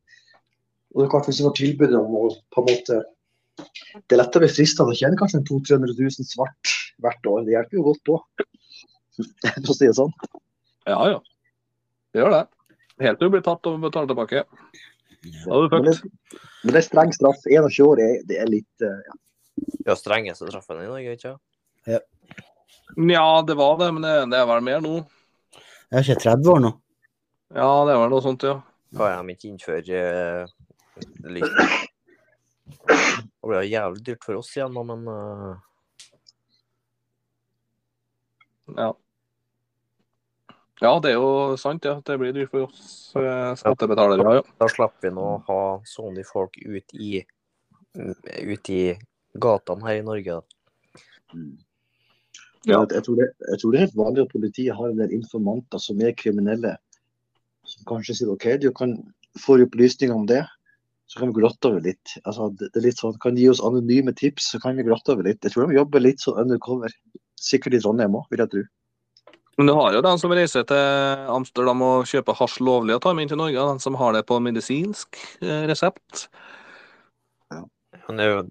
og 0.95 1.01
det 1.01 1.05
er 1.05 1.11
klart 1.11 1.27
Hvis 1.27 1.41
du 1.41 1.43
får 1.43 1.57
tilbud 1.59 1.93
om 1.99 2.13
å 2.15 2.23
på 2.55 2.63
en 2.63 2.69
måte 2.69 3.01
Det 3.59 4.15
er 4.15 4.21
lettere 4.21 4.47
fristende 4.51 4.95
å 4.95 4.97
tjene 4.97 5.19
kanskje 5.19 5.41
en 5.41 5.47
200 5.47 5.91
000-300 5.91 6.19
000 6.23 6.27
svart 6.27 6.75
hvert 7.03 7.27
år. 7.27 7.43
Det 7.43 7.53
hjelper 7.53 7.77
jo 7.77 7.83
godt 7.89 8.01
på. 8.07 8.17
For 9.65 9.73
å 9.73 9.77
si 9.77 9.87
det 9.87 9.95
sånn. 9.97 10.13
Ja, 10.85 10.99
ja. 11.15 11.19
Det 12.13 12.21
gjør 12.21 12.33
det. 12.35 12.43
Helt 13.03 13.19
til 13.19 13.27
du 13.27 13.33
blir 13.33 13.43
tatt 13.45 13.67
og 13.67 13.81
betaler 13.83 14.11
tilbake. 14.11 14.45
Da 15.25 15.57
er 15.57 15.65
du 15.65 15.71
fucked. 15.73 16.03
men 16.63 16.75
det 16.75 16.79
er 16.79 16.85
streng 16.85 17.13
straff. 17.15 17.41
21 17.49 17.79
år 17.87 18.01
er, 18.03 18.13
det 18.29 18.37
er 18.43 18.51
litt 18.51 18.85
uh, 18.85 18.99
ja. 19.07 19.17
Ja, 19.85 19.95
strengeste 19.95 20.47
straffen 20.49 20.81
i 20.83 20.87
Norge, 20.87 21.15
ikke 21.15 21.33
sant? 21.33 21.41
Ja, 22.95 23.27
det 23.47 23.55
var 23.57 23.77
det, 23.79 23.91
men 23.95 24.03
det, 24.05 24.13
det 24.31 24.39
er 24.39 24.47
vel 24.49 24.63
mer 24.65 24.81
nå. 24.83 24.95
Jeg 25.55 25.99
er 25.99 26.05
ikke 26.05 26.23
30 26.25 26.51
år 26.53 26.63
nå. 26.63 26.71
Ja, 27.55 27.69
det 27.87 27.93
er 27.93 28.01
vel 28.01 28.11
noe 28.11 28.23
sånt, 28.25 28.45
ja. 28.45 28.59
Kan 28.95 29.29
de 29.29 29.35
ikke 29.35 29.49
innføre 29.51 30.01
uh, 30.43 30.45
litt 31.35 31.55
Det 32.85 33.45
blir 33.45 33.67
jævlig 33.67 34.03
dyrt 34.07 34.25
for 34.25 34.39
oss 34.39 34.51
igjen, 34.55 34.75
da, 34.75 34.83
men 34.91 35.07
uh... 35.09 35.55
Ja. 38.75 38.91
Ja, 40.83 40.91
det 40.99 41.13
er 41.13 41.19
jo 41.21 41.55
sant, 41.59 41.85
ja. 41.87 41.95
Det 42.03 42.17
blir 42.19 42.33
dyrt 42.35 42.51
for 42.51 42.67
oss 42.67 43.13
eh, 43.15 43.51
skattebetalere. 43.59 44.39
Ja. 44.39 44.41
da 44.59 44.67
slipper 44.71 45.07
vi 45.07 45.13
nå 45.15 45.27
å 45.37 45.43
ha 45.47 45.61
sånne 45.87 46.25
folk 46.27 46.57
ut 46.59 46.97
i, 46.99 47.21
ut 47.95 48.71
i 48.73 48.81
gatene 49.39 49.87
her 49.87 50.01
i 50.01 50.05
Norge. 50.09 50.41
Da. 50.41 51.39
Ja. 52.65 52.81
Jeg, 52.91 53.05
tror 53.05 53.21
det, 53.21 53.29
jeg 53.51 53.61
tror 53.61 53.71
det 53.71 53.79
er 53.79 53.85
helt 53.85 53.99
vanlig 54.01 54.25
at 54.25 54.33
politiet 54.33 54.75
har 54.75 54.89
en 54.89 54.99
del 54.99 55.15
informanter 55.15 55.81
som 55.81 56.01
er 56.03 56.17
kriminelle. 56.17 56.75
Som 57.65 57.87
kanskje 57.89 58.19
sier 58.19 58.33
OK, 58.33 58.49
du 58.61 58.71
kan 58.75 58.97
få 59.41 59.59
opplysninger 59.63 60.15
om 60.15 60.27
det, 60.29 60.43
så 61.07 61.21
kan 61.21 61.31
vi 61.31 61.39
glatte 61.39 61.69
over 61.69 61.83
litt. 61.85 62.17
Altså, 62.23 62.49
det, 62.57 62.71
det 62.73 62.81
er 62.81 62.87
litt 62.89 62.99
sånn, 63.01 63.15
Kan 63.21 63.37
de 63.37 63.45
gi 63.45 63.51
oss 63.53 63.63
anonyme 63.63 64.11
tips, 64.17 64.51
så 64.51 64.59
kan 64.59 64.75
vi 64.75 64.85
glatte 64.87 65.13
over 65.13 65.27
litt. 65.27 65.43
Jeg 65.45 65.53
tror 65.53 65.69
de 65.69 65.77
jobber 65.77 66.03
litt 66.03 66.23
sånn 66.23 66.39
undercover. 66.41 66.95
Sikkert 67.39 67.77
i 67.77 67.81
Trondheim 67.83 68.17
òg, 68.17 68.25
vil 68.31 68.43
jeg 68.43 68.51
tro. 68.51 68.63
Men 69.57 69.69
du 69.69 69.73
har 69.77 69.93
jo 69.95 70.01
den 70.03 70.19
som 70.19 70.33
reiser 70.35 70.65
til 70.67 71.29
Amsterdam 71.31 71.81
og 71.85 72.09
kjøper 72.09 72.35
hasj 72.35 72.59
lovlig 72.65 72.97
og 72.97 73.03
tar 73.05 73.15
med 73.15 73.25
inn 73.25 73.31
til 73.31 73.39
Norge. 73.39 73.69
Den 73.71 73.79
som 73.83 73.95
har 73.99 74.15
det 74.15 74.25
på 74.27 74.41
medisinsk 74.43 75.15
resept. 75.39 75.69
resept. 75.71 76.27
Men 78.05 78.19
det 78.19 78.25
er 78.25 78.33
jo 78.33 78.41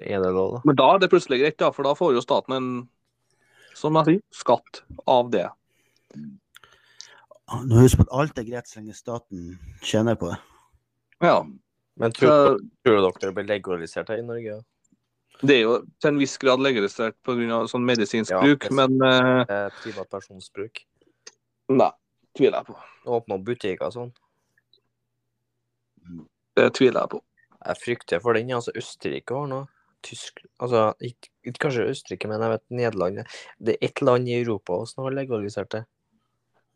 er 0.00 0.22
det 0.24 0.32
lov, 0.32 0.56
da? 0.56 0.60
Men 0.64 0.78
da 0.78 0.88
er 0.94 1.02
det 1.02 1.10
plutselig 1.12 1.40
greit, 1.42 1.60
ja, 1.60 1.70
for 1.74 1.86
da 1.86 1.92
får 1.98 2.14
jo 2.16 2.24
staten 2.24 2.56
en 2.56 2.68
som 3.76 3.96
jeg 4.00 4.08
sier, 4.08 4.22
skatt 4.32 4.80
av 5.10 5.28
det. 5.34 5.44
Nå 7.66 7.82
Husk 7.82 8.00
på 8.00 8.06
at 8.06 8.14
alt 8.22 8.40
er 8.40 8.46
greit 8.48 8.70
så 8.70 8.80
lenge 8.80 8.96
staten 8.96 9.50
tjener 9.84 10.16
på 10.18 10.30
det. 10.32 10.38
Ja. 11.24 11.36
Men 12.00 12.14
tror, 12.16 12.56
tror 12.84 12.98
dere 13.04 13.20
det 13.20 13.34
blir 13.36 13.48
legalisert 13.50 14.10
her 14.12 14.22
i 14.22 14.24
Norge? 14.24 14.58
Det 15.42 15.56
er 15.56 15.62
jo 15.66 15.76
til 16.00 16.08
en 16.12 16.18
viss 16.20 16.36
grad 16.40 16.62
legalisert 16.64 17.16
pga. 17.26 17.62
sånn 17.68 17.84
medisinsk 17.84 18.32
Ja, 18.32 18.40
bruk, 18.40 18.68
men 18.70 18.96
uh, 19.02 19.44
Privat 19.44 19.80
Privatpersonsbruk? 19.82 20.84
nei, 21.68 21.90
tviler 22.38 22.60
jeg 22.62 22.68
på. 22.70 22.76
Åpne 23.16 23.34
opp 23.36 23.46
butikker 23.46 23.88
og 23.88 23.92
sånn? 23.96 24.12
Det 26.56 26.68
tviler 26.78 27.02
jeg 27.02 27.12
på. 27.16 27.20
Jeg 27.66 27.80
frykter 27.82 28.22
for 28.22 28.38
den. 28.38 28.52
altså 28.54 28.72
Østerrike 28.78 29.34
har 29.34 29.48
noe. 29.50 29.66
Tysk 30.06 30.42
altså, 30.62 30.92
ikke, 31.02 31.30
kanskje 31.58 31.88
Østerrike, 31.90 32.28
men 32.30 32.44
jeg 32.44 32.52
vet 32.54 32.64
Nederland. 32.78 33.22
Det 33.58 33.74
er 33.76 33.88
ett 33.88 34.02
land 34.04 34.28
i 34.30 34.36
Europa 34.40 34.84
som 34.86 35.04
har 35.04 35.16
legalisert 35.16 35.72
det. 35.74 35.82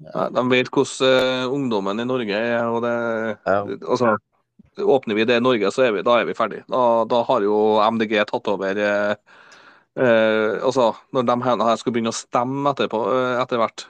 Nei, 0.00 0.26
De 0.32 0.44
vet 0.50 0.70
hvordan 0.72 1.06
eh, 1.06 1.52
ungdommen 1.54 2.00
i 2.00 2.08
Norge 2.08 2.34
er. 2.34 2.64
og 2.66 2.82
det, 2.82 2.94
Ja. 3.46 3.60
altså, 3.86 4.16
Åpner 4.78 5.18
vi 5.18 5.26
det 5.26 5.40
i 5.40 5.42
Norge, 5.42 5.70
så 5.74 5.82
er 5.86 5.94
vi, 5.96 6.02
da 6.06 6.20
er 6.20 6.28
vi 6.28 6.36
ferdig. 6.38 6.62
Da, 6.70 7.04
da 7.10 7.22
har 7.26 7.44
jo 7.44 7.56
MDG 7.90 8.14
tatt 8.28 8.50
over 8.52 8.78
eh, 8.78 9.14
eh, 9.98 10.60
altså, 10.62 10.92
Når 11.16 11.26
de 11.26 11.36
her 11.44 11.80
skal 11.80 11.94
begynne 11.94 12.12
å 12.14 12.16
stemme 12.16 12.70
etterpå, 12.70 13.00
eh, 13.10 13.40
etter 13.42 13.60
hvert, 13.60 13.86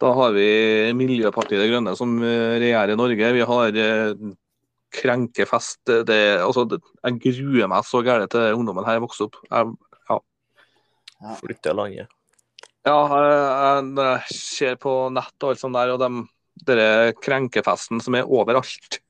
da 0.00 0.14
har 0.16 0.32
vi 0.32 0.48
Miljøpartiet 0.96 1.60
De 1.60 1.68
Grønne 1.68 1.92
som 1.98 2.16
eh, 2.24 2.56
regjerer 2.62 2.96
Norge. 2.96 3.32
Vi 3.36 3.44
har 3.52 3.80
eh, 3.84 4.14
krenkefest. 4.96 5.82
Det, 5.86 6.00
det, 6.08 6.22
altså, 6.40 6.64
det, 6.70 6.80
jeg 7.04 7.20
gruer 7.26 7.68
meg 7.70 7.84
så 7.86 8.00
gærent 8.06 8.32
til 8.32 8.56
ungdommen 8.56 8.88
her 8.88 9.02
vokser 9.04 9.28
opp. 9.28 9.38
Jeg, 9.50 9.76
Flytter 11.36 11.76
landet. 11.76 12.08
Ja, 12.88 12.96
jeg, 13.12 13.88
jeg, 13.98 14.36
ser 14.40 14.78
på 14.80 14.94
nett 15.12 15.44
og 15.44 15.50
alt 15.52 15.60
sånt 15.60 15.76
der, 15.76 15.92
og 15.92 16.00
de, 16.00 16.24
dere 16.64 17.12
krenkefesten 17.20 18.00
som 18.00 18.16
er 18.16 18.28
overalt. 18.28 19.02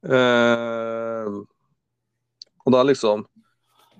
Eh, 0.00 1.26
og 2.64 2.72
da 2.72 2.80
liksom 2.88 3.26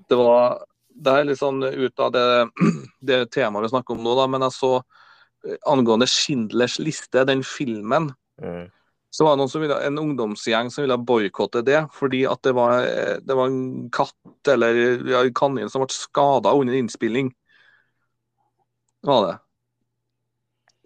Det 0.09 0.17
var 0.17 0.63
Det 0.89 1.13
er 1.13 1.35
sånn 1.37 1.61
ut 1.61 2.01
av 2.01 2.13
det, 2.15 2.25
det 3.09 3.19
temaet 3.35 3.67
vi 3.67 3.73
snakker 3.75 3.97
om 3.97 4.05
nå, 4.05 4.15
da, 4.17 4.25
men 4.29 4.45
jeg 4.47 4.57
så 4.57 4.71
eh, 4.81 5.57
angående 5.69 6.09
Schindlers 6.09 6.79
liste, 6.81 7.25
den 7.29 7.45
filmen, 7.47 8.11
Mm. 8.41 8.71
så 9.13 9.25
var 9.27 9.35
det 9.35 9.41
noen 9.43 9.51
som 9.53 9.61
ville, 9.61 9.77
en 9.85 9.99
ungdomsgjeng 10.01 10.71
som 10.73 10.81
ville 10.81 10.97
boikotte 10.97 11.61
det, 11.61 11.83
fordi 11.93 12.23
at 12.25 12.41
det 12.41 12.55
var, 12.57 12.87
eh, 12.89 13.19
det 13.21 13.37
var 13.37 13.51
en 13.51 13.91
katt 13.93 14.49
eller 14.49 14.81
ja, 15.05 15.21
en 15.21 15.35
kanin 15.37 15.69
som 15.69 15.85
ble 15.85 15.93
skada 15.93 16.55
under 16.57 16.73
innspilling. 16.79 17.29
Var 19.05 19.27
det. 19.27 19.35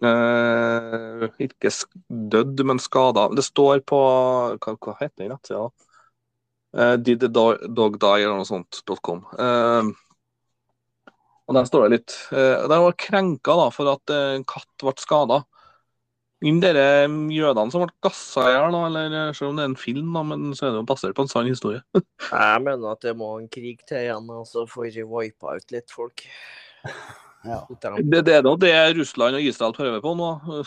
Eh, 0.03 1.25
ikke 1.45 1.71
dødd, 2.33 2.63
men 2.67 2.81
skada. 2.83 3.29
Det 3.31 3.45
står 3.45 3.83
på 3.87 3.99
Hva, 4.59 4.75
hva 4.75 4.95
heter 4.99 5.23
den 5.23 5.35
nettsida? 5.35 5.69
Uh, 6.75 6.97
did 6.99 7.21
the 7.23 7.29
dog, 7.31 7.61
eller 8.03 8.35
noe 8.35 8.47
sånt. 8.47 8.81
.com. 8.99 9.21
Eh, 9.39 9.93
og 11.45 11.55
der 11.55 11.67
står 11.69 11.85
det 11.85 11.93
litt 11.93 12.15
uh, 12.33 12.65
der 12.67 12.81
var 12.83 12.97
krenka 12.99 13.55
da, 13.55 13.67
for 13.71 13.91
at 13.93 14.11
eh, 14.13 14.33
en 14.39 14.47
katt 14.49 14.71
ble 14.81 14.95
skada. 14.99 15.43
Inn 16.45 16.59
dere 16.61 17.05
jødene 17.31 17.71
som 17.71 17.85
ble 17.85 17.93
gassa 18.03 18.49
i 18.49 18.53
hjel, 18.53 18.75
eller 18.75 19.13
eh, 19.21 19.29
selv 19.37 19.53
om 19.53 19.59
det 19.59 19.63
er 19.63 19.69
en 19.71 19.79
film, 19.79 20.09
da, 20.17 20.23
men 20.27 20.49
så 20.51 20.67
er 20.67 20.73
det 20.73 20.81
jo 20.81 20.89
basert 20.89 21.15
på 21.17 21.25
en 21.25 21.31
sann 21.31 21.47
historie. 21.49 21.79
Jeg 22.27 22.63
mener 22.65 22.91
at 22.91 23.05
det 23.05 23.15
må 23.17 23.31
en 23.39 23.47
krig 23.49 23.85
til 23.87 24.03
igjen, 24.03 24.27
og 24.35 24.43
så 24.49 24.65
får 24.69 24.91
vi 24.97 25.07
wipa 25.09 25.55
ut 25.55 25.73
litt 25.73 25.95
folk. 25.95 26.27
Ja. 27.45 27.61
Det, 27.69 28.21
det 28.25 28.35
er 28.39 28.43
nå 28.45 28.55
det 28.59 28.73
Russland 28.97 29.37
og 29.37 29.47
Israel 29.47 29.75
prøver 29.77 30.03
på 30.03 30.13
nå. 30.17 30.29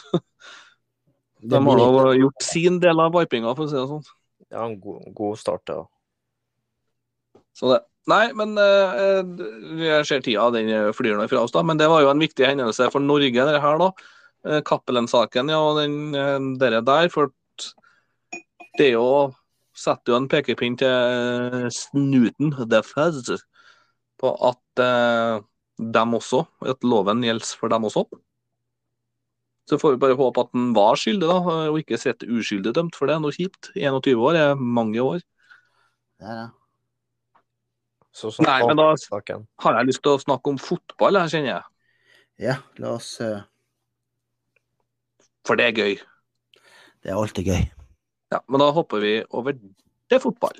De 1.38 1.58
har 1.62 1.78
nå 1.78 2.14
gjort 2.18 2.42
sin 2.42 2.80
del 2.82 2.98
av 2.98 3.14
vipinga, 3.14 3.52
for 3.54 3.66
å 3.66 3.70
si 3.70 3.76
det 3.78 3.86
sånn. 3.86 4.06
Ja, 4.48 4.64
en 4.64 4.78
god, 4.82 5.04
god 5.14 5.38
start, 5.38 5.70
ja. 5.70 5.84
Så 7.54 7.70
det. 7.74 7.82
Nei, 8.08 8.30
men 8.32 8.56
eh, 8.56 9.18
jeg 9.84 10.06
ser 10.08 10.22
tida, 10.24 10.46
den 10.54 10.70
flyr 10.96 11.18
nå 11.18 11.26
fra 11.28 11.42
oss, 11.44 11.52
da. 11.52 11.62
Men 11.66 11.78
det 11.78 11.90
var 11.92 12.00
jo 12.02 12.08
en 12.10 12.22
viktig 12.22 12.46
hendelse 12.46 12.88
for 12.94 13.04
Norge, 13.04 13.44
det 13.50 13.60
her, 13.62 13.82
da. 13.82 13.90
Eh, 14.48 14.62
Cappelen-saken, 14.66 15.52
ja, 15.52 15.58
og 15.60 15.78
den 15.82 16.16
eh, 16.16 16.38
dere 16.58 16.80
der. 16.86 17.10
For 17.12 17.30
det 18.78 18.88
er 18.88 18.96
jo 18.96 19.08
setter 19.78 20.12
jo 20.12 20.18
en 20.18 20.30
pekepinn 20.30 20.76
til 20.78 21.68
snuten, 21.74 22.54
the 22.70 22.80
fuzz, 22.82 23.30
på 24.18 24.32
at 24.48 24.82
eh, 24.82 25.38
dem 25.78 26.14
også, 26.18 26.42
at 26.66 26.82
loven 26.86 27.22
gjelder 27.22 27.54
for 27.60 27.72
dem 27.72 27.86
også. 27.88 28.04
Så 29.68 29.76
får 29.78 29.94
vi 29.94 30.00
bare 30.00 30.16
håpe 30.16 30.40
at 30.40 30.52
han 30.56 30.70
var 30.76 30.96
skyldig, 30.96 31.28
da, 31.28 31.56
og 31.70 31.78
ikke 31.82 31.98
sitter 32.00 32.30
uskyldig 32.32 32.72
dømt, 32.76 32.96
for 32.96 33.08
det 33.08 33.18
er 33.18 33.24
noe 33.24 33.34
kjipt. 33.36 33.70
21 33.76 34.22
år 34.24 34.38
er 34.40 34.54
mange 34.56 35.02
år. 35.02 35.20
Det 36.18 36.30
er 36.30 36.38
det. 36.40 36.46
Så 38.18 38.32
så, 38.34 38.42
Nei, 38.42 38.58
men 38.66 38.80
da 38.80 38.88
saken. 38.98 39.44
har 39.62 39.76
jeg 39.76 39.90
lyst 39.90 40.02
til 40.02 40.16
å 40.16 40.22
snakke 40.22 40.50
om 40.50 40.58
fotball, 40.58 41.20
her, 41.20 41.30
kjenner 41.30 41.52
jeg. 41.52 41.68
ja, 42.48 42.56
la 42.82 42.94
oss 42.96 43.12
uh... 43.22 43.44
For 45.46 45.60
det 45.60 45.68
er 45.68 45.76
gøy. 45.76 45.94
Det 47.04 47.12
er 47.12 47.20
alltid 47.20 47.52
gøy. 47.52 47.62
Ja, 48.34 48.40
men 48.48 48.60
da 48.60 48.72
hopper 48.74 49.04
vi 49.04 49.14
over 49.30 49.54
til 50.10 50.20
fotball. 50.24 50.58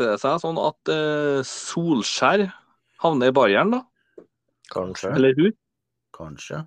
Det 0.00 0.12
seg 0.22 0.40
sånn 0.40 0.58
at 0.62 0.90
uh, 0.92 1.40
Solskjær 1.44 2.46
havner 3.02 3.32
i 3.32 3.34
Bayern, 3.36 3.74
da? 3.74 3.82
Kanskje. 4.72 5.12
Eller 5.12 5.36
hun? 5.36 5.56
Kanskje. 6.16 6.62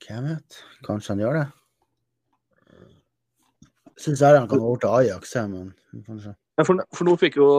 Hvem 0.00 0.28
vet? 0.30 0.60
Kanskje 0.86 1.12
han 1.12 1.24
gjør 1.24 1.36
det? 1.40 1.46
Syns 4.00 4.22
jeg 4.24 4.38
han 4.38 4.48
kan 4.48 4.62
gå 4.62 4.64
over 4.64 4.80
til 4.80 4.94
Ajax, 4.96 5.34
jeg, 5.36 5.50
men 5.52 6.04
kanskje. 6.06 6.32
Ja, 6.56 6.64
For, 6.64 6.80
for 6.96 7.08
nå 7.08 7.16
fikk 7.20 7.36
jo 7.40 7.50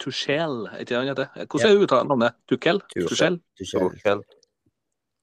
Tuchel, 0.00 0.62
er 0.72 0.80
ikke 0.82 0.94
det 0.94 0.98
han 0.98 1.10
heter? 1.12 1.28
Hvordan 1.44 1.74
er 1.74 1.84
uttalen 1.84 2.10
navnet? 2.14 2.38
Tuchel? 2.48 2.80
Tuchel. 2.94 3.10
Tuchel? 3.12 3.36
Tuchel. 3.60 3.92
Tuchel. 3.98 4.24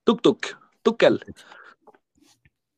Tuk-tuk. 0.05 0.53
Tukkel. 0.85 1.19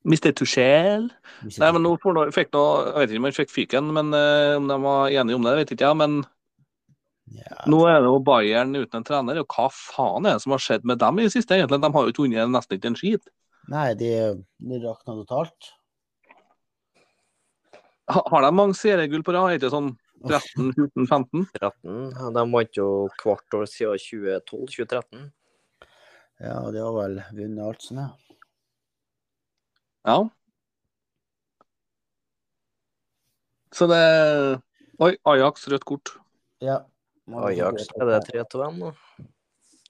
Mr. 0.03 0.31
Tuchel. 0.33 1.09
Nei, 1.45 1.71
men 1.75 1.83
nå 1.85 1.93
får 2.01 2.31
fikk 2.33 2.53
noe, 2.55 2.85
Jeg 2.87 2.97
vet 2.97 3.11
ikke 3.11 3.21
om 3.21 3.27
han 3.27 3.35
fikk 3.37 3.51
fyken, 3.53 3.89
men 3.97 4.13
eh, 4.17 4.53
om 4.57 4.69
de 4.69 4.77
var 4.81 5.13
enige 5.13 5.37
om 5.37 5.45
det, 5.45 5.57
vet 5.59 5.73
ikke 5.75 5.89
jeg. 5.89 5.99
Men 5.99 6.15
ja, 7.37 7.59
nå 7.69 7.83
er 7.87 7.99
det 8.01 8.09
jo 8.09 8.23
Bayern 8.25 8.73
uten 8.75 9.01
en 9.01 9.05
trener, 9.07 9.41
og 9.43 9.53
hva 9.53 9.67
faen 9.71 10.25
er 10.25 10.39
det 10.39 10.45
som 10.45 10.55
har 10.55 10.63
skjedd 10.63 10.87
med 10.89 11.01
dem 11.03 11.21
i 11.21 11.27
det 11.27 11.35
siste? 11.35 11.55
egentlig? 11.55 11.81
De 11.83 11.91
har 11.93 12.07
jo 12.07 12.13
ikke 12.13 12.25
vunnet 12.25 12.55
nesten 12.55 12.79
ikke 12.79 12.91
en 12.91 12.97
skit. 12.99 13.29
Nei, 13.71 13.91
de, 13.99 14.11
de 14.57 14.81
rakna 14.81 15.15
totalt. 15.21 15.69
Ha, 18.11 18.23
har 18.33 18.43
de 18.43 18.49
mange 18.57 18.75
seriegull 18.75 19.23
på 19.23 19.35
rad? 19.35 19.51
Er 19.51 19.53
det 19.55 19.61
ikke 19.61 19.75
sånn 19.75 19.93
13, 20.25 20.73
14, 20.75 21.05
15? 21.07 21.45
13. 21.61 22.33
De 22.35 22.47
vant 22.55 22.81
jo 22.81 22.89
hvert 23.21 23.57
år 23.57 23.69
siden 23.69 24.41
2012-2013. 24.49 25.29
Ja, 26.41 26.57
og 26.65 26.73
de 26.73 26.81
har 26.81 26.93
vel 26.97 27.21
vunnet 27.37 27.63
alt 27.69 27.85
som 27.85 28.01
er. 28.01 28.30
Ja. 30.07 30.17
Så 33.71 33.87
det 33.87 34.01
Oi, 35.01 35.15
Ajax 35.25 35.67
rødt 35.71 35.85
kort. 35.87 36.15
Ja. 36.61 36.81
Ajax 37.25 37.87
er 37.97 38.09
det 38.09 38.19
3-2-1 38.29 38.75
nå. 38.77 38.91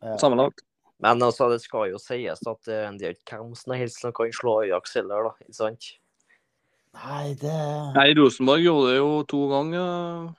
Ja. 0.02 0.18
Sammenlagt. 0.22 0.64
Men 1.02 1.24
altså, 1.26 1.50
det 1.50 1.60
skal 1.64 1.90
jo 1.92 2.00
sies 2.00 2.44
at 2.48 2.70
eh, 2.70 2.92
det 3.00 3.08
er 3.08 3.18
ikke 3.18 3.40
hvem 3.42 3.56
som 3.58 3.74
helst 3.76 4.04
som 4.04 4.14
kan 4.16 4.32
slå 4.36 4.62
Ajax 4.62 4.96
heller, 5.00 5.28
da. 5.28 5.34
Ikke 5.44 5.58
sant? 5.58 5.90
Nei, 7.02 7.34
det 7.40 7.58
Nei, 7.96 8.08
Rosenborg 8.20 8.64
gjorde 8.64 8.92
det 8.92 8.98
jo 9.00 9.12
to 9.32 9.42
ganger. 9.52 10.32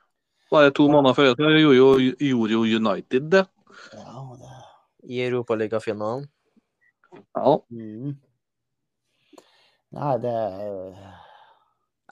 Bare 0.53 0.73
to 0.77 0.87
måneder 0.93 1.17
før 1.17 1.33
det 1.37 1.51
gjorde 1.63 1.79
jo, 1.79 1.91
gjorde 2.21 2.53
jo 2.53 2.63
United 2.79 3.31
det. 3.33 3.47
Ja, 3.97 4.25
det 4.41 4.57
I 5.09 5.23
Europaligafinalen. 5.27 6.29
Ja. 7.37 7.57
mm. 7.69 8.17
Nei, 9.93 10.15
det 10.25 10.33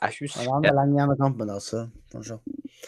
Jeg 0.01 0.17
husker 0.21 0.45
det 0.45 0.53
husker, 0.53 0.69
er 0.69 0.77
lenge 0.77 0.97
igjen 0.97 1.13
av 1.15 1.19
kampen, 1.21 1.53
altså. 1.53 1.83
Kanskje. 2.13 2.39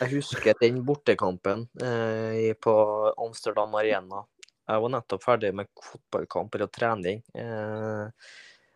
jeg 0.01 0.13
husker 0.15 0.57
den 0.61 0.81
bortekampen 0.89 1.67
eh, 1.85 2.53
på 2.61 2.75
Amsterdam 3.21 3.75
Arena. 3.81 4.23
Jeg 4.69 4.83
var 4.85 4.93
nettopp 4.95 5.25
ferdig 5.25 5.53
med 5.57 5.69
fotballkamp 5.85 6.57
eller 6.57 6.71
trening. 6.73 7.21
Eh, 7.37 8.33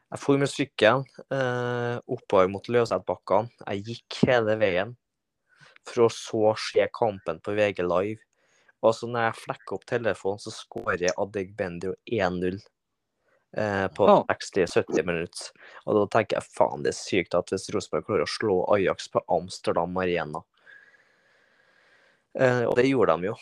jeg 0.07 0.23
for 0.23 0.41
med 0.41 0.53
sykkelen 0.53 1.05
eh, 1.35 1.97
oppover 2.13 2.49
mot 2.53 2.69
Løsetbakkene. 2.71 3.53
Jeg 3.67 3.85
gikk 3.91 4.21
hele 4.29 4.57
veien 4.61 4.95
for 5.87 6.07
å 6.07 6.13
så 6.13 6.55
se 6.61 6.87
kampen 6.95 7.41
på 7.45 7.57
VG 7.57 7.83
Live. 7.85 8.23
Og 8.85 8.95
så 8.95 9.09
når 9.11 9.31
jeg 9.31 9.41
flekker 9.43 9.77
opp 9.79 9.87
telefonen, 9.89 10.43
så 10.43 10.53
skårer 10.55 11.17
Adegbendio 11.17 11.97
1-0 12.07 12.61
eh, 13.57 13.87
på 13.89 14.07
Ja. 14.09 14.25
60-70 14.33 15.07
minutter. 15.07 15.51
Og 15.87 15.95
da 16.01 16.07
tenker 16.19 16.37
jeg 16.41 16.49
faen, 16.57 16.83
det 16.83 16.93
er 16.95 16.99
sykt 16.99 17.35
at 17.35 17.51
hvis 17.53 17.69
Rosenborg 17.75 18.07
klarer 18.09 18.27
å 18.27 18.31
slå 18.31 18.59
Ajax 18.75 19.09
på 19.13 19.23
Amsterdam 19.29 19.97
Arena. 19.97 20.43
Eh, 22.39 22.65
og 22.65 22.77
det 22.77 22.89
gjorde 22.89 23.17
de 23.17 23.31
jo. 23.31 23.37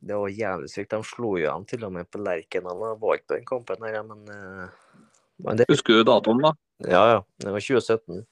Det 0.00 0.14
var 0.14 0.28
jævlig 0.30 0.70
sykt. 0.70 0.90
De 0.94 1.02
slo 1.04 1.36
jo 1.40 1.48
dem 1.50 1.64
til 1.68 1.84
og 1.84 1.92
med 1.92 2.08
på 2.10 2.20
Lerkendal. 2.22 2.84
Jeg 2.92 3.00
var 3.02 3.16
ikke 3.18 3.28
på 3.28 3.34
den 3.38 3.48
kampen, 3.48 3.82
her, 3.88 4.02
men, 4.06 4.20
eh, 4.28 4.68
men 5.44 5.56
det, 5.56 5.66
Husker 5.68 6.00
du 6.00 6.04
datoen, 6.04 6.42
da? 6.42 6.52
Ja, 6.86 7.02
ja. 7.16 7.22
Det 7.38 7.52
var 7.52 7.60
2017. 7.60 8.26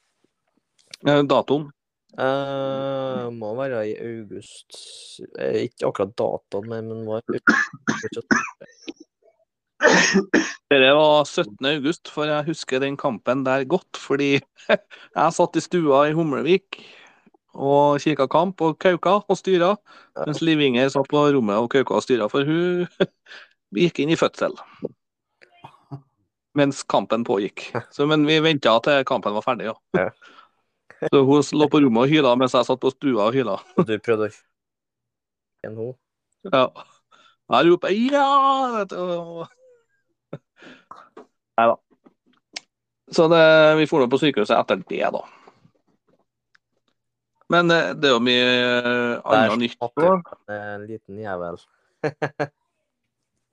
Eh, 1.07 1.23
Datoen? 1.29 1.71
Eh, 2.19 3.27
må 3.35 3.51
være 3.59 3.83
i 3.91 3.97
august. 4.01 4.79
Eh, 5.39 5.67
ikke 5.67 5.91
akkurat 5.91 6.15
datoen, 6.17 6.69
men 6.71 6.89
men 6.89 7.05
var 7.07 7.23
Det 10.71 10.79
var 10.97 11.25
17. 11.25 11.67
august, 11.67 12.09
for 12.11 12.25
jeg 12.29 12.47
husker 12.49 12.81
den 12.83 12.97
kampen 12.97 13.45
der 13.47 13.65
godt. 13.65 13.99
Fordi 14.01 14.37
jeg 15.17 15.33
satt 15.37 15.57
i 15.57 15.63
stua 15.65 16.07
i 16.09 16.15
Humlevik 16.17 16.81
og 17.57 18.01
kikka 18.05 18.27
kamp 18.29 18.61
og 18.61 18.79
kauka 18.83 19.19
og 19.25 19.39
styra. 19.39 19.75
Mens 20.27 20.43
Liv 20.45 20.61
Inger 20.61 20.91
satt 20.93 21.09
på 21.09 21.23
rommet 21.33 21.57
og 21.61 21.71
kauka 21.73 21.97
og 21.97 22.05
styra, 22.05 22.29
for 22.33 22.45
hun 22.45 22.87
gikk 23.81 24.03
inn 24.03 24.13
i 24.13 24.19
fødsel. 24.21 24.57
Mens 26.57 26.83
kampen 26.89 27.25
pågikk. 27.25 27.69
Så, 27.93 28.09
men 28.09 28.25
vi 28.29 28.41
venta 28.41 28.79
til 28.85 29.05
kampen 29.09 29.37
var 29.37 29.45
ferdig, 29.45 29.71
ja. 29.71 30.09
Så 31.13 31.21
hun 31.29 31.43
lå 31.53 31.67
på 31.69 31.81
rommet 31.85 32.07
og 32.07 32.13
hyla 32.13 32.31
mens 32.41 32.55
jeg 32.57 32.65
satt 32.65 32.81
på 32.81 32.93
stua 32.95 33.27
og 33.29 33.37
hyla. 33.37 33.59
Og 33.77 33.85
du 33.89 33.99
prøvde 34.01 34.31
å 34.31 34.37
en 35.67 35.77
ho. 35.77 35.91
Ja. 36.53 36.69
Jeg 37.53 37.71
roper 37.71 37.93
'ja!' 37.93 38.87
og- 38.97 39.56
Nei 41.57 41.67
da. 41.71 41.77
Så 43.13 43.29
det, 43.31 43.43
vi 43.79 43.87
får 43.87 44.03
nå 44.03 44.11
på 44.11 44.19
sykehuset 44.21 44.57
etter 44.59 44.83
det, 44.91 45.03
da. 45.15 45.23
Men 47.53 47.71
det, 47.71 47.81
det 48.03 48.11
er 48.11 48.17
jo 48.17 48.23
mye 48.27 48.47
eh, 48.51 49.13
annet 49.23 49.61
nytt 49.63 49.77
Det 49.95 50.57
er 50.57 50.73
En 50.75 50.87
liten 50.89 51.21
jævel. 51.23 51.61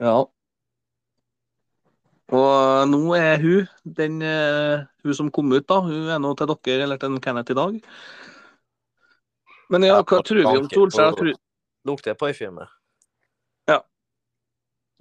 Ja. 0.02 0.18
Og 2.34 2.88
nå 2.90 3.00
er 3.16 3.38
hun, 3.40 3.68
den 3.86 4.18
eh, 4.26 4.82
hun 5.06 5.16
som 5.16 5.30
kom 5.32 5.54
ut, 5.54 5.68
da, 5.70 5.78
hun 5.86 6.10
er 6.12 6.20
nå 6.20 6.34
til 6.36 6.50
dere 6.66 6.88
eller 6.88 7.00
til 7.00 7.20
Kenneth 7.24 7.54
i 7.54 7.56
dag. 7.56 7.78
Men 9.72 9.86
ja, 9.86 10.00
Ja, 10.00 10.02
hva 10.02 10.20
tror 10.26 10.42
vi 10.42 10.48
om 10.50 10.68
Solskjær? 10.74 11.14
Tror, 11.20 11.38
Lukter 11.88 12.18
parfyme. 12.20 12.66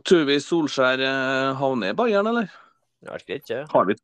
tror 0.06 0.26
vi 0.28 0.38
Solskjær 0.42 1.02
eh, 1.02 1.56
havner 1.58 1.94
i 1.94 1.96
Bayern, 1.98 2.28
eller? 2.30 2.52
Det 3.02 3.10
er 3.10 3.24
greit, 3.26 3.50
ja. 3.50 3.62
Har 3.72 3.86
vi 3.88 3.96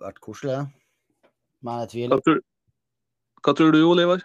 Vært 0.00 0.20
koselig. 0.24 0.56
Men 1.64 1.84
jeg 1.84 1.88
Hva 1.88 1.92
tviler. 1.92 2.24
tror, 2.26 2.40
hva 3.44 3.54
tror 3.56 3.72
du, 3.72 3.80
Oliver? 3.88 4.24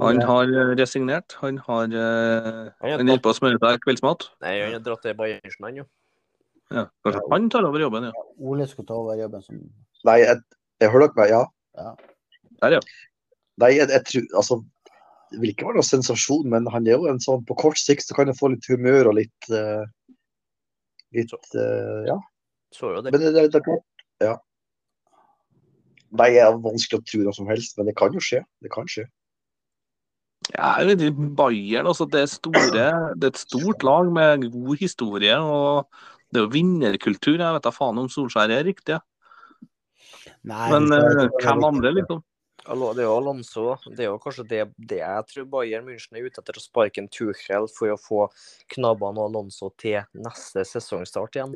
Han 0.00 0.20
har 0.24 0.48
eh, 0.48 0.72
resignert. 0.80 1.36
Han 1.42 1.58
har 1.66 1.84
eh, 1.84 2.70
Han 2.80 2.90
er 2.90 3.02
holder 3.02 3.22
på 3.24 3.32
å 3.34 3.36
smøre 3.36 3.60
seg 3.60 3.82
kveldsmat. 3.84 4.30
Nei, 4.44 4.54
han 4.62 4.76
har 4.78 4.84
dratt 4.86 5.04
til 5.04 5.16
Bayernsen, 5.18 5.66
han 5.66 5.82
jo. 5.82 5.86
Ja, 6.70 6.86
kanskje 7.04 7.22
han 7.32 7.48
tar 7.50 7.66
over 7.66 7.82
jobben, 7.82 8.06
ja. 8.08 8.26
Ole 8.38 8.66
skal 8.70 8.86
ta 8.86 8.96
over 8.96 9.18
jobben 9.18 9.42
som 9.42 9.58
Nei, 10.06 10.20
jeg, 10.22 10.38
jeg 10.80 10.92
hører 10.92 11.10
dere 11.10 11.18
meg, 11.18 11.32
ja. 11.34 11.40
ja. 11.82 11.94
Der, 12.62 12.76
ja. 12.78 12.82
Nei, 13.60 13.72
jeg, 13.74 13.90
jeg 13.90 14.06
tror 14.06 14.28
Altså, 14.38 14.60
det 15.34 15.40
vil 15.42 15.52
ikke 15.52 15.66
være 15.66 15.80
noe 15.80 15.88
sensasjon, 15.88 16.46
men 16.52 16.68
han 16.70 16.86
er 16.86 16.94
jo 16.94 17.10
en 17.10 17.18
sånn 17.22 17.42
På 17.48 17.56
kort 17.58 17.80
sikt 17.80 18.06
så 18.06 18.16
kan 18.16 18.30
han 18.30 18.38
få 18.38 18.52
litt 18.54 18.70
humør 18.70 19.10
og 19.10 19.18
litt 19.18 19.50
eh, 19.50 19.82
Litt 21.16 21.32
uh, 21.34 22.06
Ja. 22.08 22.18
Så 22.74 22.92
jo 22.94 23.00
det. 23.02 23.10
Men 23.14 23.22
det, 23.22 23.32
det, 23.34 23.48
det 23.50 23.58
er 23.58 23.66
klart. 23.66 24.04
Ja. 24.22 24.34
Nei, 26.10 26.28
det 26.34 26.42
er 26.42 26.58
vanskelig 26.62 27.00
å 27.00 27.06
tro 27.06 27.24
noe 27.24 27.34
som 27.34 27.48
helst, 27.50 27.76
men 27.78 27.88
det 27.90 27.96
kan 27.98 28.14
jo 28.14 28.22
skje. 28.22 28.44
Det 28.62 28.70
kan 28.74 28.88
skje. 28.90 29.06
Ja, 30.54 30.80
jeg 30.82 31.12
Bayern 31.36 31.86
altså, 31.90 32.06
det, 32.10 32.24
er 32.24 32.30
store, 32.30 32.86
det 33.14 33.28
er 33.28 33.34
et 33.34 33.38
stort 33.38 33.84
lag 33.86 34.08
med 34.10 34.48
god 34.50 34.80
historie. 34.80 35.36
og 35.38 35.86
Det 36.30 36.40
er 36.40 36.46
jo 36.46 36.54
vinnerkultur. 36.54 37.36
Jeg 37.38 37.58
vet 37.58 37.66
da 37.66 37.74
faen 37.74 38.00
om 38.02 38.10
Solskjær 38.10 38.54
er 38.54 38.66
riktig. 38.66 38.98
ja. 38.98 39.04
Nei, 40.48 40.66
Men 40.72 40.92
eh, 40.94 41.28
hvem 41.42 41.64
andre, 41.68 41.92
liksom? 42.00 42.22
Det 42.60 43.02
er 43.02 43.06
jo 43.06 43.16
Alonso. 43.16 43.64
Det 43.88 44.04
er 44.04 44.10
jo 44.10 44.18
kanskje 44.20 44.44
det, 44.50 44.60
det 44.76 44.98
jeg 45.00 45.26
tror 45.30 45.46
Bayern 45.54 45.86
München 45.88 46.18
er 46.18 46.26
ute 46.28 46.42
etter 46.42 46.58
å 46.58 46.62
sparke 46.62 47.00
en 47.00 47.08
Tuchel 47.08 47.66
for 47.72 47.94
å 47.94 47.98
få 47.98 48.26
Knabban 48.74 49.18
og 49.18 49.30
Alonso 49.30 49.70
til 49.80 50.02
neste 50.14 50.64
sesongstart 50.68 51.38
igjen. 51.38 51.54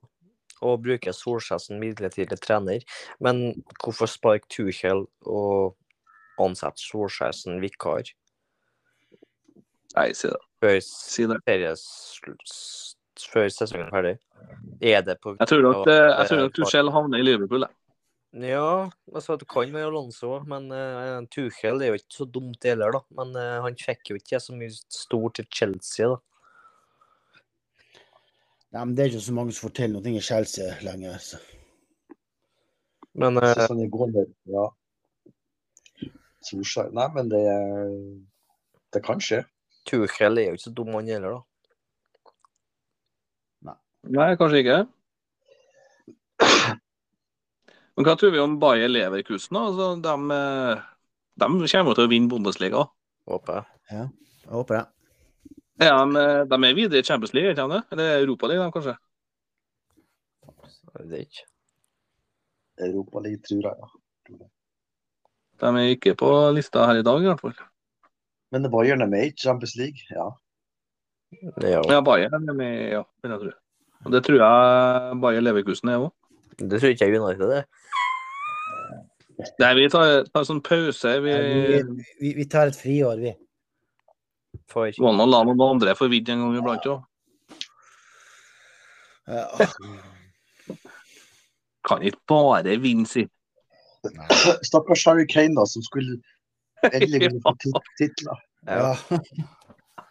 Og 0.65 0.81
bruke 0.81 1.13
Solskjær 1.13 1.61
som 1.61 1.81
midlertidig 1.83 2.39
trener. 2.41 2.81
Men 3.21 3.51
hvorfor 3.83 4.09
sparke 4.09 4.49
Tuchel 4.49 5.05
og 5.29 5.77
ansette 6.41 6.81
Solskjær 6.83 7.37
som 7.37 7.61
vikar 7.63 8.09
Nei, 9.95 10.09
si 10.17 10.27
det. 10.27 10.41
før, 10.59 10.81
Si 10.83 11.27
det. 11.31 11.37
før 13.31 13.53
sesongen 13.53 13.87
er 13.87 13.93
ferdig? 13.95 14.15
Er 14.83 15.05
det 15.07 15.21
på 15.23 15.37
Jeg 15.39 15.47
tror 15.53 15.63
nok, 15.63 15.85
det, 15.87 15.95
jeg 16.01 16.31
tror 16.33 16.41
nok 16.43 16.57
Tuchel 16.57 16.91
havner 16.91 17.21
i 17.23 17.27
Liverpool. 17.29 17.69
jeg. 17.69 17.84
Ja, 18.35 18.91
altså 19.15 19.37
det 19.39 19.47
kan 19.47 19.71
være 19.71 19.87
Alonso, 19.93 20.41
men 20.51 20.67
uh, 20.75 21.23
Tuchel 21.31 21.83
er 21.83 21.93
jo 21.93 21.99
ikke 22.01 22.17
så 22.17 22.25
dumt 22.27 22.65
heller, 22.67 22.91
da. 22.97 23.01
Men 23.15 23.31
uh, 23.39 23.63
han 23.63 23.77
fikk 23.79 24.11
jo 24.11 24.17
ikke 24.19 24.41
så 24.43 24.57
mye 24.59 24.75
stort 24.75 25.37
til 25.39 25.47
Chelsea, 25.55 26.09
da. 26.11 26.19
Nei, 28.75 28.83
men 28.83 28.97
det 28.97 29.05
er 29.05 29.13
ikke 29.13 29.23
så 29.29 29.37
mange 29.37 29.55
som 29.55 29.69
forteller 29.69 30.03
noe 30.03 30.19
i 30.19 30.25
Chelsea 30.25 30.75
lenger. 30.83 31.21
Så. 31.23 31.39
Men 33.15 33.39
uh, 33.39 33.47
eh, 33.47 33.55
synes 33.55 33.71
han 33.71 34.19
er 34.19 34.27
ja. 34.51 34.67
Solskjær 36.45 36.91
Nei, 36.93 37.09
men 37.15 37.31
det 37.31 37.45
Det 38.93 39.03
kan 39.03 39.23
skje. 39.23 39.45
Tuchel 39.87 40.39
er 40.43 40.51
jo 40.51 40.59
ikke 40.59 40.67
så 40.67 40.75
dum, 40.75 40.91
han 40.99 41.07
heller, 41.13 41.39
da. 41.39 41.43
Nei, 44.11 44.35
kanskje 44.37 44.65
ikke. 44.65 44.83
Men 47.95 48.07
hva 48.09 48.17
tror 48.19 48.33
vi 48.35 48.43
om 48.43 48.57
Bayer 48.63 48.91
Leverkusen? 48.91 49.57
Altså, 49.61 49.93
de, 50.03 50.15
eh, 50.35 50.83
de 51.39 51.49
kommer 51.71 51.95
til 51.97 52.07
å 52.07 52.11
vinne 52.11 52.31
Bundesliga. 52.31 52.87
Håper 53.31 53.61
jeg. 53.61 54.09
Jeg 54.45 54.53
håper 54.53 54.81
det. 54.81 54.85
Ja, 55.85 55.99
de, 56.07 56.25
de 56.51 56.59
er 56.69 56.77
videre 56.79 57.03
i 57.03 57.07
Champions 57.07 57.35
League, 57.35 57.53
ikke 57.53 57.65
sant? 57.65 57.93
Eller 57.95 58.21
Europaligaen, 58.23 58.73
kanskje? 58.75 58.97
Jeg 60.95 61.09
vet 61.11 61.29
ikke. 61.29 61.47
Europaligaen, 62.89 63.45
tror 63.47 63.69
jeg. 63.69 63.79
ja. 64.41 64.51
De 65.63 65.71
er 65.71 65.93
ikke 65.95 66.17
på 66.19 66.29
lista 66.55 66.83
her 66.89 66.99
i 66.99 67.07
dag, 67.07 67.23
i 67.23 67.29
hvert 67.31 67.43
fall. 67.43 67.55
Men 68.55 68.67
Bayern 68.71 69.03
er 69.03 69.11
med 69.11 69.29
i 69.29 69.35
Champions 69.39 69.77
League, 69.79 70.03
ja. 70.11 70.31
Ja, 71.63 71.81
Ja, 71.91 72.01
Bayern 72.07 72.49
er 72.49 72.55
med, 72.55 72.75
ja, 72.93 73.03
det 73.25 74.21
tror 74.27 74.37
jeg 74.39 75.17
Bayer 75.23 75.43
Leverkusen 75.43 75.91
er 75.91 76.03
òg. 76.05 76.13
Det 76.59 76.81
tror 76.81 76.95
ikke 76.95 77.09
jeg 77.09 77.21
United 77.21 77.57
er. 77.61 77.65
Nei, 79.59 79.71
vi 79.75 79.89
tar, 79.91 80.23
tar 80.31 80.45
sånn 80.47 80.63
pause. 80.65 81.17
Vi 81.25 81.33
Nei, 81.35 81.65
vi, 81.67 82.05
vi, 82.21 82.35
vi 82.39 82.47
tar 82.51 82.71
et 82.71 82.79
friår, 82.79 83.23
vi. 83.23 83.33
For 84.71 84.95
må 85.03 85.11
nå 85.17 85.27
la 85.27 85.43
noen 85.47 85.65
andre 85.67 85.97
få 85.99 86.09
vidd 86.13 86.31
en 86.33 86.45
gang 86.45 86.61
iblant 86.61 86.87
òg. 86.93 87.01
Ja. 89.27 89.49
Kan 91.89 92.05
ikke 92.07 92.23
bare 92.31 92.79
vinne, 92.81 93.09
si. 93.09 93.27
Stakkars 94.65 95.05
Harry 95.09 95.27
Kane, 95.29 95.57
da, 95.59 95.67
som 95.69 95.85
skulle 95.85 96.21
endelig 96.93 97.27
ville 97.27 97.43
få 97.45 97.57
titler. 97.99 98.41
Ja. 98.69 98.95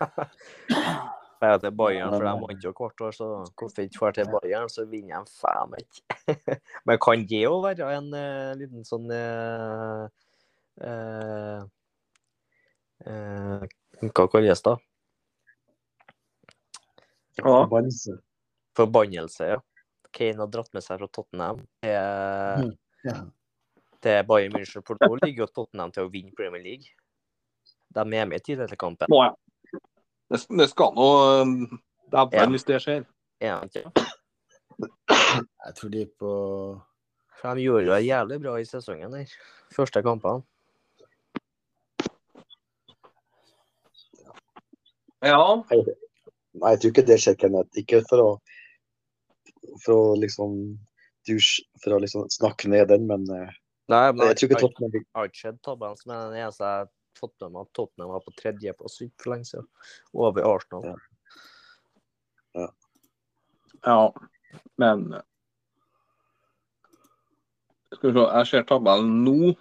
Jeg 1.43 1.59
til 1.63 1.73
Bayern, 1.75 2.13
for 2.13 2.23
de 2.23 2.33
vant 2.41 2.65
jo 2.65 2.71
hvert 2.77 3.01
år, 3.03 3.15
så 3.15 3.27
hvorfor 3.59 3.83
ikke 3.83 3.99
dra 3.99 4.11
til 4.15 4.29
Bayern, 4.31 4.69
så 4.71 4.85
vinner 4.87 5.25
de 5.25 5.37
faen 5.41 5.75
ikke. 5.79 6.25
Men 6.87 6.99
kan 7.03 7.25
det 7.29 7.41
jo 7.43 7.57
være 7.63 7.89
en 7.97 8.09
uh, 8.15 8.53
liten 8.59 8.87
sånn 8.87 9.11
uh, 9.11 10.05
uh, 10.79 11.65
eh, 13.03 13.67
Hva 14.07 14.27
kalles 14.31 14.63
det? 14.67 14.75
Forbannelse. 17.41 18.17
Forbannelse, 18.77 19.51
ja. 19.55 19.61
Kane 20.13 20.43
har 20.43 20.51
dratt 20.53 20.73
med 20.75 20.85
seg 20.85 21.01
fra 21.01 21.09
Tottenham 21.09 21.63
til, 21.83 22.75
Ja. 23.09 23.19
til 24.05 24.27
Bayern 24.29 24.55
München. 24.55 24.85
For 24.85 25.01
nå 25.01 25.17
ligger 25.23 25.47
jo 25.47 25.53
Tottenham 25.59 25.91
til 25.91 26.07
å 26.07 26.13
vinne 26.13 26.35
Premier 26.37 26.63
League. 26.63 26.93
De 27.93 28.01
er 28.01 28.25
med 28.29 28.39
i 28.39 28.45
tittelkampen. 28.45 29.11
Må 29.11 29.25
jeg. 29.25 29.42
Det, 30.33 30.39
det 30.59 30.69
skal 30.71 30.95
nå 30.97 31.07
Dæven, 32.13 32.33
Ja. 32.33 32.47
hvis 32.49 32.65
det 32.65 32.79
skjer. 32.81 33.03
Ja, 33.41 33.59
ikke? 33.65 33.85
Jeg 34.79 35.75
tror 35.77 35.89
de 35.93 36.05
på 36.19 36.31
de 37.43 37.61
gjorde 37.65 37.85
det 37.91 38.05
jævlig 38.07 38.39
bra 38.41 38.55
i 38.55 38.65
sesongen 38.65 39.11
der. 39.11 39.31
Første 39.75 40.01
kampene. 40.01 40.43
Ja. 45.23 45.41
Nei, 46.53 46.71
jeg 46.73 46.79
tror 46.81 46.91
ikke 46.93 47.05
det 47.07 47.19
skjer, 47.23 47.35
Kenneth. 47.39 47.79
Ikke 47.79 48.01
for 48.09 48.23
å 48.23 48.29
for 49.83 49.95
å 49.95 50.15
liksom 50.19 50.55
dusj, 51.27 51.63
for 51.83 51.95
å 51.95 52.01
liksom 52.03 52.27
snakke 52.31 52.69
ned 52.71 52.89
den, 52.91 53.07
men 53.09 53.23
eh, 53.33 53.53
Nei, 53.91 54.05
men 54.15 54.29
jeg 54.29 54.37
tror 54.39 54.49
ikke 54.51 54.59
Tottenham 54.61 55.05
har 55.17 55.27
ikke 55.27 55.41
sett 55.41 55.57
tabellen, 55.65 55.97
men 56.07 56.19
den 56.31 56.43
eneste 56.43 56.67
jeg 56.69 56.87
at 57.21 57.73
Tottenham 57.73 58.09
var 58.13 58.19
på 58.25 58.33
tredjeplass 58.39 59.01
ikke 59.05 59.23
for 59.23 59.31
lenge 59.35 59.45
siden. 59.45 59.67
Over 60.13 60.47
Arsenal. 60.55 60.99
ja. 63.83 64.13
Men 64.77 65.13
Skal 67.93 68.09
vi 68.09 68.15
se, 68.19 68.25
jeg 68.25 68.47
ser 68.49 68.63
tabellen 68.69 69.23
nå. 69.25 69.53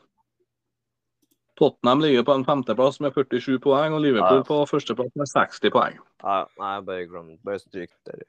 Tottenham 1.60 2.00
ligger 2.00 2.24
på 2.24 2.32
en 2.38 2.44
femteplass 2.48 2.96
med 3.04 3.12
47 3.14 3.58
poeng, 3.60 3.92
og 3.92 4.00
Liverpool 4.00 4.40
Ja. 4.40 4.46
på 4.48 4.62
førsteplass 4.70 5.12
med 5.20 5.28
60 5.28 5.70
poeng. 5.70 5.98
Nei, 6.24 6.44
nei, 6.58 6.80
bare 6.80 7.06
glem 7.06 7.34
Bare 7.44 7.58
stryk 7.60 7.90
det. 8.08 8.22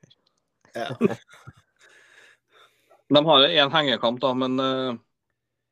ja. 0.75 0.89
De 3.13 3.25
har 3.25 3.39
én 3.45 3.69
hengekamp, 3.71 4.19
da, 4.21 4.33
men 4.33 4.59
eh, 4.59 4.93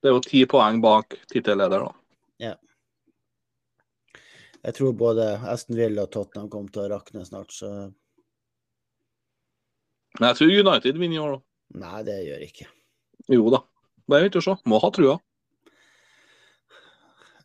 det 0.04 0.10
er 0.10 0.14
jo 0.14 0.20
ti 0.22 0.45
poeng 0.45 0.82
bak 0.84 1.16
tittelleder. 1.32 1.80
da. 1.88 1.93
Jeg 4.62 4.76
tror 4.78 4.93
både 4.93 5.26
Aston 5.49 5.78
Villa 5.80 6.03
og 6.05 6.12
Tottenham 6.14 6.49
kommer 6.53 6.70
til 6.74 6.84
å 6.86 6.91
rakne 6.93 7.24
snart, 7.26 7.53
så 7.55 7.70
Men 10.20 10.28
jeg 10.30 10.38
tror 10.38 10.53
United 10.68 10.97
vinner 10.99 11.16
i 11.18 11.22
år, 11.24 11.36
da. 11.38 11.41
nei, 11.82 11.99
det 12.05 12.18
gjør 12.28 12.41
jeg 12.43 12.49
ikke. 12.51 12.68
Jo 13.32 13.45
da. 13.53 13.62
Bare 14.12 14.26
viktig 14.28 14.41
å 14.41 14.45
se. 14.49 14.55
Må 14.68 14.80
ha 14.84 14.89
trua. 14.93 15.16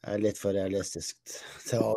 Jeg 0.07 0.14
er 0.17 0.23
litt 0.23 0.39
for 0.39 0.55
realistisk 0.55 1.17
til 1.67 1.83
å 1.83 1.93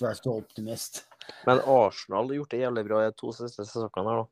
være 0.00 0.16
så 0.18 0.34
optimist. 0.36 1.02
Men 1.48 1.60
Arsenal 1.68 2.28
har 2.30 2.38
gjort 2.38 2.52
det 2.54 2.60
jævlig 2.62 2.84
bra 2.86 3.00
de 3.04 3.16
to 3.20 3.32
siste 3.36 3.64
sesongene 3.68 4.12
her, 4.12 4.22
da. 4.22 4.28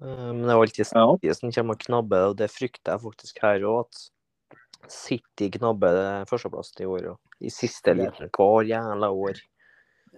Eh, 0.00 0.30
Men 0.32 0.42
det 0.46 0.54
er 0.54 0.62
alltid. 0.62 0.86
City 0.90 1.34
som 1.36 1.52
kommer 1.58 1.76
og 1.78 1.84
knabber, 1.84 2.26
og 2.30 2.38
det 2.40 2.50
frykter 2.54 2.94
jeg 2.94 3.04
faktisk 3.04 3.42
her 3.44 3.66
òg. 3.68 3.82
At 3.84 4.90
City 4.90 5.50
knabber 5.58 5.98
det 5.98 6.08
førsteplassen 6.30 6.86
i 6.86 6.88
år 6.90 7.12
òg. 7.14 7.18
I 7.40 7.50
siste 7.52 7.94
liten 7.96 8.28
hver 8.36 8.66
jævla 8.68 9.10
år. 9.10 9.38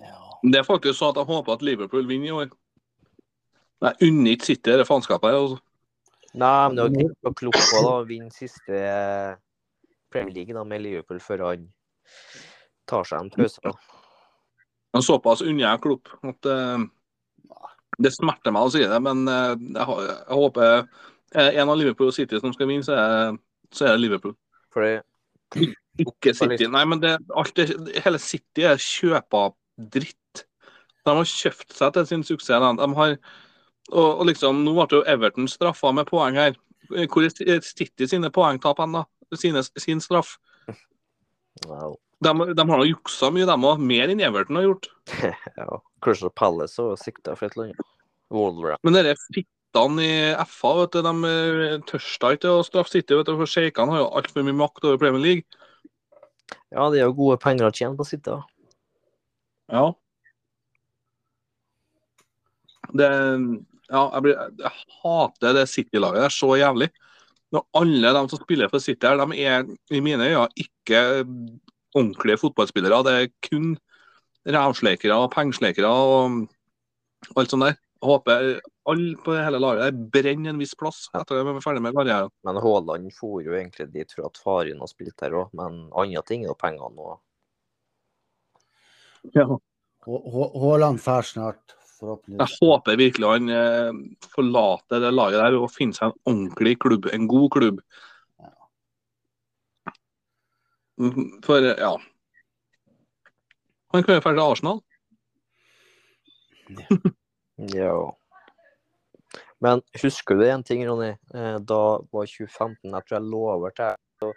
Ja. 0.00 0.16
Det 0.42 0.58
er 0.58 0.66
faktisk 0.66 0.98
sånn 0.98 1.12
at 1.12 1.20
jeg 1.20 1.28
håper 1.28 1.54
at 1.54 1.64
Liverpool 1.66 2.08
vinner 2.08 2.30
i 2.30 2.36
år. 2.40 2.48
Jeg 3.82 4.08
unner 4.08 4.34
ikke 4.34 4.48
City 4.48 4.74
det 4.78 4.86
faenskapet 4.88 5.30
her. 5.30 5.38
Altså. 5.38 5.58
Nei, 6.32 6.68
men 6.68 6.78
det 6.78 6.84
er 6.84 6.94
greit 6.96 7.28
å 7.28 7.34
Klopp 7.36 7.58
på 7.58 7.82
da, 7.82 7.92
å 7.98 8.06
vinne 8.08 8.32
siste 8.32 8.78
eh, 8.78 9.34
Premier 10.12 10.36
League 10.38 10.56
da, 10.56 10.64
med 10.64 10.84
Liverpool 10.84 11.20
før 11.22 11.44
han 11.50 11.66
tar 12.88 13.06
seg 13.08 13.26
en 13.26 13.30
pause. 13.34 13.60
da. 13.64 13.74
Men 14.92 15.04
såpass 15.04 15.44
unner 15.44 15.66
jeg 15.66 15.82
Klopp 15.84 16.12
at 16.28 16.48
uh, 16.48 16.86
det 18.02 18.12
smerter 18.14 18.54
meg 18.54 18.68
å 18.68 18.72
si 18.72 18.82
det, 18.84 18.98
men 19.04 19.24
uh, 19.28 19.52
jeg, 19.56 19.98
jeg 20.08 20.40
håper 20.40 20.72
uh, 20.82 21.50
en 21.52 21.68
av 21.68 21.78
Liverpool 21.80 22.10
og 22.10 22.16
City 22.16 22.40
som 22.40 22.54
skal 22.56 22.70
vinne, 22.70 22.86
så 22.86 22.96
er, 22.96 23.38
så 23.72 23.88
er 23.88 23.96
det 23.96 24.04
Liverpool. 24.04 24.36
Fordi 24.72 25.70
Ikke 26.00 26.32
City. 26.36 26.68
Nei, 26.72 26.84
men 26.88 27.02
det, 27.02 27.16
alt 27.36 27.56
det, 27.58 27.68
hele 28.04 28.20
City 28.22 28.64
er 28.68 28.80
kjøpa 28.80 29.50
dritt. 29.92 30.44
De 31.02 31.16
har 31.18 31.28
kjøpt 31.28 31.74
seg 31.76 31.96
til 31.96 32.08
sin 32.08 32.24
suksess. 32.26 32.62
De, 32.62 32.70
de 32.80 32.88
har, 32.98 33.16
og, 33.90 34.06
og 34.06 34.24
liksom, 34.30 34.62
Nå 34.64 34.76
ble 34.78 35.00
jo 35.00 35.02
Everton 35.10 35.50
straffa 35.50 35.92
med 35.94 36.08
poeng 36.08 36.38
her. 36.38 36.56
Hvor 36.92 37.26
er 37.26 37.60
City 37.66 38.08
sine 38.08 38.32
poengtap 38.32 38.80
hen, 38.82 38.96
da? 38.96 39.04
Sine, 39.38 39.62
sin 39.80 40.00
straff? 40.04 40.36
wow. 41.68 41.96
De, 42.22 42.32
de 42.54 42.64
har 42.68 42.84
juksa 42.86 43.32
mye, 43.34 43.46
de 43.48 43.56
òg. 43.56 43.80
Mer 43.82 44.12
enn 44.12 44.22
Everton 44.22 44.60
har 44.60 44.68
gjort. 44.68 44.88
ja, 45.60 45.80
Crystal 46.04 46.32
Palace 46.34 46.82
og 46.82 47.00
sikta 47.00 47.34
for 47.38 47.48
et 47.48 47.56
eller 47.56 47.72
annet. 47.72 47.88
Men 48.86 48.96
dere 48.96 49.16
fittene 49.34 50.04
i 50.04 50.12
FA 50.48 50.70
vet 50.78 50.94
du, 50.94 51.02
de 51.04 51.32
eh, 51.32 51.74
tørsta 51.88 52.32
ikke 52.36 52.54
å 52.54 52.62
straffe 52.64 52.94
City. 52.94 53.16
vet 53.18 53.28
du, 53.28 53.34
for 53.40 53.50
Sjeikene 53.50 53.92
har 53.92 54.04
jo 54.04 54.12
altfor 54.20 54.46
mye 54.46 54.56
makt 54.62 54.86
over 54.86 55.00
Premier 55.02 55.24
League. 55.24 55.62
Ja, 56.72 56.88
det 56.92 57.00
er 57.00 57.06
jo 57.06 57.18
gode 57.18 57.38
penger 57.42 57.68
å 57.68 57.74
tjene 57.74 57.98
på 57.98 58.06
å 58.06 58.08
sitte. 58.08 58.38
Ja. 59.72 59.84
Det 62.92 63.08
Ja, 63.92 64.06
jeg, 64.14 64.22
blir, 64.24 64.38
jeg 64.62 65.00
hater 65.02 65.56
det 65.58 65.66
City-laget 65.68 66.24
der 66.24 66.32
så 66.32 66.54
jævlig. 66.56 66.88
Når 67.52 67.66
alle 67.76 68.12
de 68.16 68.22
som 68.30 68.40
spiller 68.40 68.70
for 68.72 68.80
City 68.80 69.04
her, 69.04 69.20
de 69.20 69.44
er 69.44 69.66
i 69.92 70.00
mine 70.00 70.30
øyne 70.30 70.46
ikke 70.56 71.02
ordentlige 71.92 72.40
fotballspillere. 72.40 73.02
Det 73.04 73.12
er 73.18 73.32
kun 73.44 73.74
rævsleikere 74.48 75.18
og 75.20 75.28
pengesleikere 75.34 75.90
og 75.92 76.38
alt 77.36 77.52
sånt 77.52 77.66
der. 77.66 77.76
Jeg 77.76 78.08
håper 78.08 78.48
alle 78.84 79.16
på 79.16 79.34
hele 79.36 79.58
laget 79.62 79.82
der 79.84 80.06
brenner 80.14 80.50
en 80.50 80.58
viss 80.58 80.74
plass 80.78 81.04
etter 81.14 81.38
at 81.38 81.46
de 81.46 81.52
er 81.54 81.64
ferdig 81.64 81.82
med 81.84 81.94
karrieren. 81.96 82.32
Men 82.46 82.58
Haaland 82.62 83.12
for 83.14 83.42
jo 83.44 83.54
egentlig 83.54 83.88
dit 83.94 84.14
for 84.14 84.26
at 84.26 84.40
faren 84.42 84.80
har 84.82 84.90
spilt 84.90 85.14
der 85.22 85.36
òg, 85.38 85.52
men 85.58 85.84
andre 85.90 86.24
ting 86.26 86.42
er 86.42 86.50
jo 86.50 86.58
pengene 86.58 86.90
nå. 86.96 87.12
Ja. 89.36 89.46
Haaland 90.02 90.98
drar 91.04 91.22
snart, 91.22 91.76
Jeg 92.02 92.48
håper 92.58 92.96
virkelig 92.98 93.28
han 93.30 93.50
eh, 93.54 93.98
forlater 94.32 95.04
det 95.04 95.12
laget 95.14 95.38
der 95.38 95.54
og 95.60 95.70
finner 95.70 95.94
seg 95.94 96.08
en 96.08 96.32
ordentlig 96.32 96.72
klubb, 96.82 97.06
en 97.14 97.28
god 97.30 97.50
klubb. 97.54 97.78
Ja. 98.42 98.50
For, 101.46 101.68
ja 101.70 101.92
Han 103.94 104.02
kan 104.02 104.16
jo 104.16 104.24
dra 104.24 104.32
til 104.32 104.42
Arsenal. 104.42 104.82
Ja. 107.70 107.94
Men 109.62 109.82
husker 110.02 110.38
du 110.38 110.46
en 110.48 110.64
ting, 110.66 110.82
Ronny? 110.88 111.12
Eh, 111.34 111.58
Da 111.62 111.82
var 112.12 112.26
2015, 112.26 112.90
jeg 112.90 113.06
tror 113.06 113.18
jeg 113.18 113.30
lå 113.30 113.42
over 113.56 113.74
til 113.76 113.98
så 114.22 114.32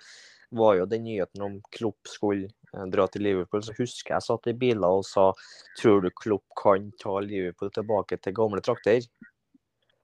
var 0.56 0.78
jo 0.80 0.86
den 0.90 1.06
nyheten 1.06 1.44
om 1.46 1.58
Klopp 1.76 2.10
skulle 2.10 2.50
eh, 2.74 2.86
dra 2.94 3.08
til 3.12 3.26
Liverpool, 3.26 3.64
så 3.66 3.76
husker 3.78 4.16
jeg 4.16 4.26
satt 4.26 4.50
i 4.52 4.58
biler 4.58 5.00
og 5.00 5.06
sa 5.08 5.32
tror 5.80 6.04
du 6.06 6.12
Klopp 6.16 6.46
kan 6.62 6.92
ta 7.02 7.20
Liverpool 7.24 7.74
tilbake 7.76 8.20
til 8.22 8.38
gamle 8.38 8.64
trakter? 8.66 9.06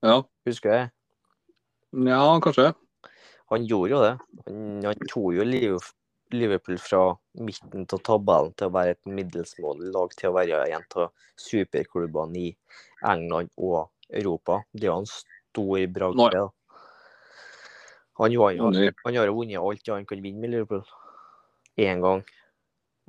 Ja. 0.01 0.21
Husker 0.47 0.73
det? 0.73 0.83
ja, 2.07 2.23
kanskje. 2.41 2.71
Han 3.51 3.65
gjorde 3.67 3.91
jo 3.91 3.99
det. 4.01 4.13
Han, 4.47 4.61
han 4.87 5.09
tok 5.11 5.33
jo 5.35 5.45
Liverpool 6.31 6.77
fra 6.79 7.01
midten 7.43 7.83
av 7.83 7.99
tabellen 8.07 8.53
til 8.55 8.69
å 8.69 8.73
være 8.73 8.95
et 8.95 9.09
middelsmålig 9.17 9.91
lag 9.91 10.13
til 10.15 10.31
å 10.31 10.35
være 10.37 10.61
en 10.71 10.85
av 11.03 11.09
superklubbene 11.41 12.45
i 12.47 12.53
England 13.11 13.51
og 13.59 13.91
Europa. 14.11 14.61
Det 14.73 14.87
er 14.87 14.91
jo 14.91 14.99
en 15.01 15.09
stor 15.09 15.87
bragd. 15.95 16.19
Han. 16.19 16.51
Han, 18.19 18.35
han 18.37 19.15
har 19.17 19.25
jo 19.29 19.37
vunnet 19.39 19.57
alt 19.57 19.87
han 19.89 20.05
kan 20.05 20.21
vinne 20.21 20.43
med 20.43 20.53
Liverpool. 20.53 20.83
Én 21.79 22.03
gang. 22.03 22.21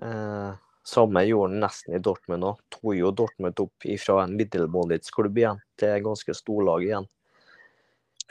Eh, 0.02 0.54
samme 0.86 1.24
gjorde 1.26 1.50
han 1.50 1.60
nesten 1.62 1.98
i 1.98 2.00
Dortmund 2.02 2.46
òg. 2.48 2.62
Tok 2.72 2.94
jo 2.96 3.12
Dortmund 3.14 3.60
opp 3.60 3.86
fra 4.00 4.22
en 4.22 4.36
middelmådighetsklubb 4.38 5.38
igjen 5.38 5.60
til 5.76 5.92
et 5.92 6.06
ganske 6.06 6.34
storlag 6.38 6.86
igjen. 6.86 7.08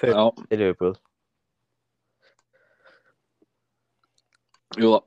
Før 0.01 0.15
Ja, 0.15 0.27
Liverpool. 0.49 0.97
jo 4.79 4.91
da. 4.95 5.01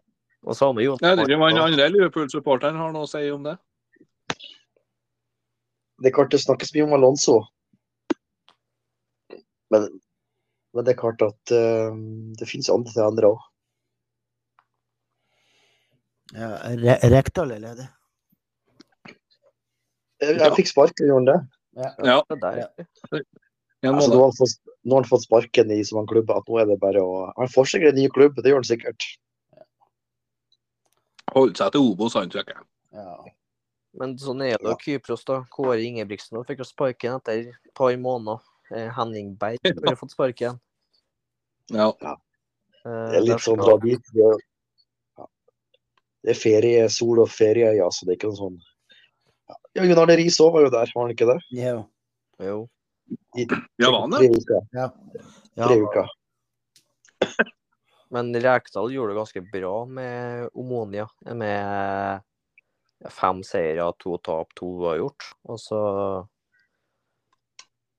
Og 0.44 0.56
samme 0.56 0.84
gjorde 0.84 1.00
han. 1.00 1.18
Ja, 1.18 1.24
det 1.24 1.32
er 1.32 1.38
jo 1.38 1.44
han. 1.44 1.58
andre 1.58 1.88
Liverpool-supporteren 1.88 2.76
har 2.76 2.92
noe 2.92 3.06
å 3.06 3.08
si 3.08 3.24
om 3.32 3.46
det. 3.46 3.56
Det 6.04 6.10
er 6.10 6.16
klart 6.18 6.34
det 6.34 6.42
snakkes 6.42 6.74
mye 6.74 6.84
om 6.84 6.94
Alonso. 6.98 7.38
Men, 9.72 9.86
men 10.76 10.84
det 10.84 10.92
er 10.92 11.00
klart 11.00 11.22
at 11.24 11.52
uh, 11.56 11.96
det 12.36 12.48
finnes 12.50 12.68
andre 12.68 12.92
trenere 12.92 13.30
òg. 13.32 13.46
Ja, 16.34 16.50
Re 16.82 16.98
Rekdal 17.08 17.54
er 17.54 17.62
ledig. 17.62 17.86
Jeg, 20.20 20.36
jeg 20.40 20.56
fikk 20.58 20.70
sparken, 20.70 21.08
gjorde 21.08 21.22
han 21.22 21.30
det? 21.30 21.40
Ja. 22.04 22.18
Det 22.28 22.38
der. 22.42 22.60
Ja. 22.60 23.92
Altså, 23.94 24.10
nå, 24.12 24.18
har 24.18 24.28
han 24.28 24.36
fått, 24.36 24.58
nå 24.84 24.96
har 24.96 25.02
han 25.02 25.08
fått 25.08 25.24
sparken 25.26 25.72
i 25.72 25.80
så 25.84 25.96
mange 25.98 26.12
klubber 26.12 26.40
at 26.40 26.48
nå 26.48 26.60
er 26.60 26.68
det 26.68 26.78
bare 26.80 27.02
å 27.04 27.16
Han 27.36 27.50
får 27.52 27.72
sikkert 27.72 27.94
en 27.94 28.00
ny 28.00 28.06
klubb, 28.12 28.36
det 28.40 28.52
gjør 28.52 28.62
han 28.62 28.68
sikkert. 28.68 29.08
Holdt 31.34 31.60
seg 31.60 31.72
til 31.74 31.88
Obos, 31.88 32.16
han 32.16 32.28
tror 32.32 32.44
jeg. 32.44 32.64
Ja. 32.92 33.16
Men 34.00 34.16
sånn 34.18 34.42
er 34.42 34.58
det 34.58 34.72
jo 34.72 34.76
Kypros, 34.80 35.22
da. 35.28 35.42
Kåre 35.54 35.78
Ingebrigtsen 35.84 36.42
fikk 36.48 36.64
jo 36.64 36.66
sparken 36.66 37.18
etter 37.20 37.50
et 37.52 37.72
par 37.78 37.94
måneder. 38.00 38.42
Eh, 38.74 38.88
Henning 38.96 39.34
Berg 39.38 39.60
har 39.62 39.92
jo 39.92 40.00
fått 40.00 40.14
sparken. 40.16 40.58
Ja. 41.72 41.92
ja. 42.00 42.14
Det 42.84 43.20
er 43.20 43.24
litt 43.24 43.44
sånn 43.44 43.62
dra 43.62 43.76
dit. 43.84 44.12
Det 44.12 44.26
er, 44.28 44.42
ja. 45.20 45.28
det 46.26 46.34
er 46.34 46.40
ferie, 46.40 46.84
sol 46.92 47.22
og 47.22 47.30
ferie, 47.32 47.70
ja, 47.78 47.88
så 47.94 48.04
det 48.04 48.14
er 48.14 48.20
ikke 48.20 48.32
noe 48.32 48.40
sånn 48.40 48.58
ja. 49.48 49.56
Jørgen 49.78 50.00
Arne 50.02 50.16
Riis 50.20 50.40
òg 50.42 50.52
var 50.56 50.66
jo 50.66 50.72
der, 50.74 50.92
var 50.92 51.06
han 51.06 51.14
ikke 51.14 51.30
det? 51.30 51.38
Jo. 51.60 51.78
Jo. 52.42 52.58
Ja, 53.36 53.90
var 53.90 54.00
han 54.02 54.14
Tre 54.16 54.28
det? 54.28 54.42
uker. 54.42 54.68
Ja. 54.74 54.90
Tre 55.60 55.80
uker. 55.80 56.12
Men 58.14 58.30
Rekdal 58.36 58.92
gjorde 58.92 59.12
det 59.12 59.18
ganske 59.18 59.42
bra 59.52 59.74
med 59.90 60.48
Omonia. 60.52 61.08
Med 61.34 62.22
fem 63.12 63.42
seire, 63.44 63.90
to 64.00 64.16
tap, 64.24 64.54
to 64.56 64.66
uavgjort. 64.80 65.26
Og 65.48 65.60
så 65.60 65.80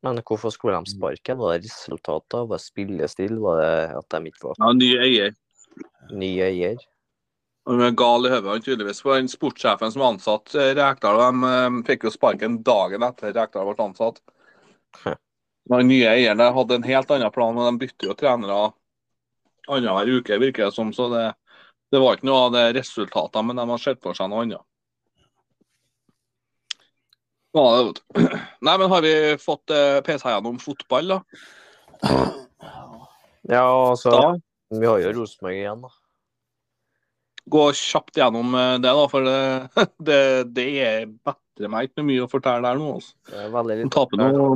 Men 0.05 0.19
hvorfor 0.21 0.51
skulle 0.53 0.77
de 0.77 0.91
sparke? 0.93 1.33
Var 1.33 1.55
det 1.57 1.65
resultater? 1.65 2.45
Var 2.45 2.59
det 2.59 2.61
spillestil? 2.63 3.39
Var 3.41 3.61
det 3.61 3.97
at 3.97 4.09
de 4.13 4.29
ikke 4.29 4.43
var 4.51 4.59
Ja, 4.61 4.73
ny 4.73 4.91
eier. 5.01 5.31
ny 6.11 6.29
eier? 6.45 6.77
Han 7.65 7.81
er 7.81 7.95
gal 7.97 8.27
i 8.27 8.29
hodet, 8.29 8.59
tydeligvis. 8.67 9.01
For 9.01 9.17
den 9.17 9.27
sportssjefen 9.31 9.89
som 9.91 10.03
ansatt 10.05 10.53
eh, 10.53 10.75
Rekdal, 10.77 11.17
de 11.17 11.49
eh, 11.49 11.79
fikk 11.87 12.05
jo 12.05 12.11
sparken 12.13 12.59
dagen 12.61 13.01
etter 13.01 13.33
Rekdal 13.33 13.65
ble 13.65 13.87
ansatt. 13.87 14.21
Den 15.65 15.87
nye 15.89 16.05
eierne 16.11 16.51
hadde 16.53 16.75
en 16.77 16.85
helt 16.85 17.09
annen 17.09 17.33
plan, 17.33 17.57
og 17.57 17.65
de 17.65 17.81
bytter 17.87 18.11
jo 18.11 18.13
trenere 18.13 18.59
annenhver 19.65 20.11
uke, 20.19 20.37
virker 20.37 20.67
det 20.67 20.75
som. 20.77 20.93
Så 20.93 21.09
det, 21.09 21.25
det 21.89 21.97
var 22.03 22.13
ikke 22.19 22.29
noe 22.29 22.43
av 22.45 22.53
det 22.53 22.67
resultatene, 22.77 23.47
men 23.49 23.57
de 23.57 23.65
har 23.73 23.81
sett 23.81 24.03
for 24.05 24.13
seg 24.13 24.29
noe 24.29 24.45
annet. 24.45 24.61
Ja. 27.55 27.91
Nei, 28.65 28.77
men 28.77 28.89
har 28.91 29.05
vi 29.05 29.13
fått 29.39 29.71
eh, 29.71 30.01
PC 30.03 30.27
gjennom 30.27 30.57
fotball, 30.59 31.13
da? 31.13 31.21
Ja, 33.47 33.67
altså 33.91 34.11
da? 34.11 34.33
Vi 34.75 34.89
har 34.89 34.99
jo 34.99 35.13
Rosenborg 35.19 35.61
igjen, 35.61 35.85
da. 35.85 35.93
Gå 37.55 37.63
kjapt 37.77 38.17
gjennom 38.17 38.55
eh, 38.57 38.73
det, 38.81 38.91
da, 38.99 39.07
for 39.11 39.29
det, 39.29 39.39
det, 40.09 40.19
det 40.57 40.67
er 40.83 41.07
bedre 41.07 41.71
meg 41.71 41.91
ikke 41.91 42.05
mye 42.07 42.25
å 42.25 42.29
fortelle 42.31 42.65
der 42.65 42.81
nå. 42.81 42.91
Altså. 42.97 43.15
Det 43.31 43.41
er 43.45 43.55
veldig 43.55 43.79
litt 43.81 43.95
taper 43.95 44.21
nå 44.21 44.51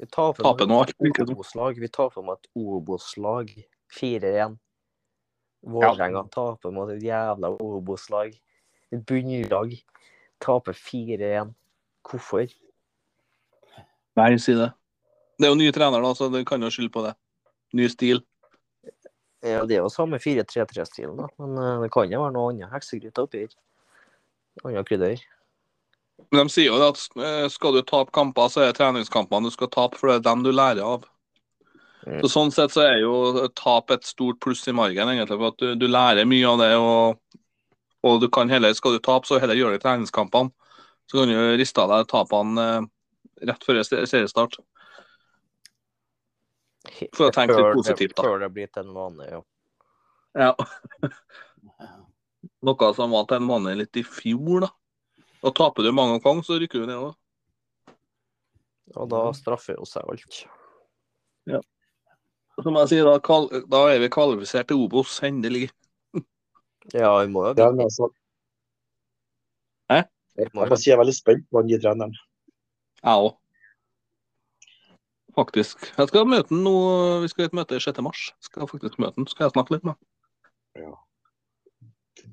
Vi 0.00 0.10
taper 0.10 0.48
taper 0.48 0.70
nå 0.70 0.82
alt. 0.82 0.94
Obos-lag. 1.28 1.78
Vi 1.78 1.90
taper 1.92 2.26
med 2.26 2.40
et 2.40 2.48
Obos-lag 2.58 3.52
4-1. 3.94 4.56
Vålerenga 5.74 6.24
taper 6.34 6.72
mot 6.74 6.90
et 6.92 7.04
jævla 7.04 7.54
Obos-lag. 7.62 8.32
Et 8.90 9.04
bunnlag. 9.06 9.76
Taper 10.42 10.74
4-1. 10.74 11.54
Hvorfor? 12.04 12.46
Nei, 14.18 14.30
si 14.38 14.54
det. 14.54 14.70
Det 15.38 15.48
er 15.48 15.52
jo 15.52 15.58
nye 15.58 15.74
trenere, 15.74 16.04
da, 16.04 16.14
så 16.14 16.30
du 16.30 16.40
kan 16.46 16.62
jo 16.62 16.70
skylde 16.70 16.92
på 16.94 17.02
det. 17.06 17.14
Ny 17.74 17.88
stil. 17.90 18.22
Ja, 19.44 19.64
det 19.68 19.76
er 19.76 19.82
jo 19.82 19.92
samme 19.92 20.20
4-3-3-stilen, 20.22 21.16
da. 21.18 21.28
Men 21.42 21.58
eh, 21.60 21.80
det 21.84 21.90
kan 21.92 22.12
jo 22.12 22.22
være 22.22 22.34
noe 22.36 22.52
annet 22.52 22.72
heksegryte 22.72 23.24
oppi 23.26 23.44
her. 23.44 23.56
Annet 24.64 24.88
krydder. 24.88 25.24
Men 26.30 26.46
de 26.46 26.54
sier 26.54 26.70
jo 26.70 26.78
at 26.86 27.00
eh, 27.18 27.48
skal 27.52 27.74
du 27.76 27.82
tape 27.82 28.14
kamper, 28.14 28.48
så 28.48 28.62
er 28.62 28.70
det 28.70 28.78
treningskampene 28.78 29.50
du 29.50 29.54
skal 29.54 29.72
tape, 29.74 29.98
for 29.98 30.10
det 30.10 30.20
er 30.20 30.24
dem 30.28 30.46
du 30.46 30.52
lærer 30.54 30.86
av. 30.86 31.04
Mm. 32.06 32.20
Så 32.22 32.30
Sånn 32.30 32.52
sett 32.54 32.72
så 32.74 32.84
er 32.86 32.98
jo 33.02 33.48
tap 33.58 33.92
et 33.92 34.06
stort 34.06 34.40
pluss 34.44 34.62
i 34.70 34.76
margen, 34.76 35.10
egentlig, 35.10 35.36
for 35.36 35.50
at 35.50 35.60
du, 35.60 35.74
du 35.80 35.88
lærer 35.90 36.28
mye 36.28 36.48
av 36.48 36.62
det. 36.62 36.70
Og, 36.78 37.40
og 38.06 38.20
du 38.22 38.30
kan 38.32 38.52
heller, 38.52 38.72
skal 38.76 38.96
du 38.96 39.02
tape, 39.02 39.28
så 39.28 39.40
heller 39.42 39.58
gjøre 39.58 39.76
det 39.76 39.82
i 39.82 39.84
treningskampene. 39.88 40.54
Så 41.10 41.20
kan 41.20 41.28
du 41.28 41.56
riste 41.58 41.82
av 41.82 41.90
deg 41.92 42.06
tapene 42.10 42.64
eh, 42.64 42.86
rett 43.50 43.66
før 43.66 43.82
seriestart. 43.84 44.56
For 47.16 47.28
å 47.28 47.34
tenke 47.34 47.56
litt 47.56 47.66
det- 47.66 47.74
positivt, 47.80 48.16
da. 48.16 48.22
Før 48.22 48.40
det 48.44 48.52
blir 48.54 48.70
til 48.72 48.86
en 48.86 48.94
vane, 48.94 49.28
ja. 49.30 49.42
Ja. 50.34 50.54
Noe 52.64 52.94
som 52.96 53.12
var 53.14 53.28
til 53.28 53.36
en 53.42 53.48
vane 53.48 53.76
litt 53.78 53.96
i 53.96 54.04
fjor, 54.06 54.66
da. 54.66 54.70
Og 55.44 55.54
taper 55.54 55.84
du 55.84 55.92
mange 55.92 56.20
ganger, 56.24 56.42
så 56.46 56.58
rykker 56.60 56.84
du 56.84 56.86
ned 56.88 56.96
òg. 56.96 57.14
Og 58.96 59.08
da 59.10 59.20
straffer 59.36 59.76
jo 59.78 59.86
seg 59.88 60.04
alt. 60.08 60.44
Ja. 61.50 61.60
Som 62.62 62.76
jeg 62.78 62.90
sier, 62.92 63.08
da, 63.08 63.18
kval 63.20 63.48
da 63.68 63.80
er 63.90 63.98
vi 64.00 64.08
kvalifisert 64.12 64.68
til 64.70 64.84
Obos, 64.84 65.18
endelig. 65.26 65.68
Ja, 66.92 67.14
vi 67.22 67.30
må 67.32 67.46
jo 67.46 67.54
Det 67.56 67.64
er, 67.64 67.78
altså, 67.80 68.10
vi 69.88 69.96
må 69.96 70.02
jeg 70.38 70.50
må 70.54 70.76
si 70.80 70.90
jeg 70.90 70.96
er 70.96 71.02
veldig 71.02 71.16
spent 71.16 71.48
på 71.50 71.62
den 71.62 71.72
nye 71.72 71.80
treneren. 71.82 72.14
Jeg 73.04 73.26
òg. 73.26 73.32
Faktisk. 75.34 75.88
Jeg 75.98 76.10
skal 76.10 76.28
møte 76.30 76.52
den 76.52 76.62
nå. 76.66 76.74
Vi 77.24 77.30
skal 77.32 77.44
i 77.44 77.48
et 77.50 77.56
møte 77.58 77.80
6. 77.82 78.02
mars. 78.06 78.28
Skal 78.44 78.62
jeg 78.62 78.70
faktisk 78.70 79.00
møte 79.02 79.18
den. 79.18 79.26
Skal 79.30 79.48
jeg 79.48 79.54
snakke 79.56 79.74
litt 79.74 79.86
med 79.86 79.96
han. 79.96 80.94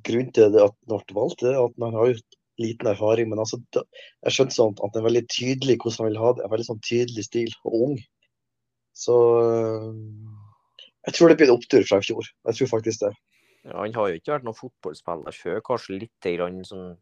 Grunnen 0.06 0.30
til 0.34 0.54
det 0.54 0.62
at 0.64 0.78
han 0.90 1.02
ble 1.10 1.18
valgt, 1.18 1.44
er 1.46 1.58
at 1.58 1.82
han 1.82 1.98
har 1.98 2.12
jo 2.12 2.20
liten 2.62 2.90
erfaring. 2.92 3.32
Men 3.32 3.42
altså, 3.42 3.58
jeg 3.74 4.36
skjønte 4.36 4.58
sånn 4.58 4.78
at 4.78 4.94
han 4.94 5.02
er 5.02 5.08
veldig 5.10 5.24
tydelig 5.34 5.80
hvordan 5.82 6.04
han 6.04 6.12
vil 6.12 6.22
ha 6.22 6.32
det. 6.38 6.46
En 6.46 6.54
veldig 6.54 6.70
sånn 6.70 6.86
tydelig 6.86 7.26
stil, 7.26 7.58
og 7.66 7.78
ung. 7.88 7.98
Så 9.02 9.18
øh, 9.42 9.90
jeg 11.08 11.18
tror 11.18 11.32
det 11.32 11.40
blir 11.40 11.50
en 11.50 11.58
opptur 11.58 11.86
fra 11.90 12.02
i 12.02 12.06
fjor. 12.06 12.30
Jeg 12.50 12.60
tror 12.60 12.74
faktisk 12.76 13.06
det. 13.06 13.14
Ja, 13.66 13.78
han 13.78 13.94
har 13.98 14.10
jo 14.10 14.18
ikke 14.18 14.34
vært 14.36 14.46
noen 14.46 14.58
fotballspiller 14.58 15.38
før, 15.38 15.60
kanskje 15.66 16.00
litt 16.04 16.28
grann 16.38 16.64
sånn 16.66 16.96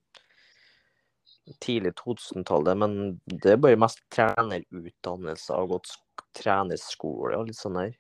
tidlig 1.59 1.95
2000-tallet, 1.99 2.77
men 2.77 3.21
det 3.25 3.53
er 3.53 3.61
bare 3.61 3.79
mest 3.79 4.01
trenerutdannelse 4.13 5.55
og 5.55 5.75
gått 5.75 5.95
trenerskole 6.37 7.37
og 7.39 7.49
litt 7.49 7.59
sånn 7.59 7.79
der. 7.79 7.95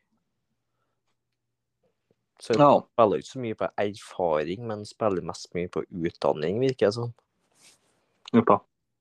Så 2.39 2.53
jeg 2.53 2.59
Ja. 2.59 2.79
spiller 2.79 3.17
ikke 3.19 3.33
så 3.33 3.41
mye 3.43 3.55
på 3.55 3.69
erfaring, 3.77 4.67
men 4.67 4.85
spiller 4.85 5.21
mest 5.21 5.53
mye 5.53 5.67
på 5.67 5.83
utdanning, 5.91 6.59
virker 6.59 6.87
det 6.87 6.93
som. 6.93 7.13
Ja. 8.31 8.41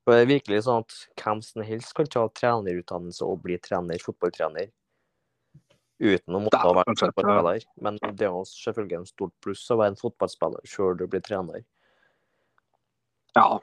Og 0.08 0.14
det 0.14 0.22
er 0.22 0.40
virkelig 0.40 0.64
sånn 0.64 0.80
at 0.80 0.94
hvem 1.22 1.42
som 1.44 1.62
helst 1.62 1.94
kan 1.94 2.06
ta 2.06 2.28
trenerutdannelse 2.28 3.22
og 3.22 3.42
bli 3.42 3.58
trener, 3.58 3.98
fotballtrener. 4.00 4.70
Uten 6.00 6.34
å 6.34 6.40
måtte 6.40 6.62
være 6.62 6.94
fotballspiller. 6.96 7.64
Men 7.82 7.98
det 7.98 8.22
er 8.22 8.30
også 8.30 8.72
selvfølgelig 8.72 8.98
en 8.98 9.06
stort 9.06 9.32
pluss 9.42 9.70
å 9.70 9.76
være 9.76 9.92
en 9.92 9.96
fotballspiller 9.96 10.60
før 10.66 10.96
du 10.96 11.06
blir 11.06 11.20
trener. 11.20 11.64
Ja. 13.36 13.58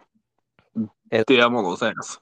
Det 1.12 1.52
må 1.52 1.62
nå 1.62 1.76
sies. 1.80 2.16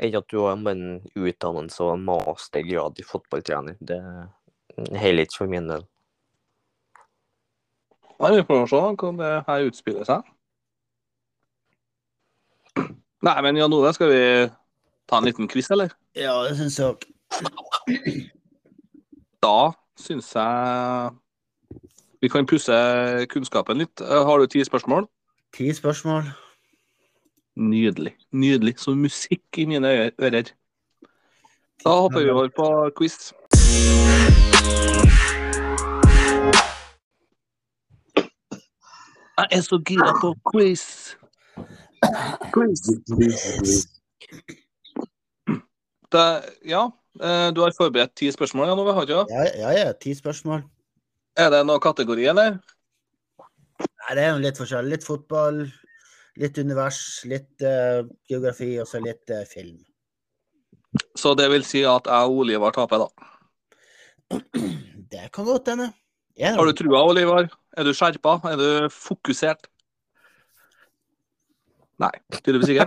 Enn 0.00 0.16
at 0.16 0.28
du 0.32 0.40
har 0.40 0.56
en 0.56 1.00
utdannelse 1.16 1.84
og 1.84 1.94
en 1.94 2.04
mastergrad 2.06 3.00
i 3.00 3.04
fotballtrener. 3.04 3.76
Det 3.80 3.98
er 4.00 5.00
heller 5.00 5.26
ikke 5.26 5.42
for 5.42 5.52
min 5.52 5.68
del. 5.68 5.84
Nei, 8.20 8.34
Vi 8.36 8.44
får 8.48 8.66
se 8.68 8.80
hvordan 8.80 9.20
det 9.20 9.32
her 9.46 9.66
utspiller 9.68 10.08
seg. 10.08 10.28
Nei, 13.20 13.36
men 13.44 13.56
Jan 13.56 13.72
Ove, 13.76 13.92
skal 13.92 14.12
vi 14.12 14.22
ta 15.08 15.18
en 15.20 15.28
liten 15.28 15.48
quiz, 15.48 15.70
eller? 15.70 15.92
Ja, 16.16 16.34
det 16.44 16.56
syns 16.56 16.78
jeg 16.80 16.94
òg. 16.94 17.04
Da 19.44 19.72
syns 20.00 20.32
jeg 20.36 21.10
vi 22.20 22.28
kan 22.28 22.48
pusse 22.48 22.76
kunnskapen 23.32 23.80
litt. 23.80 24.00
Har 24.00 24.40
du 24.40 24.46
ti 24.46 24.64
spørsmål? 24.64 25.08
Ti 25.56 25.72
spørsmål. 25.76 26.28
Nydelig. 27.56 28.14
Nydelig. 28.32 28.78
Som 28.78 28.98
musikk 29.02 29.58
i 29.58 29.66
mine 29.66 30.12
ører. 30.18 30.52
Da 31.84 31.90
hopper 31.90 32.22
vi 32.22 32.30
over 32.30 32.48
på 32.56 32.66
quiz. 32.98 33.32
Jeg 39.40 39.48
er 39.56 39.62
så 39.64 39.78
gira 39.88 40.12
på 40.20 40.34
quiz. 40.52 41.16
Quiz. 42.52 42.80
Det, 46.12 46.24
ja, 46.66 46.82
eh, 47.22 47.48
du 47.54 47.60
har 47.62 47.72
forberedt 47.76 48.16
ti 48.16 48.30
spørsmål, 48.32 48.68
ja, 48.68 48.74
nå, 48.74 48.84
har 48.92 49.06
du 49.06 49.12
ikke? 49.12 49.24
det? 49.30 49.34
Ja, 49.38 49.44
ja, 49.62 49.86
ja, 49.86 49.92
ti 49.92 50.14
spørsmål. 50.14 50.64
Er 51.38 51.50
det 51.54 51.62
noen 51.66 51.80
kategori, 51.80 52.26
eller? 52.32 52.58
Nei, 53.80 54.16
det 54.18 54.24
er 54.24 54.32
jo 54.34 54.42
litt 54.42 54.58
forskjellig. 54.58 54.96
Litt 54.98 55.06
fotball, 55.06 55.62
litt 56.38 56.58
univers, 56.58 57.00
litt 57.28 57.64
uh, 57.66 58.04
geografi 58.30 58.74
og 58.80 58.88
så 58.88 59.00
litt 59.02 59.32
uh, 59.34 59.42
film. 59.48 59.80
Så 61.18 61.34
det 61.38 61.48
vil 61.52 61.64
si 61.66 61.82
at 61.86 62.06
jeg 62.10 62.30
og 62.30 62.44
Olivar 62.44 62.74
taper, 62.74 63.06
da. 63.06 64.38
Det 65.10 65.26
kan 65.34 65.46
godt 65.46 65.68
hende. 65.72 65.90
En 66.38 66.54
Har 66.54 66.68
du 66.68 66.72
trua, 66.78 67.02
Olivar? 67.02 67.48
Er 67.76 67.86
du 67.86 67.90
skjerpa? 67.94 68.38
Er 68.46 68.58
du 68.58 68.68
fokusert? 68.94 69.66
Nei, 72.00 72.12
tydeligvis 72.38 72.76
ikke. 72.76 72.86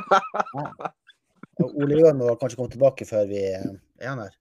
Oliver 1.83 2.15
må 2.17 2.31
kanskje 2.39 2.57
komme 2.57 2.71
tilbake 2.73 3.05
før 3.05 3.27
vi 3.29 3.43
eh, 3.51 3.67
er 4.01 4.13
han 4.13 4.23
her. 4.23 4.31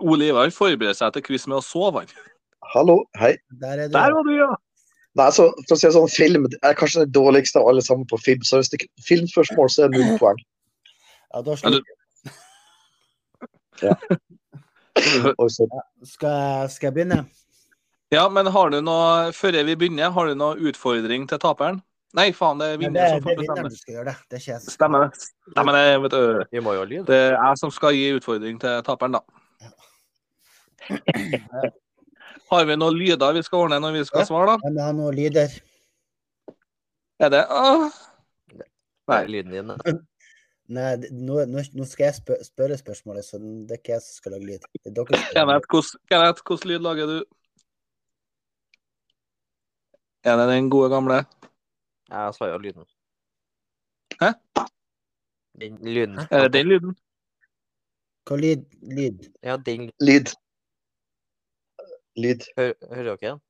Olivar 0.00 0.48
forbereder 0.54 0.96
seg 0.96 1.12
til 1.16 1.26
quiz 1.26 1.44
med 1.50 1.58
å 1.58 1.64
sove, 1.64 2.04
han. 2.04 2.30
Hallo, 2.72 3.02
hei. 3.20 3.34
Der 3.60 3.84
er 3.84 3.90
du. 3.90 3.98
Der 3.98 4.14
var 4.16 4.24
du, 4.24 4.32
ja! 4.38 4.48
Nei, 5.14 5.28
så, 5.30 5.44
for 5.68 5.76
å 5.76 5.78
si 5.78 5.86
det 5.86 5.94
sånn, 5.94 6.08
film 6.10 6.46
er 6.66 6.74
kanskje 6.74 7.04
det 7.04 7.12
dårligste 7.14 7.60
av 7.60 7.68
alle 7.70 7.82
sammen 7.86 8.06
på 8.10 8.18
film. 8.18 8.42
Så 8.42 8.58
hvis 8.58 8.70
det 8.72 8.80
er 8.82 8.88
filmspørsmål, 9.06 9.68
så 9.70 9.84
er 9.84 9.92
det 9.94 10.00
null 10.02 10.18
poeng. 10.22 10.40
Ja, 11.34 11.42
da 11.46 11.54
Ja, 11.62 11.70
du- 11.70 11.82
Ja. 13.82 13.94
Så, 15.50 15.66
skal, 16.06 16.28
jeg- 16.30 16.70
skal 16.70 16.86
jeg 16.86 16.94
begynne? 16.94 17.24
Ja, 18.14 18.28
men 18.30 18.46
har 18.46 18.70
du 18.70 18.76
noe, 18.80 19.32
før 19.34 19.56
vi 19.66 19.74
begynner, 19.74 20.10
har 20.14 20.26
du 20.30 20.34
noe 20.38 20.54
utfordring 20.70 21.26
til 21.28 21.38
taperen? 21.42 21.80
Nei, 22.14 22.28
faen, 22.30 22.60
det 22.62 22.68
er 22.70 22.76
vinneren 22.78 23.16
som 23.16 23.24
får 23.26 23.40
bestemme. 23.40 23.70
det. 24.06 24.14
Det 24.30 24.38
er 24.38 24.42
ikke 24.44 24.60
Stemmer 24.70 24.98
det. 25.02 25.24
Stemmer 25.50 25.72
det, 25.74 25.86
vet 26.04 26.12
du. 26.14 26.44
Det 27.10 27.18
er 27.18 27.34
jeg 27.34 27.58
som 27.58 27.70
skal 27.74 27.96
gi 27.96 28.04
utfordring 28.14 28.60
til 28.62 28.82
taperen, 28.86 29.18
da. 29.18 29.22
Har 32.54 32.64
vi 32.68 32.76
noen 32.78 32.96
lyder 32.98 33.32
vi 33.36 33.42
skal 33.42 33.64
ordne 33.66 33.78
når 33.82 33.92
vi 33.98 34.04
skal 34.08 34.22
Ja. 34.22 34.26
svare, 34.30 34.46
da? 34.54 34.56
Jeg 34.64 34.74
må 34.76 34.82
ha 34.86 34.92
noen 34.96 35.14
lyder. 35.18 35.54
Er 37.20 37.28
det 37.34 37.44
Åh. 37.50 38.00
Nei, 39.08 39.22
lyden 39.28 39.52
din. 39.52 39.66
da. 39.68 39.76
Nei, 40.74 40.96
nå, 41.12 41.42
nå, 41.50 41.60
nå 41.76 41.84
skal 41.84 42.06
jeg 42.06 42.14
spør, 42.16 42.38
spørre 42.46 42.76
spørsmålet, 42.80 43.24
så 43.26 43.36
det 43.38 43.74
er 43.76 43.80
ikke 43.82 43.92
jeg 43.92 44.00
som 44.06 44.14
skal 44.16 44.32
lage 44.32 44.46
lyd. 44.48 44.62
Det 44.80 44.88
er 44.88 44.94
dere 44.96 45.18
som 45.18 45.26
skal 45.28 45.50
lage 45.50 45.82
Kenneth, 46.08 46.44
hvordan 46.48 46.70
lyd 46.70 46.84
lager 46.86 47.10
du? 47.10 47.18
Er 50.24 50.36
det 50.40 50.46
den 50.54 50.70
gode 50.72 50.88
gamle? 50.88 51.18
Jeg 52.08 52.34
svarer 52.38 52.54
jo 52.54 52.58
lyden. 52.64 52.86
Hæ? 54.22 54.30
Den 55.60 55.76
lyden. 55.84 56.18
Er 56.30 56.46
det 56.48 56.52
den 56.56 56.68
lyden? 56.72 56.96
Hva 58.24 58.36
lyd? 58.40 58.64
lyd? 58.82 59.28
Ja, 59.44 59.56
den 59.60 59.90
lyd. 60.00 60.32
Lyd. 62.16 62.46
Hører, 62.58 62.74
hører 62.90 63.08
dere 63.10 63.30
den? 63.32 63.40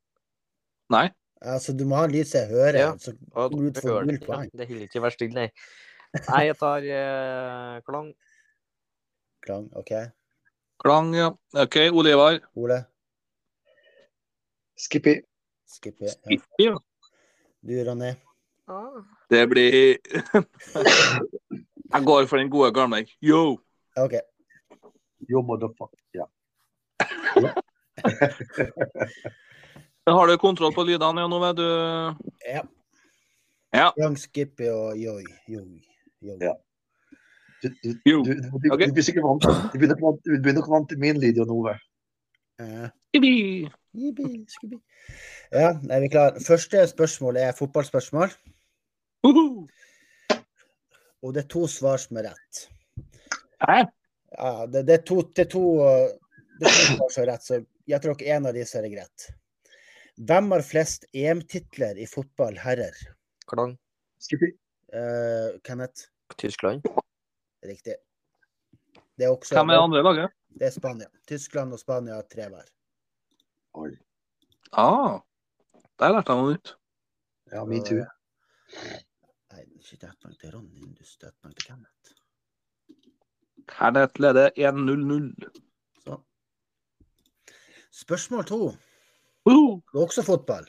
Nei. 0.94 1.06
Altså, 1.44 1.74
du 1.76 1.84
må 1.88 1.98
ha 2.00 2.06
lyd 2.08 2.24
så 2.28 2.44
jeg 2.44 2.52
hører. 2.54 2.78
Ja. 2.80 2.90
Så 3.00 3.12
Ja, 3.12 3.46
Lyd 3.52 3.80
for 3.82 4.06
null 4.08 4.20
poeng. 4.22 4.50
Det 4.52 4.68
holder 4.68 4.86
ikke 4.88 5.00
å 5.00 5.04
være 5.04 5.16
stille, 5.16 5.34
nei. 5.34 5.48
Nei, 6.28 6.42
jeg 6.46 6.56
tar 6.60 6.86
eh, 6.96 7.80
klang. 7.88 8.12
klang. 9.44 9.66
OK. 9.76 9.92
Klang, 10.84 11.10
ja. 11.16 11.32
OK, 11.64 11.76
Ole 11.92 12.14
Ivar. 12.14 12.38
Ole. 12.56 12.80
Skippy. 14.78 15.18
Skippy, 15.68 16.08
Ja. 16.08 16.38
Ja. 16.62 16.76
Du, 17.64 17.74
Ronny. 17.88 18.14
Ah. 18.68 19.02
Det 19.30 19.42
blir 19.48 19.98
Jeg 21.94 22.04
går 22.08 22.26
for 22.26 22.40
den 22.40 22.50
gode 22.50 22.72
gamle. 22.74 23.04
Yo! 23.22 23.58
OK. 23.96 24.16
Yo, 25.28 25.42
motherfucker. 25.42 26.00
Ja. 26.14 26.26
Har 30.06 30.26
du 30.28 30.36
kontroll 30.38 30.74
på 30.76 30.84
lydene 30.84 31.20
ja, 31.24 31.28
nå, 31.30 31.38
vet 31.42 31.56
du? 31.56 31.68
Ja. 32.50 32.62
Ja. 33.74 33.88
Young 33.98 34.16
Skippy 34.20 34.68
og 34.70 34.98
joi. 35.00 35.24
Ja. 36.40 36.54
Du, 37.62 37.68
du, 37.82 37.94
du, 38.04 38.22
du, 38.22 38.34
du, 38.34 38.68
du 38.68 38.92
blir 38.92 39.04
sikkert 39.06 39.24
vant 39.24 39.46
Du 39.72 39.78
blir 39.80 39.88
nok 39.88 40.02
vant, 40.04 40.20
du 40.26 40.36
blir 40.44 40.54
nok 40.58 40.68
vant 40.68 40.88
til 40.90 41.00
min 41.00 41.16
lyd, 41.20 41.38
Jon 41.40 41.52
Ove. 41.54 41.72
Eh, 42.60 42.86
skibi. 43.14 43.66
Ja, 45.54 45.70
er 45.90 46.00
vi 46.02 46.10
klare? 46.12 46.42
Første 46.44 46.84
spørsmål 46.90 47.36
er 47.40 47.56
fotballspørsmål, 47.56 48.28
og 51.22 51.34
det 51.34 51.44
er 51.44 51.50
to 51.50 51.66
svar 51.70 51.98
som 52.02 52.18
er 52.20 52.28
rett. 52.30 52.64
Hæ? 53.64 53.84
Ja, 54.34 54.66
det, 54.66 54.86
det, 54.86 54.94
er 54.98 55.04
to, 55.06 55.20
det, 55.22 55.46
er 55.46 55.50
to, 55.50 55.64
uh, 55.80 56.10
det 56.60 56.68
er 56.68 56.74
to 56.74 56.96
svar 56.98 57.14
som 57.14 57.24
er 57.24 57.30
rett, 57.32 57.46
så 57.46 57.60
jeg 57.90 58.00
tror 58.02 58.16
ikke 58.16 58.30
en 58.36 58.48
av 58.48 58.56
disse 58.56 58.78
er 58.78 58.88
greit. 58.92 59.26
Hvem 60.28 60.52
har 60.54 60.62
flest 60.62 61.06
EM-titler 61.12 61.98
i 61.98 62.06
fotball 62.06 62.56
herrer? 62.62 62.94
Klang. 63.50 63.74
Skippy. 64.22 64.52
Eh, 64.94 65.58
Kenneth? 65.66 66.06
Tyskland. 66.38 66.86
Riktig. 67.66 67.96
Det 69.18 69.26
er 69.26 69.34
også 69.34 69.58
Hvem 69.58 69.70
er 69.70 69.78
det 69.78 69.82
andre 69.88 70.02
laget? 70.02 70.36
Det 70.54 70.66
er 70.68 70.74
Spania. 70.74 71.06
Tyskland 71.26 71.74
og 71.74 71.80
Spania 71.82 72.14
har 72.14 72.26
tre 72.30 72.48
hver. 72.50 72.66
Oi. 73.74 73.90
Ah, 74.72 75.20
der 75.98 76.14
lærte 76.14 76.32
jeg 76.32 76.40
noe 76.40 76.54
nytt. 76.54 76.74
Ja, 77.52 77.64
me 77.66 77.80
too. 77.86 78.06
Nei, 79.54 79.64
ikke 79.78 80.08
ett 80.08 80.16
poeng 80.22 80.34
til 80.38 80.54
Ronny, 80.54 80.88
du 80.94 81.04
støtter 81.06 81.50
ett 81.50 81.58
til 81.58 81.68
Kenneth. 81.68 82.14
Kenneth 83.70 84.22
leder 84.22 84.50
1-0-0. 84.56 85.28
Spørsmål 87.94 88.44
to. 88.48 88.58
Uh. 89.46 89.76
Det 89.92 89.98
er 90.00 90.02
også 90.06 90.22
fotball. 90.26 90.66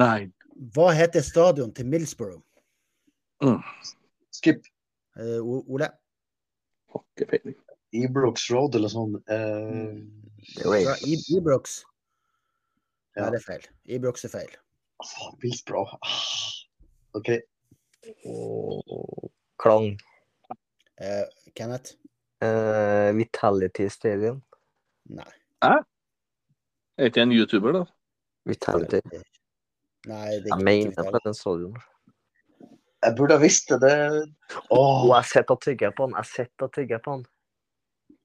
Nei. 0.00 0.26
Hva 0.74 0.90
heter 0.96 1.24
stadion 1.24 1.72
til 1.74 1.86
Millsborough? 1.88 2.42
Skip. 4.32 4.64
Uh, 5.16 5.40
Ole? 5.44 5.88
Ikke 6.96 7.28
peiling. 7.30 7.56
Ibrox 7.96 8.50
Road 8.52 8.74
eller 8.76 8.92
sånn. 8.92 9.16
Uh, 9.30 10.04
Ja, 10.62 10.94
I- 11.02 11.36
Ebrooks? 11.38 11.80
Ja. 13.16 13.22
Nei, 13.24 13.30
det 13.34 13.40
er 13.40 13.44
feil. 13.46 13.64
Ebrooks 13.96 14.24
er 14.24 14.30
feil. 14.30 14.52
Oh, 15.02 15.32
Hillsborough. 15.42 15.96
Ah. 16.02 16.52
OK. 17.18 17.30
Oh, 18.28 19.30
klang. 19.58 19.96
Uh, 21.00 21.24
Kenneth? 21.56 21.96
Uh, 22.44 23.10
Vitality 23.16 23.88
Stadium. 23.88 24.42
Nei. 25.08 25.26
Er 26.98 27.10
ikke 27.10 27.22
en 27.26 27.32
YouTuber, 27.32 27.72
da? 27.76 27.84
Vitality. 28.48 29.00
Nei, 30.06 30.16
det 30.16 30.16
er 30.16 30.30
Jeg 30.32 30.44
ikke 30.46 30.64
mener 30.64 30.90
Vital. 30.90 31.10
på 31.12 31.20
den 31.24 31.34
storyen. 31.34 31.76
Jeg 33.04 33.14
burde 33.18 33.36
ha 33.36 33.42
visst 33.42 33.68
det. 33.68 33.80
det... 33.82 33.96
Åh, 34.70 35.02
Og 35.04 35.12
jeg 35.16 35.24
sitter 35.32 35.54
og 35.54 35.62
tygger 35.62 35.92
på 35.96 36.06
den. 36.06 36.14
Jeg 36.16 36.26
sitter 36.30 36.68
og 36.68 36.72
tygger 36.74 37.02
på 37.04 37.16
den. 37.16 37.26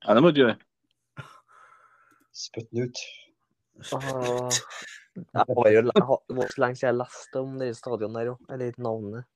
Nei, 0.05 0.15
det 0.15 0.23
må 0.23 0.31
du 0.31 0.39
gjøre. 0.41 0.55
spytt 2.31 2.69
den 2.71 2.87
ut. 2.87 3.03
Spytt. 3.83 4.61
Jeg 5.35 5.43
har 5.49 5.69
jo, 5.75 5.81
det 5.91 6.05
var 6.37 6.51
så 6.53 6.61
lenge 6.63 6.79
siden 6.79 6.87
jeg 6.87 6.99
leste 7.01 7.39
om 7.43 7.59
det 7.59 7.69
stadionet 7.75 8.19
der 8.21 8.29
jo. 8.31 8.37
Eller 8.49 8.77
navnet. 8.77 9.27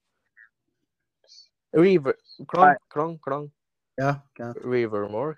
River... 1.75 2.15
Klang, 2.47 2.77
klang, 2.93 3.17
klang. 3.19 3.49
Ja, 3.99 4.13
Kenneth. 4.37 4.63
Rivermore. 4.63 5.35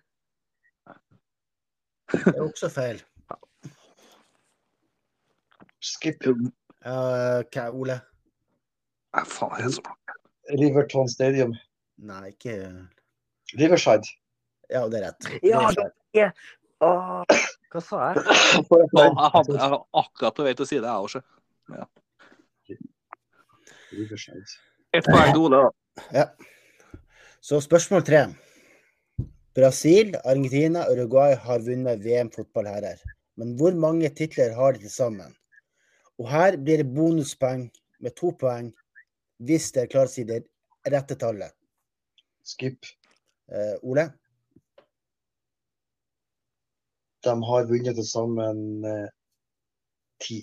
Det 2.14 2.36
er 2.36 2.44
også 2.46 2.70
feil. 2.70 3.02
Skip. 5.84 6.26
Uh, 6.28 7.44
hva, 7.54 7.70
Ole? 7.74 7.98
Nei, 9.16 9.24
faen, 9.26 9.58
det 9.64 9.74
så 9.76 9.82
så 9.82 10.58
Riverton 10.58 11.10
Stadium. 11.12 11.56
Nei, 11.98 12.32
ikke 12.32 12.56
Riverside. 13.60 14.08
Ja, 14.70 14.86
det 14.92 15.02
er 15.02 15.10
rett. 15.10 15.30
Ja, 15.44 15.64
Det 15.76 16.24
er. 16.24 16.32
Åh, 16.84 17.24
hva 17.74 17.82
sa 17.82 18.12
jeg? 18.12 18.22
Ja, 18.22 18.62
jeg, 19.02 19.32
hadde, 19.34 19.56
jeg 19.56 19.64
har 19.64 19.80
akkurat 20.02 20.36
på 20.38 20.46
vei 20.46 20.54
til 20.54 20.66
å 20.66 20.70
si 20.70 20.78
det, 20.78 20.92
jeg 20.92 21.08
også. 21.08 21.22
Riverside. 23.98 24.60
Ett 24.94 25.08
poeng 25.08 25.32
til 25.32 25.48
Ole, 25.48 25.64
da. 25.64 26.04
Ja. 26.14 26.26
Så 27.42 27.60
spørsmål 27.64 28.06
tre. 28.06 28.22
Brasil, 29.58 30.14
Argentina 30.22 30.86
og 30.86 31.00
Uruguay 31.00 31.34
har 31.48 31.64
vunnet 31.66 32.04
VM 32.06 32.30
fotball 32.34 32.70
herrer. 32.70 33.02
Men 33.42 33.56
hvor 33.58 33.74
mange 33.74 34.10
titler 34.14 34.54
har 34.58 34.76
de 34.76 34.86
til 34.86 34.94
sammen? 34.94 35.34
Og 36.18 36.30
her 36.32 36.58
blir 36.58 36.82
det 36.82 36.90
bonuspoeng 36.96 37.68
med 38.02 38.16
to 38.18 38.32
poeng 38.40 38.72
hvis 39.46 39.70
dere 39.76 39.90
klarer 39.92 40.10
å 40.10 40.14
si 40.14 40.24
det 40.26 40.40
rette 40.90 41.18
tallet. 41.20 41.54
Skip. 42.48 42.86
Eh, 43.52 43.76
Ole? 43.86 44.08
De 47.26 47.34
har 47.50 47.68
vunnet 47.70 47.96
til 47.98 48.08
sammen 48.08 48.86
eh, 48.88 49.08
ti. 50.24 50.40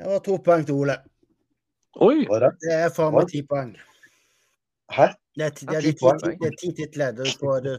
Det 0.00 0.08
var 0.08 0.22
to 0.24 0.38
poeng 0.44 0.64
til 0.64 0.80
Ole. 0.80 0.96
Oi! 2.00 2.24
Det? 2.24 2.50
Det 2.64 2.76
er 2.86 2.92
faen 2.94 3.16
meg 3.18 3.28
ti 3.32 3.42
poeng. 3.44 3.74
Hæ? 4.94 5.10
Det 5.36 5.44
er, 5.46 5.52
ti- 5.54 5.66
det 5.68 5.76
er, 5.76 5.82
Ti 5.84 5.92
de 5.92 5.98
ti, 5.98 6.32
det 6.40 6.48
er 6.48 6.56
ti 6.60 6.72
titler. 6.78 7.12
Da 7.18 7.26
får 7.40 7.60
du, 7.66 7.72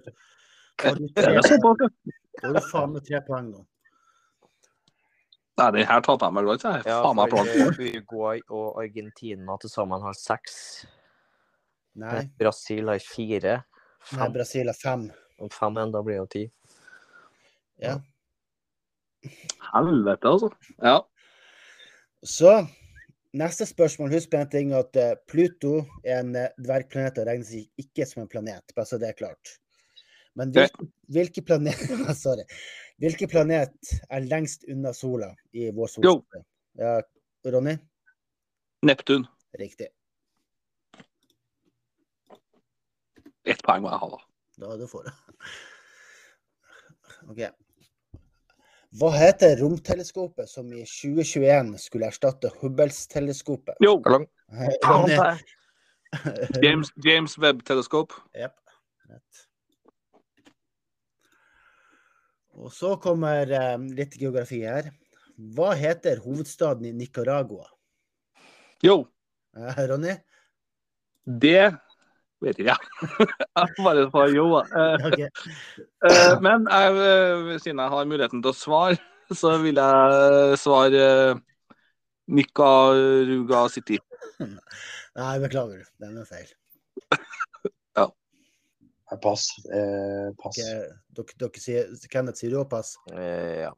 får 0.82 1.00
Det 1.02 1.26
er 2.46 2.54
du 2.54 2.62
faen 2.70 2.94
meg 2.94 3.06
tre 3.10 3.22
poeng 3.28 3.50
nå. 3.56 3.66
Nei, 5.62 5.70
den 5.78 5.88
her 5.90 6.02
taper 6.06 6.28
jeg 6.28 6.36
meg 6.38 6.48
godt. 6.50 6.64
Jeg 6.66 6.86
Ja, 6.90 6.98
faen 7.06 7.18
meg 7.20 7.30
plan. 7.34 7.48
eh, 7.48 7.68
Uruguay 7.70 8.42
og 8.50 8.82
Argentina 8.82 9.58
til 9.62 9.70
sammen 9.70 10.02
har 10.02 10.18
seks. 10.18 10.56
Nei, 12.02 12.24
Brasil 12.40 12.88
har 12.90 13.00
fire. 13.04 13.64
nei 14.18 14.30
Brasil 14.34 14.72
har 14.72 14.78
fem. 14.80 15.10
Om 15.42 15.50
fem 15.54 15.78
igjen, 15.78 15.94
da 15.94 16.02
blir 16.06 16.18
det 16.18 16.22
jo 16.22 16.30
ti. 16.36 16.44
Ja. 17.82 17.98
Helvete, 19.72 20.28
altså. 20.28 20.52
Ja. 20.82 21.02
Så 22.24 22.54
neste 23.38 23.66
spørsmål. 23.66 24.12
Husk 24.16 24.34
en 24.38 24.50
ting 24.50 24.74
at 24.78 24.96
eh, 25.00 25.16
Pluto 25.30 25.82
er 26.04 26.22
en 26.22 26.36
eh, 26.36 26.54
dvergplanet 26.62 27.20
og 27.22 27.28
regnes 27.30 27.54
ikke 27.80 28.06
som 28.08 28.24
en 28.24 28.32
planet, 28.32 28.74
bare 28.76 28.90
så 28.90 29.00
det 29.02 29.12
er 29.12 29.18
klart. 29.18 29.58
Men 30.40 30.54
hvilke, 30.56 30.88
hvilke, 31.12 31.44
planeter 31.44 32.14
sorry, 32.16 32.46
hvilke 33.02 33.28
planet 33.30 33.94
er 34.10 34.28
lengst 34.30 34.68
unna 34.70 34.94
sola 34.94 35.32
i 35.54 35.70
vår 35.74 35.90
Jo. 36.06 36.14
solsystem? 36.22 36.46
Ja, 36.80 37.02
Ronny? 37.52 37.76
Neptun. 38.86 39.26
Riktig. 39.60 39.90
Ett 43.46 43.62
poeng 43.66 43.82
må 43.84 43.90
jeg 43.90 44.02
ha, 44.04 44.10
da. 44.14 44.22
Da 44.62 44.78
du 44.78 44.86
får 44.90 45.08
det. 45.10 45.14
OK. 47.32 47.42
Hva 49.00 49.10
heter 49.16 49.56
romteleskopet 49.62 50.50
som 50.52 50.68
i 50.76 50.84
2021 50.84 51.78
skulle 51.80 52.10
erstatte 52.12 52.52
Hubbles-teleskopet? 52.60 53.80
Jo? 53.82 53.96
James, 56.62 56.92
James 57.06 57.38
Webb-teleskop. 57.40 58.14
Jep. 58.36 58.58
Rett. 59.08 59.46
Og 62.60 62.72
så 62.76 62.96
kommer 63.02 63.48
eh, 63.56 63.78
litt 63.96 64.18
geografi 64.20 64.62
her. 64.66 64.90
Hva 65.56 65.72
heter 65.78 66.20
hovedstaden 66.24 66.86
i 66.90 66.96
Nicaragua? 66.96 67.68
Jo, 68.84 69.04
Eh, 69.52 69.80
Ronny? 69.90 70.14
det 71.28 71.74
vet 72.42 72.58
ikke 72.62 72.72
jeg. 72.72 73.10
Jeg 73.60 73.84
bare 73.84 74.06
svare 74.08 74.32
yo. 74.32 74.46
Eh, 74.64 75.04
okay. 75.10 75.28
eh, 76.08 76.36
Men 76.42 76.64
jeg, 76.72 76.94
eh, 77.04 77.50
siden 77.60 77.82
jeg 77.84 77.92
har 77.94 78.08
muligheten 78.08 78.42
til 78.42 78.54
å 78.54 78.56
svare, 78.56 78.96
så 79.42 79.58
vil 79.62 79.76
jeg 79.76 80.58
svare 80.62 81.04
eh, 81.04 81.42
Nicaruga 82.32 83.66
City. 83.76 84.00
Nei, 84.40 85.36
beklager. 85.44 85.84
Den 86.00 86.18
er 86.24 86.32
feil. 86.32 86.48
Eh, 88.00 88.08
Pass. 89.20 89.48
Eh, 89.68 90.32
pass. 90.40 90.56
Dere, 90.56 91.26
dere 91.36 91.60
sier, 91.60 91.90
Kenneth 92.12 92.40
sier 92.40 92.54
du 92.54 92.62
også 92.62 92.72
pass? 92.72 92.94
Eh, 93.12 93.66
ja. 93.66 93.72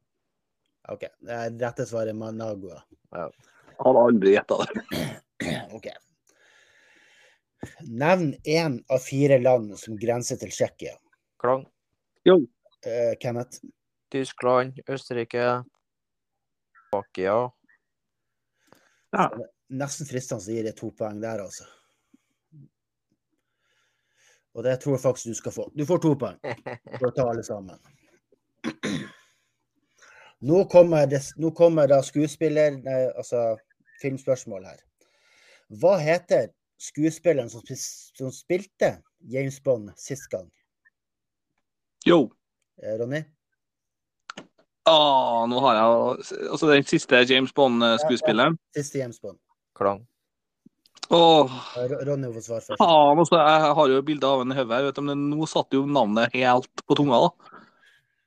OK. 0.92 1.06
Det 1.26 1.40
rette 1.58 1.86
svaret 1.88 2.12
er 2.12 2.18
Managua. 2.18 2.82
Hadde 3.10 4.04
aldri 4.06 4.36
gjetta 4.36 4.60
det. 4.62 5.04
OK. 5.76 5.88
Nevn 7.88 8.34
én 8.44 8.78
av 8.92 9.00
fire 9.02 9.40
land 9.40 9.74
som 9.80 9.96
grenser 9.98 10.38
til 10.38 10.52
Tsjekkia. 10.52 10.94
Klang. 11.42 11.64
Eh, 12.28 13.14
Kenneth? 13.20 13.64
Tyskland, 14.12 14.78
Østerrike, 14.86 15.64
Slovakia. 16.90 17.38
Nesten 19.74 20.06
fristende 20.06 20.44
å 20.44 20.54
gi 20.54 20.62
deg 20.62 20.76
to 20.78 20.92
poeng 20.94 21.18
der, 21.22 21.42
altså. 21.42 21.66
Og 24.54 24.64
det 24.64 24.78
tror 24.82 24.94
jeg 24.94 25.02
faktisk 25.02 25.26
du 25.32 25.38
skal 25.38 25.52
få. 25.52 25.68
Du 25.74 25.84
får 25.86 26.02
to 26.04 26.14
poeng 26.18 26.38
for 26.98 27.08
å 27.08 27.14
ta 27.14 27.26
alle 27.30 27.44
sammen. 27.46 27.78
Nå 30.44 30.64
kommer, 30.70 31.06
det, 31.10 31.20
nå 31.40 31.50
kommer 31.56 31.88
da 31.88 32.00
skuespiller, 32.04 32.76
nei, 32.84 32.98
altså 33.16 33.54
filmspørsmål 34.02 34.66
her. 34.68 34.80
Hva 35.80 35.96
heter 35.98 36.50
skuespilleren 36.80 37.48
som, 37.50 37.64
som 37.64 38.32
spilte 38.34 38.98
James 39.32 39.56
Bond 39.64 39.94
sist 39.98 40.28
gang? 40.32 40.50
Jo. 42.04 42.26
Eh, 42.82 42.98
Ronny? 43.00 43.22
Ah, 44.84 45.46
nå 45.48 45.60
har 45.64 45.78
jeg 45.78 46.48
altså 46.52 46.68
den 46.68 46.84
siste 46.84 47.22
James 47.24 47.54
Bond-skuespilleren. 47.56 48.58
Siste 48.76 49.00
James 49.00 49.16
Bond. 49.20 49.38
Klang. 49.78 50.02
Åh, 51.10 51.54
Ronny 52.06 52.30
får 52.34 52.44
svare 52.44 52.60
først. 52.64 52.78
faen. 52.80 53.18
Altså, 53.18 53.38
jeg 53.38 53.72
har 53.78 53.88
jo 53.92 54.02
bilde 54.02 54.28
av 54.28 54.42
en 54.44 54.52
i 54.52 54.58
hodet 54.58 54.94
du, 54.96 55.02
men 55.04 55.24
nå 55.30 55.48
satt 55.50 55.74
jo 55.76 55.84
navnet 55.86 56.32
helt 56.34 56.84
på 56.86 56.96
tunga. 56.98 57.20
da. 57.24 57.50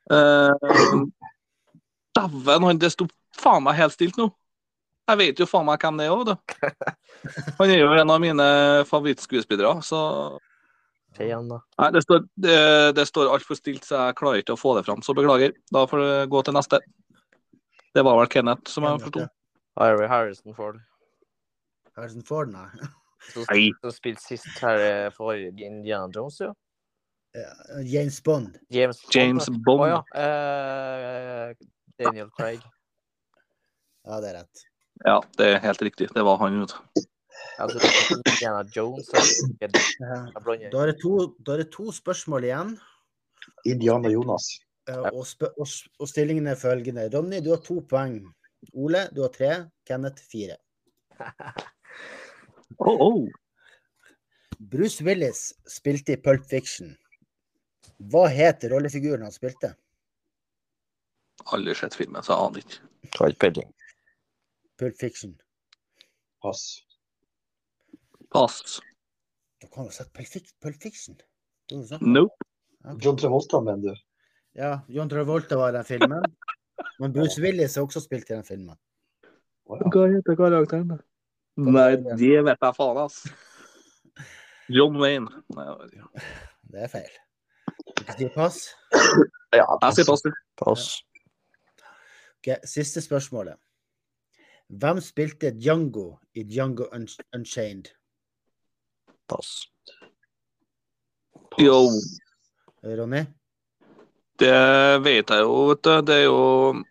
Uh, 0.07 1.07
Dæven, 2.17 2.63
han 2.63 2.81
det 2.81 2.91
sto 2.93 3.07
faen 3.37 3.65
meg 3.65 3.79
helt 3.79 3.95
stilt 3.95 4.17
nå. 4.19 4.29
Jeg 5.07 5.19
vet 5.21 5.39
jo 5.39 5.47
faen 5.47 5.65
meg 5.67 5.79
hvem 5.81 5.99
det 5.99 6.07
er 6.07 6.15
òg, 6.15 6.27
du. 6.27 6.35
Han 7.59 7.71
er 7.71 7.79
jo 7.79 7.93
en 7.95 8.11
av 8.11 8.21
mine 8.21 8.47
favorittskuespillere, 8.89 9.79
så 9.85 10.01
igjen, 11.17 11.47
da. 11.49 11.61
Nei, 11.81 11.87
det 11.95 12.03
står, 12.03 12.25
det, 12.43 12.57
det 12.97 13.07
står 13.09 13.31
altfor 13.33 13.57
stilt, 13.57 13.87
så 13.87 14.07
jeg 14.07 14.17
klarer 14.19 14.43
ikke 14.43 14.53
å 14.57 14.59
få 14.59 14.75
det 14.77 14.83
fram. 14.85 15.01
Så 15.01 15.15
beklager. 15.17 15.55
Da 15.73 15.85
får 15.89 16.03
det 16.03 16.27
gå 16.33 16.43
til 16.45 16.57
neste. 16.57 16.81
Det 17.95 18.03
var 18.05 18.19
vel 18.19 18.29
Kenneth, 18.29 18.69
som 18.69 18.85
jeg 18.85 19.01
forsto. 19.01 19.25
Harry 19.79 20.09
Harrison 20.09 20.53
Ford. 20.57 20.77
Harrison 21.97 22.23
Ford, 22.23 22.51
nei. 22.55 22.69
Som, 23.33 23.43
spilte 23.91 24.21
sist 24.23 24.47
her 24.61 24.79
eh, 24.85 25.09
for 25.15 25.35
Indiana 25.35 26.07
Jones, 26.13 26.39
jo. 26.43 26.53
Ja, 27.35 27.51
James 27.83 28.21
Bond. 28.23 28.55
James 28.73 29.01
Bond. 29.01 29.13
James. 29.17 29.49
Bond. 29.65 29.83
Å 29.83 29.87
ja. 29.91 29.99
Uh, 30.15 31.67
Daniel 31.99 32.29
Craig. 32.37 32.63
Ja, 34.07 34.21
det 34.23 34.29
er 34.31 34.37
rett. 34.39 34.63
Ja, 35.05 35.17
det 35.37 35.49
er 35.51 35.59
helt 35.65 35.81
riktig. 35.85 36.07
Det 36.15 36.23
var 36.25 36.39
han, 36.41 36.61
vet 36.63 36.73
du. 36.73 37.03
Var 37.59 37.73
Indiana 38.15 38.63
Jones. 38.73 39.09
Da 39.11 39.67
er, 39.67 40.91
det 40.91 40.95
to, 41.03 41.11
er 41.51 41.61
det 41.61 41.67
to 41.73 41.91
spørsmål 41.93 42.47
igjen. 42.47 42.71
Indiana 43.69 44.09
Jonas. 44.13 44.47
eh, 44.89 44.97
Og, 45.11 45.25
og, 45.49 45.67
og 45.99 46.09
stillingen 46.09 46.47
er 46.49 46.57
følgende. 46.57 47.09
Ronny, 47.13 47.43
du 47.45 47.51
har 47.53 47.61
to 47.65 47.81
poeng. 47.89 48.21
Ole, 48.73 49.05
du 49.13 49.21
har 49.25 49.33
tre. 49.35 49.51
Kenneth, 49.85 50.23
fire. 50.31 50.57
Oh, 52.79 52.97
oh. 52.99 53.27
Bruce 54.59 55.03
Willis 55.05 55.53
spilte 55.69 56.15
i 56.15 56.21
Pulp 56.21 56.45
Fiction. 56.49 56.95
Hva 58.11 58.27
het 58.29 58.65
rollefiguren 58.69 59.23
han 59.25 59.33
spilte? 59.33 59.73
Aldri 61.53 61.75
sett 61.77 61.95
filmen, 61.95 62.23
så 62.25 62.33
jeg 62.33 62.43
aner 62.47 62.63
ikke. 62.65 62.81
Har 63.17 63.31
ikke 63.31 63.41
peiling. 63.45 63.71
Pulp 64.77 64.97
Fiction. 64.99 65.35
Pass. 66.43 66.65
Pass. 68.33 68.79
Du 69.61 69.67
kan 69.71 69.85
jo 69.87 69.91
ha 69.91 69.95
sett 69.95 70.11
Pulp 70.13 70.27
Fic- 70.29 70.53
Pulp 70.61 70.81
Fiction? 70.83 71.17
Sett- 71.71 72.01
Nope. 72.03 72.35
John 73.03 73.17
Travolta, 73.19 73.59
mener 73.61 73.93
du? 73.95 74.03
Ja, 74.57 74.79
John 74.87 75.09
Travolta 75.09 75.57
var 75.59 75.69
i 75.73 75.77
den 75.79 75.85
filmen. 75.87 76.23
Men 76.99 77.13
Bruce 77.13 77.41
Willis 77.41 77.75
har 77.77 77.83
også 77.87 78.01
spilt 78.03 78.29
i 78.29 78.35
den 78.35 78.45
filmen. 78.47 78.77
Ja. 79.67 79.79
Hva 79.91 80.05
heter 80.13 80.37
karakteren? 80.39 80.93
da? 80.93 80.97
Nei, 81.57 81.95
det 82.19 82.43
vet 82.45 82.61
jeg 82.61 82.75
faen, 82.77 82.97
ass. 83.01 83.21
John 84.69 84.97
Wayne. 85.01 85.29
Nei, 85.55 85.65
jeg 85.65 85.77
vet 85.79 85.95
ikke. 85.95 86.25
Det 86.73 86.83
er 86.85 86.91
feil. 86.91 87.13
Du 87.97 88.11
sier 88.17 88.33
pass? 88.35 88.59
Ja, 89.55 89.63
Jeg 89.81 89.95
sier 89.97 90.09
pass. 90.09 90.25
Pass. 90.59 90.87
Ok, 92.37 92.51
Siste 92.67 93.01
spørsmålet. 93.01 93.57
Hvem 94.67 94.99
spilte 95.01 95.53
Django 95.55 96.17
i 96.35 96.43
Django 96.43 96.89
Unchained? 96.93 97.89
Pass. 99.31 99.65
Jo, 101.57 101.79
Ronny? 102.83 103.23
det 104.37 104.53
vet 105.01 105.31
jeg 105.33 105.41
jo, 105.41 105.53
vet 105.71 105.81
du. 105.87 105.93
Det 106.05 106.15
er 106.19 106.25
jo 106.27 106.83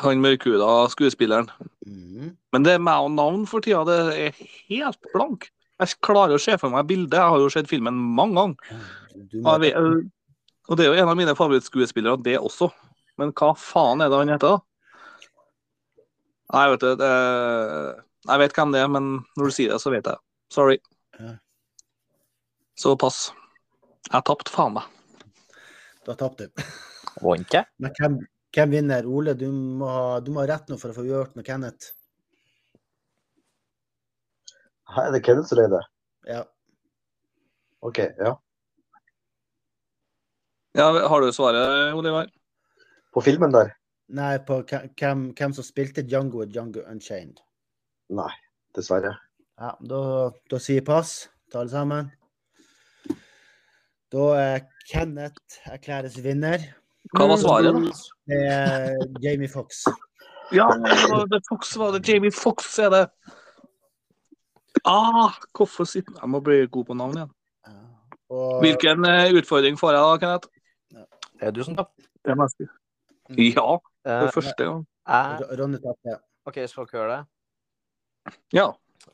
han 0.00 0.22
mørkhuda 0.24 0.70
skuespilleren. 0.94 1.50
Mhm. 1.88 2.36
Men 2.52 2.66
det 2.66 2.74
er 2.76 2.84
meg 2.84 3.06
og 3.06 3.14
navn 3.16 3.46
for 3.48 3.64
tida, 3.64 3.84
det 3.88 3.98
er 4.26 4.42
helt 4.68 5.10
blank. 5.14 5.48
Jeg 5.78 6.00
klarer 6.02 6.36
å 6.36 6.42
se 6.42 6.56
for 6.58 6.74
meg 6.74 6.88
bildet. 6.88 7.18
Jeg 7.18 7.34
har 7.34 7.42
jo 7.42 7.50
sett 7.52 7.68
filmen 7.70 7.94
mange 7.94 8.34
ganger. 8.40 8.80
Må, 9.44 9.54
og 10.68 10.76
det 10.76 10.84
er 10.84 10.90
jo 10.92 11.02
en 11.02 11.10
av 11.12 11.16
mine 11.16 11.34
favorittskuespillere, 11.38 12.20
det 12.22 12.36
også. 12.40 12.68
Men 13.18 13.32
hva 13.38 13.52
faen 13.58 14.02
er 14.02 14.10
det 14.10 14.18
han 14.20 14.32
heter, 14.34 14.56
da? 14.56 14.64
Nei, 16.54 16.64
vet 16.72 16.84
du, 16.84 16.88
det, 16.96 17.12
jeg 18.28 18.42
vet 18.42 18.56
hvem 18.56 18.72
det 18.72 18.80
er, 18.80 18.90
men 18.92 19.08
når 19.36 19.50
du 19.50 19.54
sier 19.54 19.74
det, 19.74 19.80
så 19.82 19.92
vet 19.92 20.08
jeg. 20.08 20.20
Sorry. 20.52 20.78
Ja. 21.18 21.34
Så 22.78 22.94
pass. 23.00 23.28
Jeg 24.08 24.24
tapte 24.24 24.52
faen 24.52 24.76
meg. 24.78 24.86
da 26.06 26.16
tapte 26.16 26.48
du. 26.48 26.66
Vant 27.20 27.54
jeg? 27.54 27.66
Men 27.82 27.94
hvem, 27.98 28.18
hvem 28.56 28.70
vinner? 28.72 29.06
Ole, 29.06 29.34
du 29.38 29.46
må, 29.52 29.88
ha, 29.92 30.18
du 30.24 30.30
må 30.34 30.42
ha 30.42 30.48
rett 30.50 30.68
nå 30.70 30.78
for 30.80 30.92
å 30.92 30.96
få 30.96 31.04
gjort 31.06 31.34
med 31.38 31.46
Kenneth. 31.46 31.92
Her 34.94 35.10
er 35.10 35.16
det 35.16 35.22
Kenneth 35.26 35.50
som 35.50 35.60
leder. 35.60 35.84
Ja. 36.28 36.42
OK, 37.84 37.98
ja. 38.18 38.34
Ja, 40.78 40.86
har 41.10 41.20
du 41.24 41.28
svaret, 41.34 41.94
Oliver? 41.96 42.28
På 43.14 43.22
filmen 43.24 43.52
der? 43.54 43.74
Nei, 44.14 44.38
på 44.38 44.62
hvem- 44.64 44.88
hvem, 44.96 45.24
hvem 45.36 45.52
som 45.56 45.64
spilte 45.66 46.02
Django 46.06 46.40
og 46.44 46.52
Django 46.52 46.80
Unchained. 46.88 47.40
Nei, 48.08 48.30
dessverre. 48.76 49.12
Ja, 49.58 49.74
da, 49.90 50.00
da 50.48 50.60
sier 50.62 50.84
pass 50.86 51.28
til 51.50 51.60
alle 51.60 51.72
sammen. 51.72 52.10
Da 54.08 54.28
er 54.40 54.62
Kenneth 54.88 55.58
erklæres 55.68 56.16
vinner. 56.24 56.62
Hva 57.14 57.26
var 57.30 57.40
svaret, 57.40 57.74
da? 57.74 57.92
Det 58.28 58.38
er 58.52 58.96
Jamie 59.24 59.48
Fox. 59.48 59.84
Ja, 60.52 60.66
det 60.76 61.24
det 61.32 61.42
Fox 61.48 61.76
var 61.76 61.92
det. 61.96 62.02
Jamie 62.08 62.32
Fox 62.32 62.78
er 62.78 62.90
det. 62.92 63.04
Ah, 64.84 65.34
hvorfor 65.56 65.84
sitter 65.88 66.12
Jeg 66.20 66.28
må 66.30 66.40
bli 66.40 66.66
god 66.66 66.84
på 66.84 66.94
navn 66.94 67.16
igjen. 67.16 67.32
Og, 68.28 68.60
Hvilken 68.60 69.04
eh, 69.08 69.32
utfordring 69.40 69.78
får 69.80 69.96
jeg 69.96 70.02
da, 70.04 70.16
Kenneth? 70.22 70.48
Er 71.40 71.50
du 71.50 71.62
som 71.64 71.76
tapper. 71.76 72.04
Det 72.24 72.34
er 72.34 72.42
jeg 72.42 72.50
si. 72.56 72.68
Ja, 73.56 73.78
Eh, 74.08 74.20
for 74.24 74.40
første 74.40 74.64
gang. 74.64 74.84
Ronny 75.58 75.78
tapte. 75.82 76.18
OK, 76.48 76.58
skal 76.70 76.86
dere 76.88 77.00
høre 77.02 77.16
det? 77.16 78.36
Ja. 78.56 78.68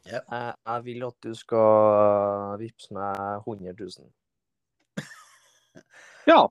Jeg, 0.06 0.20
jeg 0.66 0.84
vil 0.84 1.06
at 1.06 1.16
du 1.24 1.32
skal 1.34 2.58
vippse 2.60 2.94
meg 2.94 3.40
100 3.46 3.74
000. 3.80 4.10
ja. 6.30 6.44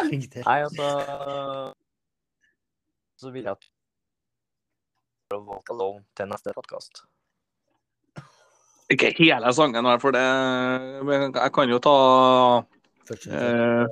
Nei, 0.48 0.58
altså 0.64 1.74
Så 3.20 3.32
vil 3.34 3.44
jeg 3.44 3.52
at 3.52 3.68
du 5.30 5.38
walk 5.46 5.70
alone 5.70 6.02
til 6.18 6.26
neste 6.26 6.52
podkast. 6.56 7.04
Ikke 8.90 9.12
hele 9.14 9.52
sangen, 9.54 9.86
her, 9.86 10.00
for 10.02 10.10
det 10.10 10.24
Jeg 10.24 11.52
kan 11.54 11.70
jo 11.70 11.78
ta 11.78 11.96
eh, 13.30 13.84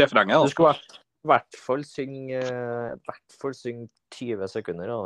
refrenget, 0.00 0.46
Du 0.46 0.54
skulle 0.54 0.72
skal 0.78 1.00
i 1.22 1.30
hvert 1.30 1.58
fall 1.60 1.84
synge 1.86 2.40
hvert 2.40 3.36
fall 3.38 3.52
synge 3.54 3.88
20 4.16 4.48
sekunder 4.50 4.88
Da. 4.90 5.02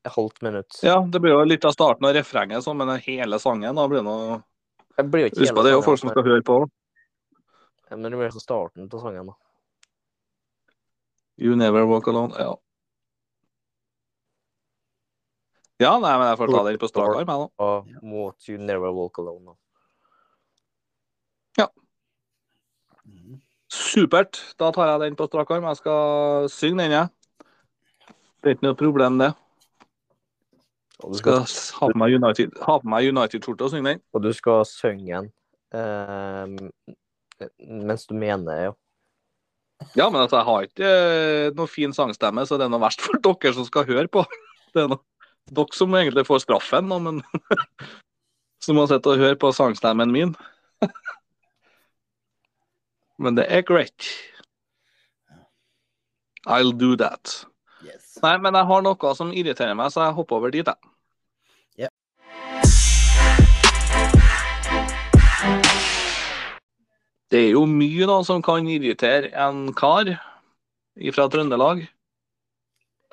Et 0.00 0.10
halvt 0.10 0.42
minutt. 0.42 0.80
Ja, 0.82 0.96
det 1.06 1.20
blir 1.22 1.36
jo 1.36 1.44
litt 1.46 1.64
av 1.68 1.76
starten 1.76 2.08
av 2.08 2.16
refrenget, 2.16 2.64
sånn, 2.64 2.80
men 2.80 2.96
hele 3.04 3.38
sangen 3.38 3.76
da 3.76 3.84
blir 3.86 4.02
noe 4.02 4.40
Det 4.96 5.04
blir 5.06 5.28
jo 5.28 5.30
ikke 5.30 5.44
Husk 5.44 5.54
på, 5.54 5.62
det 5.62 5.70
er 5.70 5.76
jo 5.76 5.84
folk 5.84 6.00
som 6.00 6.10
skal 6.10 6.26
høre 6.26 6.42
på. 6.46 6.56
Men 7.90 8.10
det 8.10 8.18
blir 8.18 8.30
så 8.30 8.40
starten 8.42 8.90
av 8.92 9.02
sangen, 9.02 9.30
da. 9.32 9.36
You 11.40 11.56
never 11.56 11.86
walk 11.88 12.08
alone. 12.08 12.34
Ja. 12.38 12.58
Ja, 15.80 15.94
nei, 15.96 16.12
men 16.20 16.26
jeg 16.28 16.36
får 16.36 16.50
ta 16.52 16.62
den 16.66 16.78
på 16.80 16.88
strak 16.90 17.14
arm, 17.16 17.30
jeg, 17.30 17.48
da. 17.56 17.64
Uh, 17.64 18.00
what 18.04 18.48
You 18.50 18.60
Never 18.60 18.92
Walk 18.92 19.16
Alone. 19.22 19.54
Da. 19.54 19.54
Ja. 21.62 21.66
Supert. 23.72 24.42
Da 24.60 24.68
tar 24.76 24.90
jeg 24.92 25.00
den 25.06 25.16
på 25.16 25.24
strak 25.30 25.50
arm. 25.56 25.64
Jeg 25.70 25.80
skal 25.80 26.50
synge 26.52 26.82
den, 26.82 26.92
jeg. 26.98 27.08
Det 28.40 28.52
er 28.52 28.58
ikke 28.58 28.68
noe 28.68 28.76
problem, 28.76 29.16
det. 29.22 29.30
Og 31.00 31.14
du 31.14 31.18
Skal 31.22 31.46
skal, 31.48 31.78
ha 31.78 31.88
på 31.94 32.00
meg 32.02 32.18
United-skjorte 32.18 33.08
United-skjorte 33.08 33.64
og 33.64 33.72
synge 33.72 33.88
den. 33.94 34.00
og 34.12 34.22
du 34.22 34.32
skal 34.36 34.66
synge 34.68 35.14
den 35.16 35.30
eh, 35.72 36.92
mens 37.66 38.06
du 38.08 38.14
mener 38.18 38.64
jo. 38.68 38.72
Ja, 39.96 40.10
men 40.10 40.20
altså, 40.20 40.40
jeg 40.40 40.46
har 40.46 40.66
ikke 40.66 40.88
eh, 40.88 41.52
noe 41.56 41.70
fin 41.70 41.94
sangstemme, 41.96 42.44
så 42.46 42.58
det 42.60 42.66
er 42.66 42.72
noe 42.72 42.82
verst 42.82 43.02
for 43.04 43.20
dere 43.24 43.54
som 43.56 43.66
skal 43.68 43.88
høre 43.88 44.08
på. 44.12 44.24
Det 44.70 44.84
er 44.84 44.90
noe, 44.92 45.02
dere 45.50 45.74
som 45.74 45.94
egentlig 45.98 46.22
får 46.28 46.44
straffen, 46.44 46.86
nå, 46.86 47.00
men 47.02 47.16
som 48.64 48.78
har 48.78 48.90
sett 48.92 49.08
og 49.10 49.18
hørt 49.18 49.40
på 49.42 49.50
sangstemmen 49.56 50.12
min. 50.14 50.34
men 53.24 53.34
det 53.34 53.48
er 53.50 53.64
greit. 53.66 54.06
I'll 56.46 56.70
do 56.70 56.92
that. 57.02 57.40
Yes. 57.82 58.14
Nei, 58.22 58.36
men 58.38 58.54
jeg 58.54 58.68
har 58.70 58.86
noe 58.86 59.14
som 59.18 59.34
irriterer 59.34 59.74
meg, 59.74 59.90
så 59.90 60.06
jeg 60.06 60.16
hopper 60.20 60.38
over 60.38 60.54
dit, 60.54 60.70
jeg. 60.70 60.89
Det 67.30 67.40
er 67.44 67.52
jo 67.54 67.64
mye 67.70 68.08
da 68.10 68.18
som 68.26 68.42
kan 68.42 68.66
irritere 68.66 69.30
en 69.38 69.68
kar 69.78 70.08
fra 71.14 71.28
Trøndelag. 71.30 71.84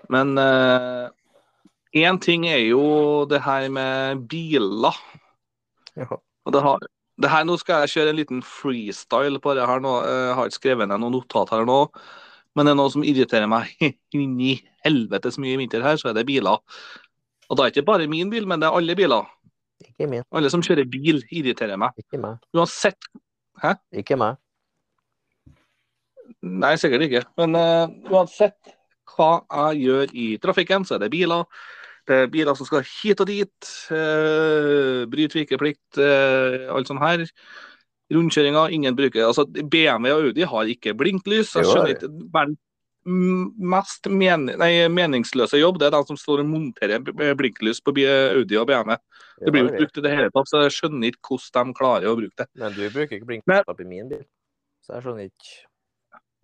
Men 0.09 0.33
én 1.93 2.19
ting 2.23 2.47
er 2.49 2.63
jo 2.65 3.25
det 3.29 3.43
her 3.45 3.67
med 3.69 4.23
biler. 4.31 4.97
Ja. 5.97 6.17
Og 6.45 6.53
det 6.55 6.63
har, 6.63 6.81
det 7.21 7.29
her, 7.31 7.45
nå 7.45 7.57
skal 7.61 7.83
jeg 7.83 7.93
kjøre 7.95 8.13
en 8.13 8.19
liten 8.19 8.41
freestyle 8.45 9.41
på 9.43 9.53
det 9.57 9.67
her 9.67 9.81
nå. 9.83 9.93
Jeg 10.05 10.35
har 10.37 10.49
ikke 10.49 10.59
skrevet 10.61 10.89
ned 10.89 11.01
noen 11.01 11.17
notat 11.17 11.53
her 11.53 11.65
nå. 11.67 11.83
Men 12.57 12.65
det 12.65 12.73
er 12.73 12.79
noe 12.79 12.93
som 12.93 13.05
irriterer 13.05 13.49
meg 13.49 13.73
inni 14.17 14.55
helvetes 14.85 15.37
mye 15.41 15.55
i 15.55 15.61
vinter 15.61 15.85
her, 15.85 15.97
så 15.99 16.11
er 16.11 16.17
det 16.17 16.27
biler. 16.29 16.61
Og 17.47 17.57
da 17.57 17.63
er 17.65 17.71
det 17.71 17.77
ikke 17.77 17.89
bare 17.91 18.09
min 18.11 18.31
bil, 18.33 18.47
men 18.49 18.61
det 18.61 18.69
er 18.69 18.77
alle 18.77 18.95
biler. 18.97 19.29
Ikke 19.83 20.07
min. 20.09 20.25
Alle 20.35 20.49
som 20.49 20.63
kjører 20.65 20.87
bil, 20.89 21.21
irriterer 21.29 21.77
meg. 21.79 21.93
Ikke 22.01 22.19
meg. 22.21 22.41
Uansett 22.57 23.09
Ikke 23.95 24.17
meg. 24.19 24.37
Nei, 26.43 26.75
sikkert 26.79 27.07
ikke. 27.07 27.23
Men 27.39 27.57
uh, 27.57 27.89
uansett 28.11 28.75
hva 29.15 29.31
jeg 29.71 29.87
gjør 29.87 30.13
i 30.13 30.27
trafikken, 30.43 30.85
så 30.85 30.97
er 30.97 31.05
det 31.05 31.13
biler. 31.13 31.47
Det 32.07 32.21
er 32.23 32.29
biler 32.31 32.55
som 32.55 32.67
skal 32.67 32.85
hit 32.87 33.23
og 33.23 33.29
dit. 33.29 33.71
Uh, 33.91 35.07
bryte 35.11 35.39
vikeplikt, 35.39 35.99
uh, 35.99 36.69
alt 36.75 36.91
sånt 36.91 37.03
her. 37.03 37.25
Rundkjøringer, 38.13 38.71
ingen 38.71 38.95
bruker 38.95 39.25
altså 39.27 39.43
BMW 39.47 40.13
og 40.13 40.29
Audi 40.29 40.45
har 40.47 40.69
ikke 40.71 40.95
blinklys. 40.95 41.55
Jeg 41.57 41.67
skjønner 41.67 41.95
ikke 41.95 42.11
mest 43.07 44.07
men, 44.11 44.45
nei, 44.59 44.71
meningsløse 44.91 45.59
jobb, 45.61 45.77
det 45.79 45.87
er 45.87 45.95
de 45.95 46.01
som 46.09 46.17
står 46.19 46.41
og 46.43 46.49
monterer 46.51 46.99
blinklys 47.39 47.79
på 47.83 47.93
Audi 47.95 48.57
og 48.59 48.67
BMW. 48.67 48.97
Det 49.39 49.53
blir 49.53 49.63
jo 49.63 49.69
ikke 49.69 49.79
brukt 49.85 49.97
i 49.97 50.03
det 50.03 50.11
hele 50.17 50.33
tatt, 50.35 50.49
så 50.51 50.63
jeg 50.65 50.75
skjønner 50.75 51.11
ikke 51.13 51.31
hvordan 51.37 51.71
de 51.71 51.77
klarer 51.77 52.09
å 52.11 52.15
bruke 52.19 52.35
det. 52.41 52.47
Men 52.59 52.75
du 52.75 52.81
bruker 52.89 53.15
ikke 53.19 53.29
blinkstopp 53.29 53.83
i 53.83 53.87
min 53.87 54.09
bil. 54.11 54.23
Så 54.83 54.97
jeg 54.97 55.05
skjønner 55.05 55.29
ikke 55.29 55.55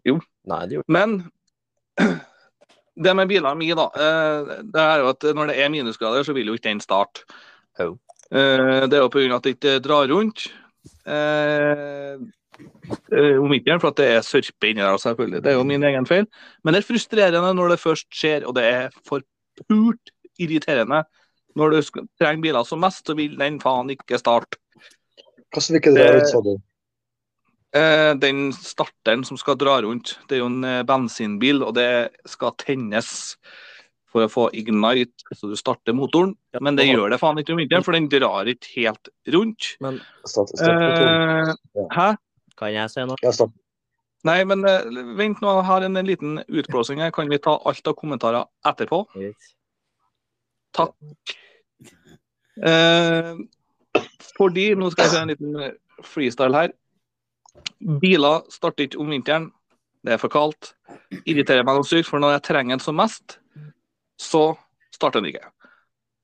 Jo. 0.05 0.15
Nei, 0.51 0.61
det 0.67 0.77
gjorde 0.77 0.95
Men 0.97 1.17
det 3.03 3.15
med 3.17 3.29
bilene 3.31 3.55
mine, 3.59 3.75
da. 3.79 3.87
eh, 3.95 4.63
Det 4.73 4.81
er 4.83 5.03
jo 5.03 5.11
at 5.13 5.27
når 5.35 5.51
det 5.51 5.57
er 5.63 5.71
minusgrader, 5.73 6.23
så 6.27 6.35
vil 6.35 6.47
jo 6.51 6.57
ikke 6.57 6.69
den 6.69 6.83
starte. 6.83 7.23
Jo. 7.79 7.97
Eh, 8.31 8.85
Det 8.87 8.97
er 8.99 9.03
jo 9.03 9.09
pga. 9.13 9.35
at 9.35 9.43
det 9.43 9.55
ikke 9.57 9.79
drar 9.83 10.07
rundt. 10.11 10.47
Eh, 12.59 13.33
ikke 13.33 13.39
om 13.41 13.51
vinteren, 13.53 13.81
for 13.81 13.93
at 13.93 13.99
det 13.99 14.07
er 14.15 14.25
sørpe 14.25 14.69
inni 14.69 14.81
der, 14.83 14.97
selvfølgelig. 15.01 15.43
Det 15.43 15.51
er 15.51 15.57
jo 15.57 15.63
min 15.67 15.83
egen 15.83 16.05
feil. 16.09 16.27
Men 16.63 16.73
det 16.75 16.83
er 16.83 16.89
frustrerende 16.89 17.53
når 17.57 17.73
det 17.73 17.79
først 17.83 18.09
skjer, 18.13 18.45
og 18.47 18.55
det 18.55 18.65
er 18.69 18.89
forpult 19.07 20.13
irriterende. 20.41 21.03
Når 21.55 21.69
du 21.75 21.81
trenger 22.19 22.41
biler 22.41 22.65
som 22.65 22.81
mest, 22.81 23.05
så 23.05 23.15
vil 23.17 23.35
den 23.37 23.59
faen 23.61 23.91
ikke 23.93 24.17
starte. 24.21 24.57
Hva 25.53 25.61
som 25.61 25.75
ikke 25.77 25.93
Det- 25.93 26.23
ut, 26.23 26.29
sa 26.29 26.41
du? 26.41 26.55
Eh, 27.73 28.13
den 28.21 28.51
starteren 28.53 29.25
som 29.25 29.37
skal 29.37 29.55
dra 29.57 29.81
rundt, 29.81 30.17
det 30.29 30.35
er 30.35 30.39
jo 30.43 30.45
en 30.49 30.63
eh, 30.63 30.83
bensinbil, 30.83 31.63
og 31.63 31.73
det 31.73 32.11
skal 32.29 32.51
tennes 32.57 33.35
for 34.13 34.27
å 34.27 34.29
få 34.29 34.43
ignite, 34.53 35.25
så 35.33 35.49
du 35.49 35.55
starter 35.57 35.95
motoren. 35.97 36.35
Men 36.61 36.75
det 36.77 36.85
gjør 36.85 37.09
det 37.09 37.19
faen 37.19 37.39
ikke 37.41 37.55
om 37.55 37.57
vinteren, 37.57 37.83
for 37.83 37.93
den 37.97 38.07
drar 38.09 38.45
ikke 38.45 38.69
helt 38.75 39.09
rundt. 39.33 39.71
Men 39.81 39.97
Start, 40.25 40.53
startmotoren. 40.53 41.49
Eh, 41.49 41.87
hæ? 41.97 42.15
Kan 42.59 42.73
jeg 42.73 42.91
si 42.93 43.05
noe? 43.07 43.19
Ja, 43.23 43.33
stopp. 43.35 43.53
Nei, 44.27 44.39
men 44.47 44.63
eh, 44.67 44.85
vent 45.19 45.41
nå, 45.43 45.55
jeg 45.57 45.67
har 45.67 45.83
en, 45.83 45.99
en 45.99 46.07
liten 46.07 46.37
utblåsing 46.47 47.01
her. 47.03 47.11
Kan 47.15 47.31
vi 47.31 47.41
ta 47.43 47.57
alt 47.67 47.89
av 47.89 47.95
kommentarer 47.99 48.45
etterpå? 48.69 49.01
Takk. 50.77 50.93
Eh, 52.63 53.33
fordi, 54.37 54.69
nå 54.79 54.91
skal 54.93 55.09
jeg 55.09 55.13
se 55.13 55.23
en 55.25 55.33
liten 55.33 56.05
freestyle 56.07 56.55
her. 56.55 56.71
Biler 57.99 58.45
starter 58.53 58.87
ikke 58.87 59.01
om 59.03 59.11
vinteren. 59.11 59.49
Det 60.03 60.15
er 60.15 60.21
for 60.21 60.31
kaldt. 60.31 60.71
Irriterer 61.23 61.67
meg 61.67 61.79
noe 61.79 61.87
sykt, 61.87 62.07
for 62.07 62.23
når 62.23 62.37
jeg 62.37 62.45
trenger 62.47 62.77
den 62.77 62.83
som 62.83 62.97
mest, 62.99 63.37
så 64.19 64.53
starter 64.95 65.19
den 65.19 65.33
ikke. 65.33 65.51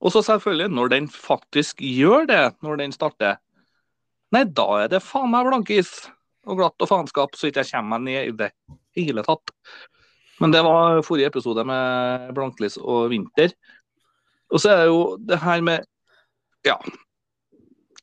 Og 0.00 0.14
så 0.14 0.22
selvfølgelig, 0.24 0.70
når 0.72 0.92
den 0.94 1.10
faktisk 1.12 1.84
gjør 1.84 2.24
det, 2.28 2.42
når 2.64 2.80
den 2.80 2.96
starter, 2.96 3.36
nei, 4.32 4.46
da 4.48 4.66
er 4.80 4.90
det 4.92 5.02
faen 5.04 5.28
meg 5.32 5.48
blankis 5.48 5.92
og 6.48 6.60
glatt 6.60 6.80
og 6.80 6.88
faenskap, 6.88 7.36
så 7.36 7.50
ikke 7.50 7.64
jeg 7.64 7.74
kommer 7.74 7.98
meg 7.98 8.06
ned 8.06 8.30
i 8.30 8.36
det 8.38 8.50
hele 8.96 9.24
tatt. 9.26 9.52
Men 10.40 10.54
det 10.54 10.62
var 10.64 11.02
forrige 11.04 11.28
episode 11.28 11.64
med 11.68 12.30
blanklys 12.36 12.78
og 12.80 13.10
vinter. 13.12 13.52
Og 14.50 14.62
så 14.62 14.72
er 14.72 14.82
det 14.82 14.88
jo 14.90 15.02
det 15.20 15.40
her 15.42 15.64
med 15.64 15.86
Ja. 16.66 16.76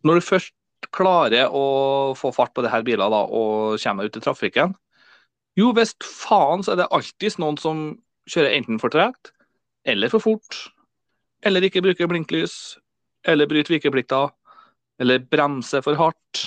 Når 0.06 0.20
du 0.20 0.26
først 0.26 0.54
klarer 0.94 1.50
å 1.50 2.14
få 2.18 2.32
fart 2.34 2.54
på 2.54 2.62
det 2.62 2.72
her 2.72 2.86
biler 2.86 3.10
da, 3.10 3.24
og 3.26 3.78
kommer 3.82 4.06
ut 4.06 4.18
i 4.18 4.24
trafikken, 4.24 4.76
Jo, 5.58 5.72
hvis 5.74 5.96
faen 6.06 6.62
så 6.62 6.76
er 6.76 6.84
det 6.84 6.92
alltid 6.94 7.40
noen 7.42 7.56
som 7.58 7.80
kjører 8.30 8.54
enten 8.60 8.78
for 8.78 8.94
tregt, 8.94 9.32
eller 9.90 10.12
for 10.14 10.22
fort, 10.22 10.58
eller 11.42 11.66
ikke 11.66 11.82
bruker 11.82 12.10
blinklys, 12.12 12.78
eller 13.26 13.50
bryter 13.50 13.74
vikeplikta. 13.74 14.30
eller 15.00 15.20
bremser 15.20 15.84
for 15.86 15.94
hardt. 15.94 16.40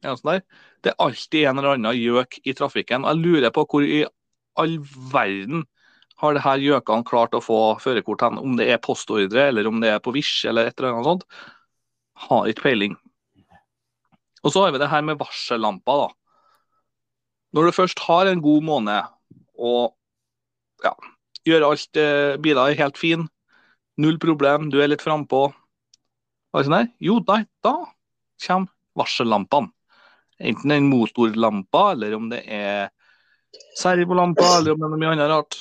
Ja, 0.00 0.14
sånn 0.16 0.30
der. 0.30 0.42
Det 0.84 0.92
er 0.92 1.00
alltid 1.00 1.46
en 1.48 1.60
eller 1.60 1.78
annen 1.78 1.96
gjøk 1.96 2.38
i 2.44 2.52
trafikken. 2.56 3.06
Jeg 3.08 3.20
lurer 3.22 3.52
på 3.54 3.64
hvor 3.70 3.86
i 3.86 4.02
all 4.60 4.76
verden 5.12 5.64
har 6.20 6.36
det 6.36 6.44
her 6.44 6.60
gjøkene 6.62 7.06
klart 7.08 7.34
å 7.34 7.42
få 7.42 7.58
førerkort 7.82 8.22
hen? 8.22 8.38
Om 8.38 8.58
det 8.60 8.68
er 8.70 8.82
postordre, 8.82 9.48
eller 9.48 9.66
om 9.70 9.80
det 9.82 9.90
er 9.94 10.02
på 10.04 10.12
Vish, 10.14 10.44
eller 10.48 10.68
et 10.68 10.78
eller 10.78 10.92
annet 10.92 11.08
sånt. 11.08 11.24
Har 12.28 12.50
ikke 12.50 12.68
peiling. 12.68 12.94
Og 14.44 14.52
så 14.52 14.62
har 14.62 14.74
vi 14.74 14.80
det 14.82 14.90
her 14.92 15.02
med 15.06 15.18
varsellamper, 15.18 16.04
da. 16.04 16.08
Når 17.54 17.68
du 17.68 17.76
først 17.76 18.02
har 18.06 18.28
en 18.28 18.42
god 18.44 18.64
måned 18.66 19.10
og 19.62 19.94
ja, 20.84 20.92
gjør 21.46 21.68
alt 21.68 22.00
eh, 22.00 22.34
Biler 22.42 22.72
er 22.72 22.80
helt 22.80 22.98
fin, 22.98 23.28
null 24.00 24.18
problem, 24.20 24.68
du 24.74 24.80
er 24.82 24.90
litt 24.90 25.04
frampå. 25.04 25.46
Sånn 26.54 26.90
jo, 27.02 27.20
nei, 27.30 27.44
da 27.64 27.76
kommer 28.44 28.70
varsellampene. 28.98 29.72
Enten 30.38 30.74
en 30.74 30.90
motorlampa, 30.90 31.92
eller 31.92 32.14
om 32.16 32.28
det 32.32 32.42
er 32.50 32.90
servolampa, 33.78 34.46
eller 34.58 34.74
om 34.74 34.80
det 34.80 34.86
er 34.86 34.92
noe 34.94 35.02
mye 35.02 35.14
annet 35.14 35.30
rart. 35.30 35.58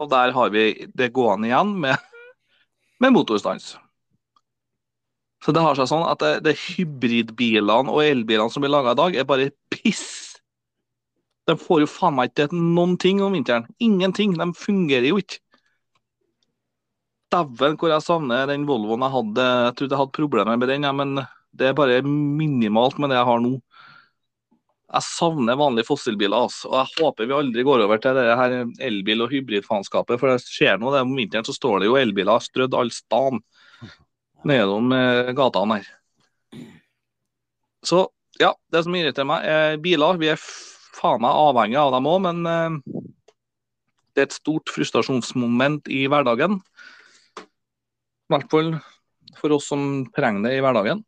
Og 0.00 0.10
der 0.10 0.32
har 0.34 0.52
vi 0.54 0.88
det 0.96 1.12
gående 1.14 1.50
igjen 1.50 1.74
med, 1.84 1.98
med 3.02 3.14
motorstans. 3.14 3.74
Så 5.44 5.52
det 5.52 5.60
har 5.60 5.76
seg 5.76 5.90
sånn 5.90 6.06
at 6.08 6.22
det, 6.24 6.32
det 6.46 6.56
hybridbilene 6.56 7.92
og 7.92 8.00
elbilene 8.00 8.48
som 8.52 8.64
blir 8.64 8.72
laga 8.72 8.94
i 8.94 9.00
dag, 9.02 9.16
er 9.20 9.28
bare 9.28 9.50
piss. 9.72 10.40
De 11.44 11.56
får 11.60 11.82
jo 11.82 11.90
faen 11.90 12.16
meg 12.16 12.30
ikke 12.30 12.48
til 12.48 12.62
noen 12.72 12.96
ting 13.00 13.20
om 13.20 13.36
vinteren. 13.36 13.66
Ingenting. 13.84 14.32
De 14.40 14.46
fungerer 14.56 15.10
jo 15.10 15.20
ikke. 15.20 15.42
Dæven 17.34 17.76
hvor 17.76 17.90
jeg 17.92 18.04
savner 18.06 18.48
den 18.48 18.64
Volvoen 18.68 19.04
jeg 19.04 19.12
hadde. 19.18 19.46
Jeg 19.66 19.76
trodde 19.76 19.92
jeg 19.92 20.00
hadde 20.00 20.16
problemer 20.16 20.56
med 20.56 20.70
den, 20.72 20.86
ja, 20.88 20.92
men 20.96 21.18
det 21.54 21.68
er 21.68 21.76
bare 21.76 22.00
minimalt 22.06 22.96
med 22.98 23.12
det 23.12 23.18
jeg 23.20 23.28
har 23.28 23.44
nå. 23.44 23.58
Jeg 24.94 25.06
savner 25.08 25.58
vanlige 25.58 25.88
fossilbiler. 25.88 26.46
Altså. 26.46 26.68
Og 26.70 26.76
jeg 26.78 27.02
håper 27.02 27.28
vi 27.28 27.36
aldri 27.36 27.64
går 27.66 27.84
over 27.86 28.00
til 28.02 28.14
det 28.18 28.26
her 28.38 28.56
elbil- 28.86 29.24
og 29.26 29.32
hybridfanskapet. 29.34 30.20
For 30.20 30.30
det 30.30 30.44
skjer 30.46 30.78
noe. 30.80 31.02
Om 31.02 31.16
vinteren 31.18 31.46
så 31.46 31.54
står 31.56 31.82
det 31.82 31.90
jo 31.90 31.98
elbiler 31.98 32.42
strødd 32.44 32.76
all 32.78 32.92
stan 32.94 33.42
nedom 34.46 34.92
eh, 34.94 35.32
gatene 35.36 35.80
her. 35.80 35.90
Så 37.84 38.06
ja, 38.40 38.52
det 38.72 38.84
som 38.84 38.94
irriterer 38.96 39.28
meg, 39.28 39.44
er 39.46 39.80
biler. 39.82 40.20
Vi 40.20 40.30
er 40.32 40.40
faen 40.40 41.22
meg 41.24 41.42
avhengig 41.42 41.80
av 41.80 41.92
dem 41.94 42.08
òg, 42.10 42.20
men 42.24 42.44
eh, 42.48 43.02
det 44.14 44.22
er 44.22 44.28
et 44.28 44.36
stort 44.36 44.70
frustrasjonsmoment 44.72 45.90
i 45.92 46.04
hverdagen. 46.10 46.60
I 47.38 48.32
hvert 48.32 48.50
fall 48.52 48.76
for 49.40 49.56
oss 49.56 49.66
som 49.72 50.04
trenger 50.14 50.46
det 50.46 50.58
i 50.58 50.62
hverdagen. 50.64 51.02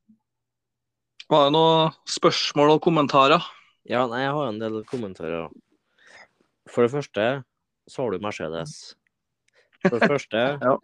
Var 1.31 1.47
det 1.47 1.55
noen 1.55 1.95
spørsmål 2.11 2.77
og 2.77 2.83
kommentarer? 2.85 3.47
Ja, 3.87 4.07
nei, 4.11 4.23
jeg 4.25 4.35
har 4.35 4.49
en 4.51 4.59
del 4.61 4.81
kommentarer. 4.89 5.49
For 6.71 6.87
det 6.87 6.93
første 6.95 7.27
så 7.87 8.03
har 8.03 8.15
du 8.17 8.25
Mercedes. 8.25 8.73
For 9.87 9.99
det 10.01 10.09
første 10.11 10.43
Ja. 10.67 10.77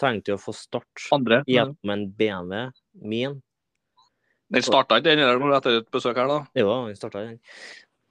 tenkte 0.00 0.32
jeg 0.32 0.38
å 0.38 0.42
få 0.42 0.54
start 0.56 1.06
Andre? 1.12 1.42
gjennom 1.48 1.92
en 1.92 2.04
BMW 2.16 2.66
min. 3.06 3.38
Den 4.52 4.62
starta 4.62 5.00
ikke 5.00 5.16
den 5.16 5.52
etter 5.56 5.80
et 5.80 5.88
besøk 5.90 6.16
her, 6.20 6.28
da? 6.30 6.38
Jo, 6.54 6.68
den 6.86 6.96
starta 6.98 7.24
den. 7.24 7.38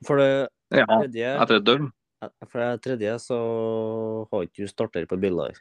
For 0.05 0.19
det 0.19 0.31
Ja, 0.75 0.85
tredje, 0.89 1.29
etter 1.45 1.61
et 1.61 1.67
døgn? 1.67 1.91
for 2.49 2.57
det 2.57 2.81
tredje 2.81 3.13
så 3.21 3.37
har 4.31 4.43
ikke 4.47 4.65
du 4.65 4.67
starter 4.71 5.05
på 5.05 5.17
biler. 5.21 5.53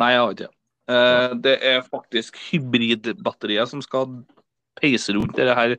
Nei, 0.00 0.08
jeg 0.14 0.20
har 0.24 0.32
ikke 0.34 0.42
det. 0.42 0.52
Eh, 0.90 1.34
det 1.44 1.52
er 1.62 1.84
faktisk 1.86 2.36
hybridbatteriet 2.50 3.70
som 3.70 3.82
skal 3.84 4.08
peise 4.80 5.14
rundt 5.14 5.36
dette 5.38 5.54
her 5.54 5.76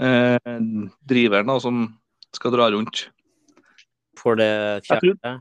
eh, 0.00 0.54
driveren 1.04 1.50
da, 1.50 1.58
som 1.62 1.86
skal 2.34 2.54
dra 2.54 2.70
rundt. 2.74 3.08
For 4.18 4.38
det 4.38 4.86
fjerde, 4.86 5.36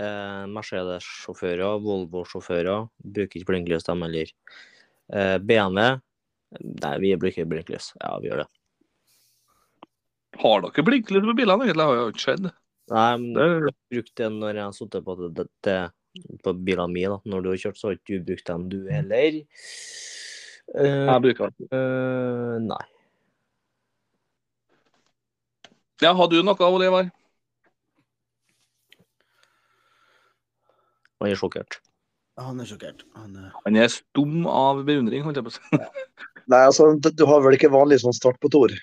eh, 0.00 0.44
Mercedes-sjåfører, 0.52 1.80
Volvo-sjåfører 1.82 2.88
bruker 3.02 3.40
ikke 3.40 3.50
blinklys, 3.52 3.88
de 3.88 3.98
heller. 3.98 4.32
Eh, 5.12 5.36
BMW 5.42 6.00
Nei, 6.60 6.96
vi 7.00 7.14
bruker 7.16 7.48
blinklys. 7.48 7.92
Ja, 8.00 8.18
vi 8.20 8.28
gjør 8.28 8.42
det. 8.42 8.48
Har 10.42 10.64
dere 10.64 10.84
blinklys 10.84 11.24
på 11.24 11.36
bilene? 11.36 11.66
egentlig? 11.66 11.80
Det 11.80 11.88
har 11.88 11.98
jo 11.98 12.12
ikke 12.12 12.24
skjedd. 12.26 12.48
Nei, 12.92 13.10
men 13.22 13.36
jeg 13.36 13.52
har 13.52 13.76
brukt 13.94 14.14
det 14.20 14.30
når 14.34 14.56
jeg 14.58 14.64
har 14.64 14.76
sittet 14.76 15.06
på, 15.06 15.16
det, 15.22 15.46
det, 15.64 15.76
på 16.44 16.54
bilene 16.66 16.92
mine. 16.92 17.16
da. 17.16 17.32
Når 17.32 17.44
du 17.44 17.50
har 17.52 17.60
kjørt, 17.64 17.80
så 17.80 17.88
har 17.88 17.98
ikke 17.98 18.18
du 18.18 18.26
brukt 18.32 18.50
dem, 18.50 18.66
du 18.72 18.78
heller. 18.90 19.38
Uh, 20.72 21.06
jeg 21.08 21.24
bruker 21.26 21.52
det. 21.52 21.68
Uh, 21.72 22.56
nei. 22.64 22.82
Ja, 26.02 26.10
har 26.18 26.28
du 26.28 26.40
noe, 26.42 26.66
Oliver? 26.66 27.10
Han 31.22 31.30
er 31.30 31.38
sjokkert. 31.38 31.78
Han 32.42 32.58
er 32.58 32.66
sjokkert. 32.66 33.04
Han 33.14 33.36
er... 33.38 33.52
Han 33.62 33.78
er 33.78 33.92
stum 33.92 34.48
av 34.50 34.80
beundring, 34.88 35.22
holdt 35.22 35.38
jeg 35.38 35.46
på 35.46 35.52
å 35.52 35.54
si. 35.54 35.78
Nei, 36.50 36.58
altså, 36.58 36.88
du, 36.98 37.22
har 37.28 37.44
vel 37.44 37.54
ikke 37.54 37.70
vanlig 37.70 38.00
sånn 38.02 38.16
start 38.16 38.40
på 38.42 38.50
Tor? 38.50 38.74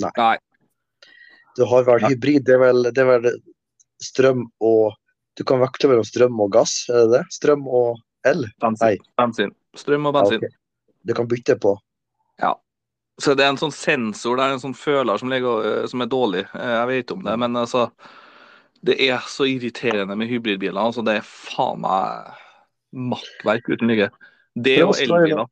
Nei. 0.00 0.12
Nei. 0.16 1.10
Du 1.58 1.66
har 1.68 1.84
vel 1.86 2.06
hybrid, 2.08 2.46
det 2.48 2.56
er 2.56 2.62
vel, 2.64 2.88
det 2.88 3.02
er 3.04 3.10
vel 3.12 3.28
strøm 4.02 4.46
og 4.64 4.96
Du 5.34 5.42
kan 5.42 5.58
veksle 5.58 5.88
mellom 5.90 6.04
strøm 6.06 6.40
og 6.44 6.52
gass, 6.54 6.84
er 6.88 7.00
det 7.04 7.08
det? 7.10 7.22
Strøm 7.34 7.64
og 7.66 7.98
el? 8.30 8.44
Bensin. 8.62 9.00
bensin. 9.18 9.50
Strøm 9.74 10.06
og 10.06 10.14
bensin. 10.14 10.38
Ja, 10.38 10.46
okay. 10.46 10.60
Du 11.04 11.14
kan 11.18 11.26
bytte 11.28 11.56
på. 11.58 11.72
Så 13.22 13.34
det 13.38 13.44
er 13.44 13.52
en 13.52 13.60
sånn 13.60 13.74
sensor, 13.74 14.36
det 14.36 14.44
er 14.44 14.56
en 14.56 14.62
sånn 14.62 14.74
føler 14.74 15.20
som, 15.20 15.30
ligger, 15.30 15.66
øh, 15.68 15.82
som 15.90 16.02
er 16.02 16.10
dårlig. 16.10 16.44
Eh, 16.54 16.72
Jeg 16.80 16.86
vet 16.90 17.12
om 17.14 17.22
det, 17.22 17.36
men 17.38 17.56
altså 17.56 17.88
Det 18.84 18.98
er 19.00 19.22
så 19.30 19.46
irriterende 19.48 20.16
med 20.16 20.28
hybridbiler. 20.28 20.76
altså 20.80 21.04
Det 21.04 21.18
er 21.18 21.24
faen 21.24 21.80
meg 21.80 22.34
makkverk 22.92 23.68
uten 23.70 23.88
like. 23.88 24.10
Det 24.54 24.82
og 24.84 24.94
elbiler. 25.00 25.46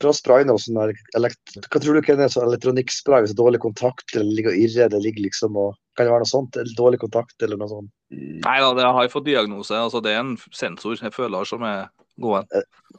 Prøv 0.00 0.10
å 0.10 0.16
spraye 0.16 0.46
noe 0.48 0.58
sånn. 0.58 0.80
Hva 0.80 1.78
tror 1.78 1.94
du 1.94 2.00
ikke 2.00 2.16
det 2.18 2.24
er 2.26 2.32
sånn 2.32 2.48
elektronikkspray 2.48 3.22
hvis 3.22 3.30
det 3.30 3.38
er 3.38 3.44
dårlig 3.44 3.60
kontakt 3.62 4.16
eller 4.16 4.32
ligger 4.34 4.50
og 4.50 4.58
irrer? 4.64 4.90
Det 4.90 5.02
ligger 5.04 5.28
liksom 5.28 5.56
og 5.56 5.76
Kan 5.94 6.06
det 6.08 6.12
være 6.14 6.24
noe 6.24 6.30
sånt? 6.32 6.56
Eller 6.56 6.72
dårlig 6.74 6.98
kontakt 7.02 7.42
eller 7.44 7.58
noe 7.60 7.68
sånt? 7.68 7.90
Nei 8.10 8.56
da, 8.64 8.72
det 8.74 8.86
har 8.88 9.04
jeg 9.04 9.12
fått 9.12 9.26
diagnose. 9.28 9.76
altså 9.76 10.00
Det 10.02 10.14
er 10.14 10.20
en 10.22 10.38
sensor, 10.50 10.96
jeg 10.96 11.12
føler, 11.12 11.44
som 11.44 11.62
er 11.68 11.90
god. 12.18 12.48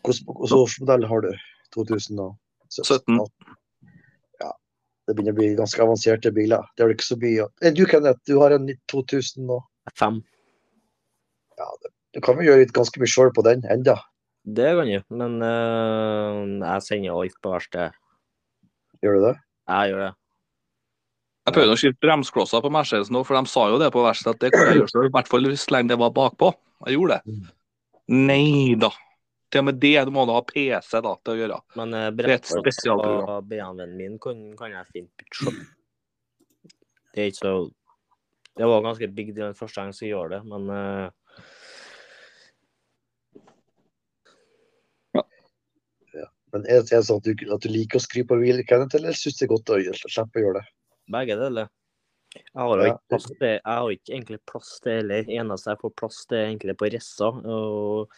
Hvilken 0.05 0.29
hvilken 0.29 0.85
modell 0.85 1.07
har 1.09 1.25
du? 1.25 1.31
2017? 1.73 2.37
17. 2.69 3.17
Det 5.03 5.15
begynner 5.15 5.35
å 5.35 5.39
bli 5.39 5.49
ganske 5.57 5.83
avanserte 5.83 6.31
biler. 6.35 6.63
Det 6.75 6.83
er 6.83 6.89
vel 6.89 6.95
ikke 6.95 7.09
så 7.09 7.19
mye 7.19 7.47
Eh, 7.61 7.73
Du 7.75 7.83
Kenneth, 7.89 8.21
du 8.29 8.37
har 8.39 8.55
en 8.55 8.69
2000 8.91 9.45
nå? 9.49 9.59
Fem. 9.99 10.21
Ja, 11.59 11.67
Du 12.13 12.21
kan 12.21 12.37
vel 12.37 12.47
gjøre 12.47 12.71
ganske 12.71 12.99
mye 13.01 13.09
sjøl 13.09 13.33
på 13.35 13.43
den 13.43 13.65
enda. 13.73 13.97
Det 14.43 14.73
kan 14.75 14.89
jeg, 14.89 15.03
men 15.09 15.39
uh, 15.39 16.43
jeg 16.59 16.83
sender 16.83 17.15
alt 17.15 17.37
på 17.41 17.53
verksted. 17.53 17.95
Gjør 19.03 19.15
du 19.15 19.25
det? 19.29 19.37
Jeg 19.71 19.91
gjør 19.93 20.01
det. 20.03 20.11
Jeg 21.43 21.55
prøvde 21.55 21.75
å 21.75 21.79
skifte 21.79 22.03
bremseklosser 22.03 22.63
på 22.63 22.71
Mercedes 22.71 23.09
nå, 23.11 23.23
for 23.27 23.35
de 23.35 23.51
sa 23.51 23.65
jo 23.71 23.79
det 23.79 23.89
på 23.91 24.03
verkstedet 24.03 24.35
at 24.35 24.43
det 24.43 24.51
kunne 24.53 24.67
jeg 24.69 24.81
gjøre 24.81 24.91
sjøl, 24.91 25.07
i 25.07 25.13
hvert 25.15 25.31
fall 25.31 25.49
så 25.59 25.75
lenge 25.75 25.91
det 25.91 25.99
var 25.99 26.13
bakpå. 26.15 26.51
Jeg 26.87 26.97
gjorde 26.97 27.17
det. 27.17 27.35
Nei 28.11 28.75
da. 28.79 28.91
Til 29.53 29.61
og 29.61 29.67
med 29.67 29.77
det 29.77 29.93
du 30.07 30.11
må 30.15 30.23
du 30.25 30.33
ha 30.33 30.41
PC 30.47 30.99
da, 31.05 31.13
til 31.21 31.35
å 31.35 31.37
gjøre. 31.37 31.59
Men 31.77 31.93
uh, 31.93 32.07
Det 32.09 32.25
er 32.25 32.35
et 32.39 32.49
spesialprogram. 32.49 33.25
på 33.29 33.35
BMW-en 33.51 33.95
min 33.99 34.15
kan, 34.21 34.39
kan 34.57 34.73
jeg 34.73 34.89
fint 34.95 35.11
bytte. 35.21 35.53
Det 37.13 37.21
er 37.21 37.29
ikke 37.29 37.43
så 37.43 37.51
Det 38.57 38.69
var 38.69 38.81
ganske 38.85 39.09
big 39.13 39.29
deal 39.35 39.51
den 39.51 39.57
første 39.57 39.77
gangen 39.81 39.93
jeg 39.99 40.13
gjorde 40.15 40.39
det, 40.39 40.45
men 40.49 40.63
Ja. 45.13 46.27
Men 46.53 46.65
er 46.69 46.81
det 46.81 47.03
sånn 47.05 47.21
at 47.21 47.29
du, 47.29 47.45
at 47.53 47.65
du 47.65 47.69
liker 47.69 48.01
å 48.01 48.03
skru 48.03 48.23
på 48.29 48.41
Kenneth, 48.65 48.97
eller 48.97 49.13
syns 49.17 49.37
det 49.37 49.45
er 49.45 49.53
godt 49.53 49.69
å 49.73 49.81
gjøre- 49.81 50.09
slippe 50.09 50.41
å 50.41 50.45
gjøre 50.47 50.61
det? 50.61 50.67
begge 51.13 51.35
deler. 51.37 51.67
Jeg 52.33 52.57
har 52.57 52.71
jo 52.77 52.85
Ja, 52.85 52.93
ikke 52.93 53.11
plass 53.13 53.27
til 53.29 53.47
Jeg 53.47 53.61
har 53.65 53.91
ikke 53.93 54.13
egentlig 54.13 54.39
plass 54.49 54.71
til 54.81 54.97
heller. 54.97 55.29
Eneste 55.29 55.73
jeg 55.73 55.81
får 55.83 55.93
plass 55.99 56.25
til, 56.25 56.37
er 56.37 56.49
egentlig 56.49 56.75
på 56.79 56.89
Rissa. 56.93 57.29
Og, 57.29 58.09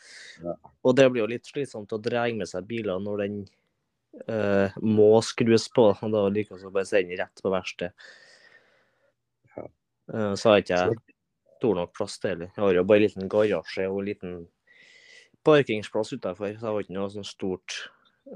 Ja. 0.44 0.56
og 0.84 0.96
det 0.96 1.12
blir 1.12 1.24
jo 1.24 1.32
litt 1.34 1.46
slitsomt 1.46 1.92
å 1.92 2.02
dra 2.02 2.26
med 2.34 2.48
seg 2.48 2.68
biler 2.68 3.00
når 3.00 3.18
den 3.24 3.38
uh, 4.30 4.70
må 4.82 5.22
skrus 5.22 5.68
på. 5.70 5.90
Og 5.92 6.12
da 6.12 6.28
liker 6.30 6.58
jeg 6.58 6.68
å 6.68 6.72
bare 6.72 6.86
sende 6.86 7.20
rett 7.20 7.44
på 7.44 7.52
verksted. 7.52 7.92
Ja. 9.58 9.68
Uh, 10.14 10.34
så 10.36 10.50
har 10.50 10.62
jeg 10.62 10.66
ikke 10.66 11.16
stor 11.60 11.76
nok 11.76 11.94
plass 11.96 12.20
til 12.20 12.36
heller. 12.36 12.52
Jeg 12.56 12.64
har 12.64 12.74
jo 12.74 12.84
bare 12.84 13.04
en 13.04 13.08
liten 13.08 13.30
garasje 13.30 13.90
og 13.90 14.00
en 14.00 14.10
liten 14.10 14.36
parkingsplass 15.46 16.16
utafor, 16.16 16.56
så 16.56 16.64
jeg 16.64 16.72
har 16.72 16.82
ikke 16.82 16.96
noe 16.98 17.12
sånn 17.14 17.28
stort 17.28 17.76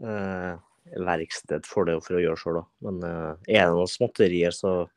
uh, 0.03 0.59
verksted 0.93 1.65
for 1.65 1.87
det 1.87 1.97
for 2.03 2.19
å 2.19 2.21
gjøre 2.21 2.37
sjøl. 2.37 2.63
Men 2.85 3.03
er 3.03 3.65
det 3.65 3.73
noen 3.73 3.89
småtterier, 3.89 4.53
så 4.53 4.89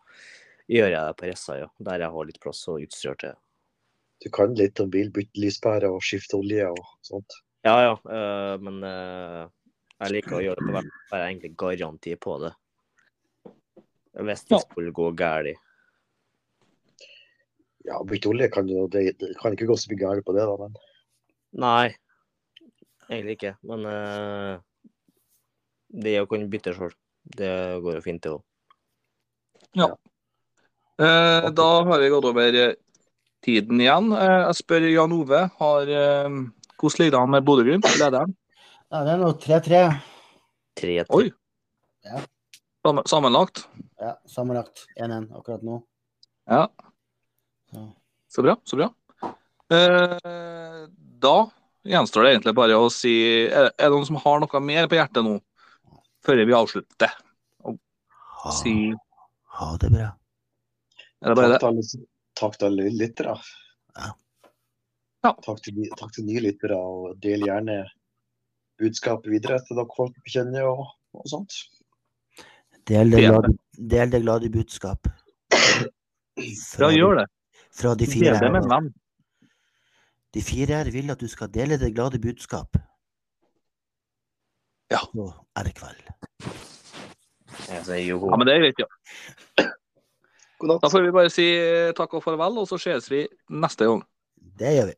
gjør 0.71 0.91
jeg 0.93 1.09
det 1.09 1.17
på 1.19 1.29
Ressa, 1.31 1.57
ja. 1.63 1.71
Der 1.79 2.05
jeg 2.05 2.15
har 2.15 2.29
litt 2.29 2.41
plass 2.43 2.61
og 2.71 2.85
utstyr 2.85 3.17
til. 3.21 3.35
Du 4.23 4.29
kan 4.31 4.55
litt 4.55 4.79
om 4.83 4.91
bil, 4.91 5.11
bytte 5.15 5.41
lyspære 5.43 5.91
og 5.91 6.05
skifte 6.05 6.39
olje 6.39 6.69
og 6.71 6.85
sånt. 7.07 7.41
Ja, 7.67 7.77
ja, 7.87 7.97
Uh, 8.03 8.55
men 8.63 8.83
uh, 8.83 9.47
jeg 10.03 10.17
liker 10.17 10.39
å 10.39 10.43
gjøre 10.43 10.59
det 10.59 10.67
på 10.67 10.77
hvert 10.77 10.89
fall. 10.91 11.19
Jeg 11.19 11.23
har 11.23 11.29
egentlig 11.29 11.53
garanti 11.63 12.15
på 12.19 12.39
det. 12.43 12.53
Hvis 14.23 14.45
det 14.51 14.61
skulle 14.67 14.95
gå 14.95 15.11
galt. 15.17 15.61
Ja, 17.87 17.99
bytte 18.07 18.31
olje 18.31 18.47
kan 18.53 18.69
jo 18.71 18.87
det, 18.91 19.17
det 19.19 19.33
kan 19.41 19.55
ikke 19.57 19.67
gå 19.71 19.77
så 19.79 19.91
mye 19.91 20.03
galt 20.03 20.27
på 20.27 20.35
det, 20.37 20.45
da, 20.47 20.55
men 20.59 20.77
Nei, 21.63 21.93
egentlig 23.11 23.37
ikke. 23.37 23.55
Men 23.69 23.87
uh, 23.89 24.55
det 25.93 26.17
å 26.23 26.29
kunne 26.31 26.49
bytte 26.53 26.75
sjøl, 26.77 26.95
det 27.37 27.53
går 27.85 27.99
jo 27.99 28.05
fint, 28.05 28.23
det 28.25 28.33
òg. 28.33 28.45
Eh, 29.73 29.95
da 30.99 31.69
har 31.89 31.99
vi 32.01 32.09
gått 32.13 32.25
over 32.29 32.55
eh, 32.55 32.75
tiden 33.45 33.81
igjen. 33.81 34.13
Eh, 34.13 34.39
jeg 34.49 34.59
spør 34.61 34.87
Jan 34.93 35.13
Ove. 35.17 35.41
Har, 35.59 35.83
eh, 35.89 36.29
hvordan 36.79 36.99
ligger 37.03 37.17
det 37.17 37.21
an 37.23 37.31
med 37.31 37.45
Bodø-Glimt, 37.47 37.89
lederen? 37.99 38.35
Ja, 38.93 39.05
det 39.07 39.15
er 39.15 39.23
nå 39.23 39.33
3-3. 39.41 39.83
Tre 40.77 40.99
Oi. 41.17 41.31
Ja. 42.05 42.21
Sammen- 42.85 43.07
Sammenlagt? 43.07 43.65
Ja, 44.01 44.17
sammenlagt 44.27 44.87
1-1 44.99 45.31
akkurat 45.39 45.63
nå. 45.63 45.83
Ja. 46.51 46.67
Så. 47.73 47.89
Så 48.29 48.43
bra. 48.43 48.57
Så 48.65 48.77
bra. 48.77 48.89
Eh, 49.73 50.87
da 51.23 51.37
gjenstår 51.87 52.25
det 52.27 52.33
egentlig 52.35 52.55
bare 52.55 52.77
å 52.77 52.91
si 52.93 53.13
Er 53.49 53.71
er 53.71 53.89
det 53.89 53.91
noen 53.95 54.05
som 54.07 54.19
har 54.21 54.41
noe 54.43 54.61
mer 54.61 54.87
på 54.91 54.99
hjertet 54.99 55.25
nå, 55.25 55.39
før 56.25 56.43
vi 56.45 56.53
avslutter? 56.53 57.15
Ha, 57.63 58.51
Si 58.51 58.93
ha 59.59 59.77
det 59.79 59.91
bra. 59.95 60.11
Er 61.23 61.31
det 61.33 61.37
bare 61.39 61.49
takk 61.49 61.55
det? 61.55 61.61
til 61.63 61.69
alle, 61.71 62.07
takk 62.41 62.59
til 62.59 62.67
alle 62.71 62.87
lyttere. 62.99 63.35
Ja. 63.97 64.13
Ja. 65.23 65.31
Takk 65.47 65.61
til, 65.63 65.77
takk 65.99 66.15
til 66.17 66.27
nye 66.27 66.41
lyttere, 66.43 66.77
og 66.77 67.19
del 67.23 67.45
gjerne 67.47 67.77
budskapet 68.83 69.31
videre 69.31 69.61
til 69.63 69.79
dere 69.79 69.95
folk 69.95 70.17
kjenner 70.27 70.67
og, 70.67 70.89
og 71.15 71.29
sånt. 71.31 71.55
Del 72.91 73.13
det 73.15 73.21
Del 73.21 73.29
glade, 73.31 73.53
del 73.93 74.11
det 74.17 74.23
glade 74.25 74.51
budskap. 74.51 75.07
Ja, 76.81 76.89
gjør 76.89 77.19
det. 77.21 77.27
Fra 77.77 77.91
de 77.95 78.07
fire 78.09 78.33
Del 78.33 78.41
det 78.41 78.49
med 78.55 78.65
her. 78.65 78.71
venn. 78.73 78.87
De 80.33 80.41
fire 80.43 80.79
her 80.81 80.89
vil 80.91 81.13
at 81.13 81.21
du 81.21 81.29
skal 81.29 81.51
dele 81.53 81.77
det 81.79 81.91
glade 81.95 82.19
budskap. 82.19 82.79
Ja. 84.91 85.03
Nå 85.15 85.27
er 85.57 85.69
det 85.69 85.75
kveld. 85.77 86.01
Jeg 87.69 87.85
sier 87.85 88.01
jo 88.09 88.19
Ja, 88.33 88.39
men 88.41 88.49
det 88.49 88.55
er 88.57 88.65
greit, 88.65 88.81
ja. 88.81 89.69
God 90.63 90.71
natt. 90.71 90.83
Da 90.85 90.91
får 90.93 91.07
vi 91.07 91.15
bare 91.15 91.33
si 91.33 91.47
takk 91.99 92.19
og 92.19 92.25
farvel, 92.25 92.61
og 92.63 92.69
så 92.71 92.79
ses 92.81 93.11
vi 93.11 93.25
neste 93.51 93.89
gang. 93.91 94.05
Det 94.63 94.77
gjør 94.77 94.93
vi. 94.93 94.97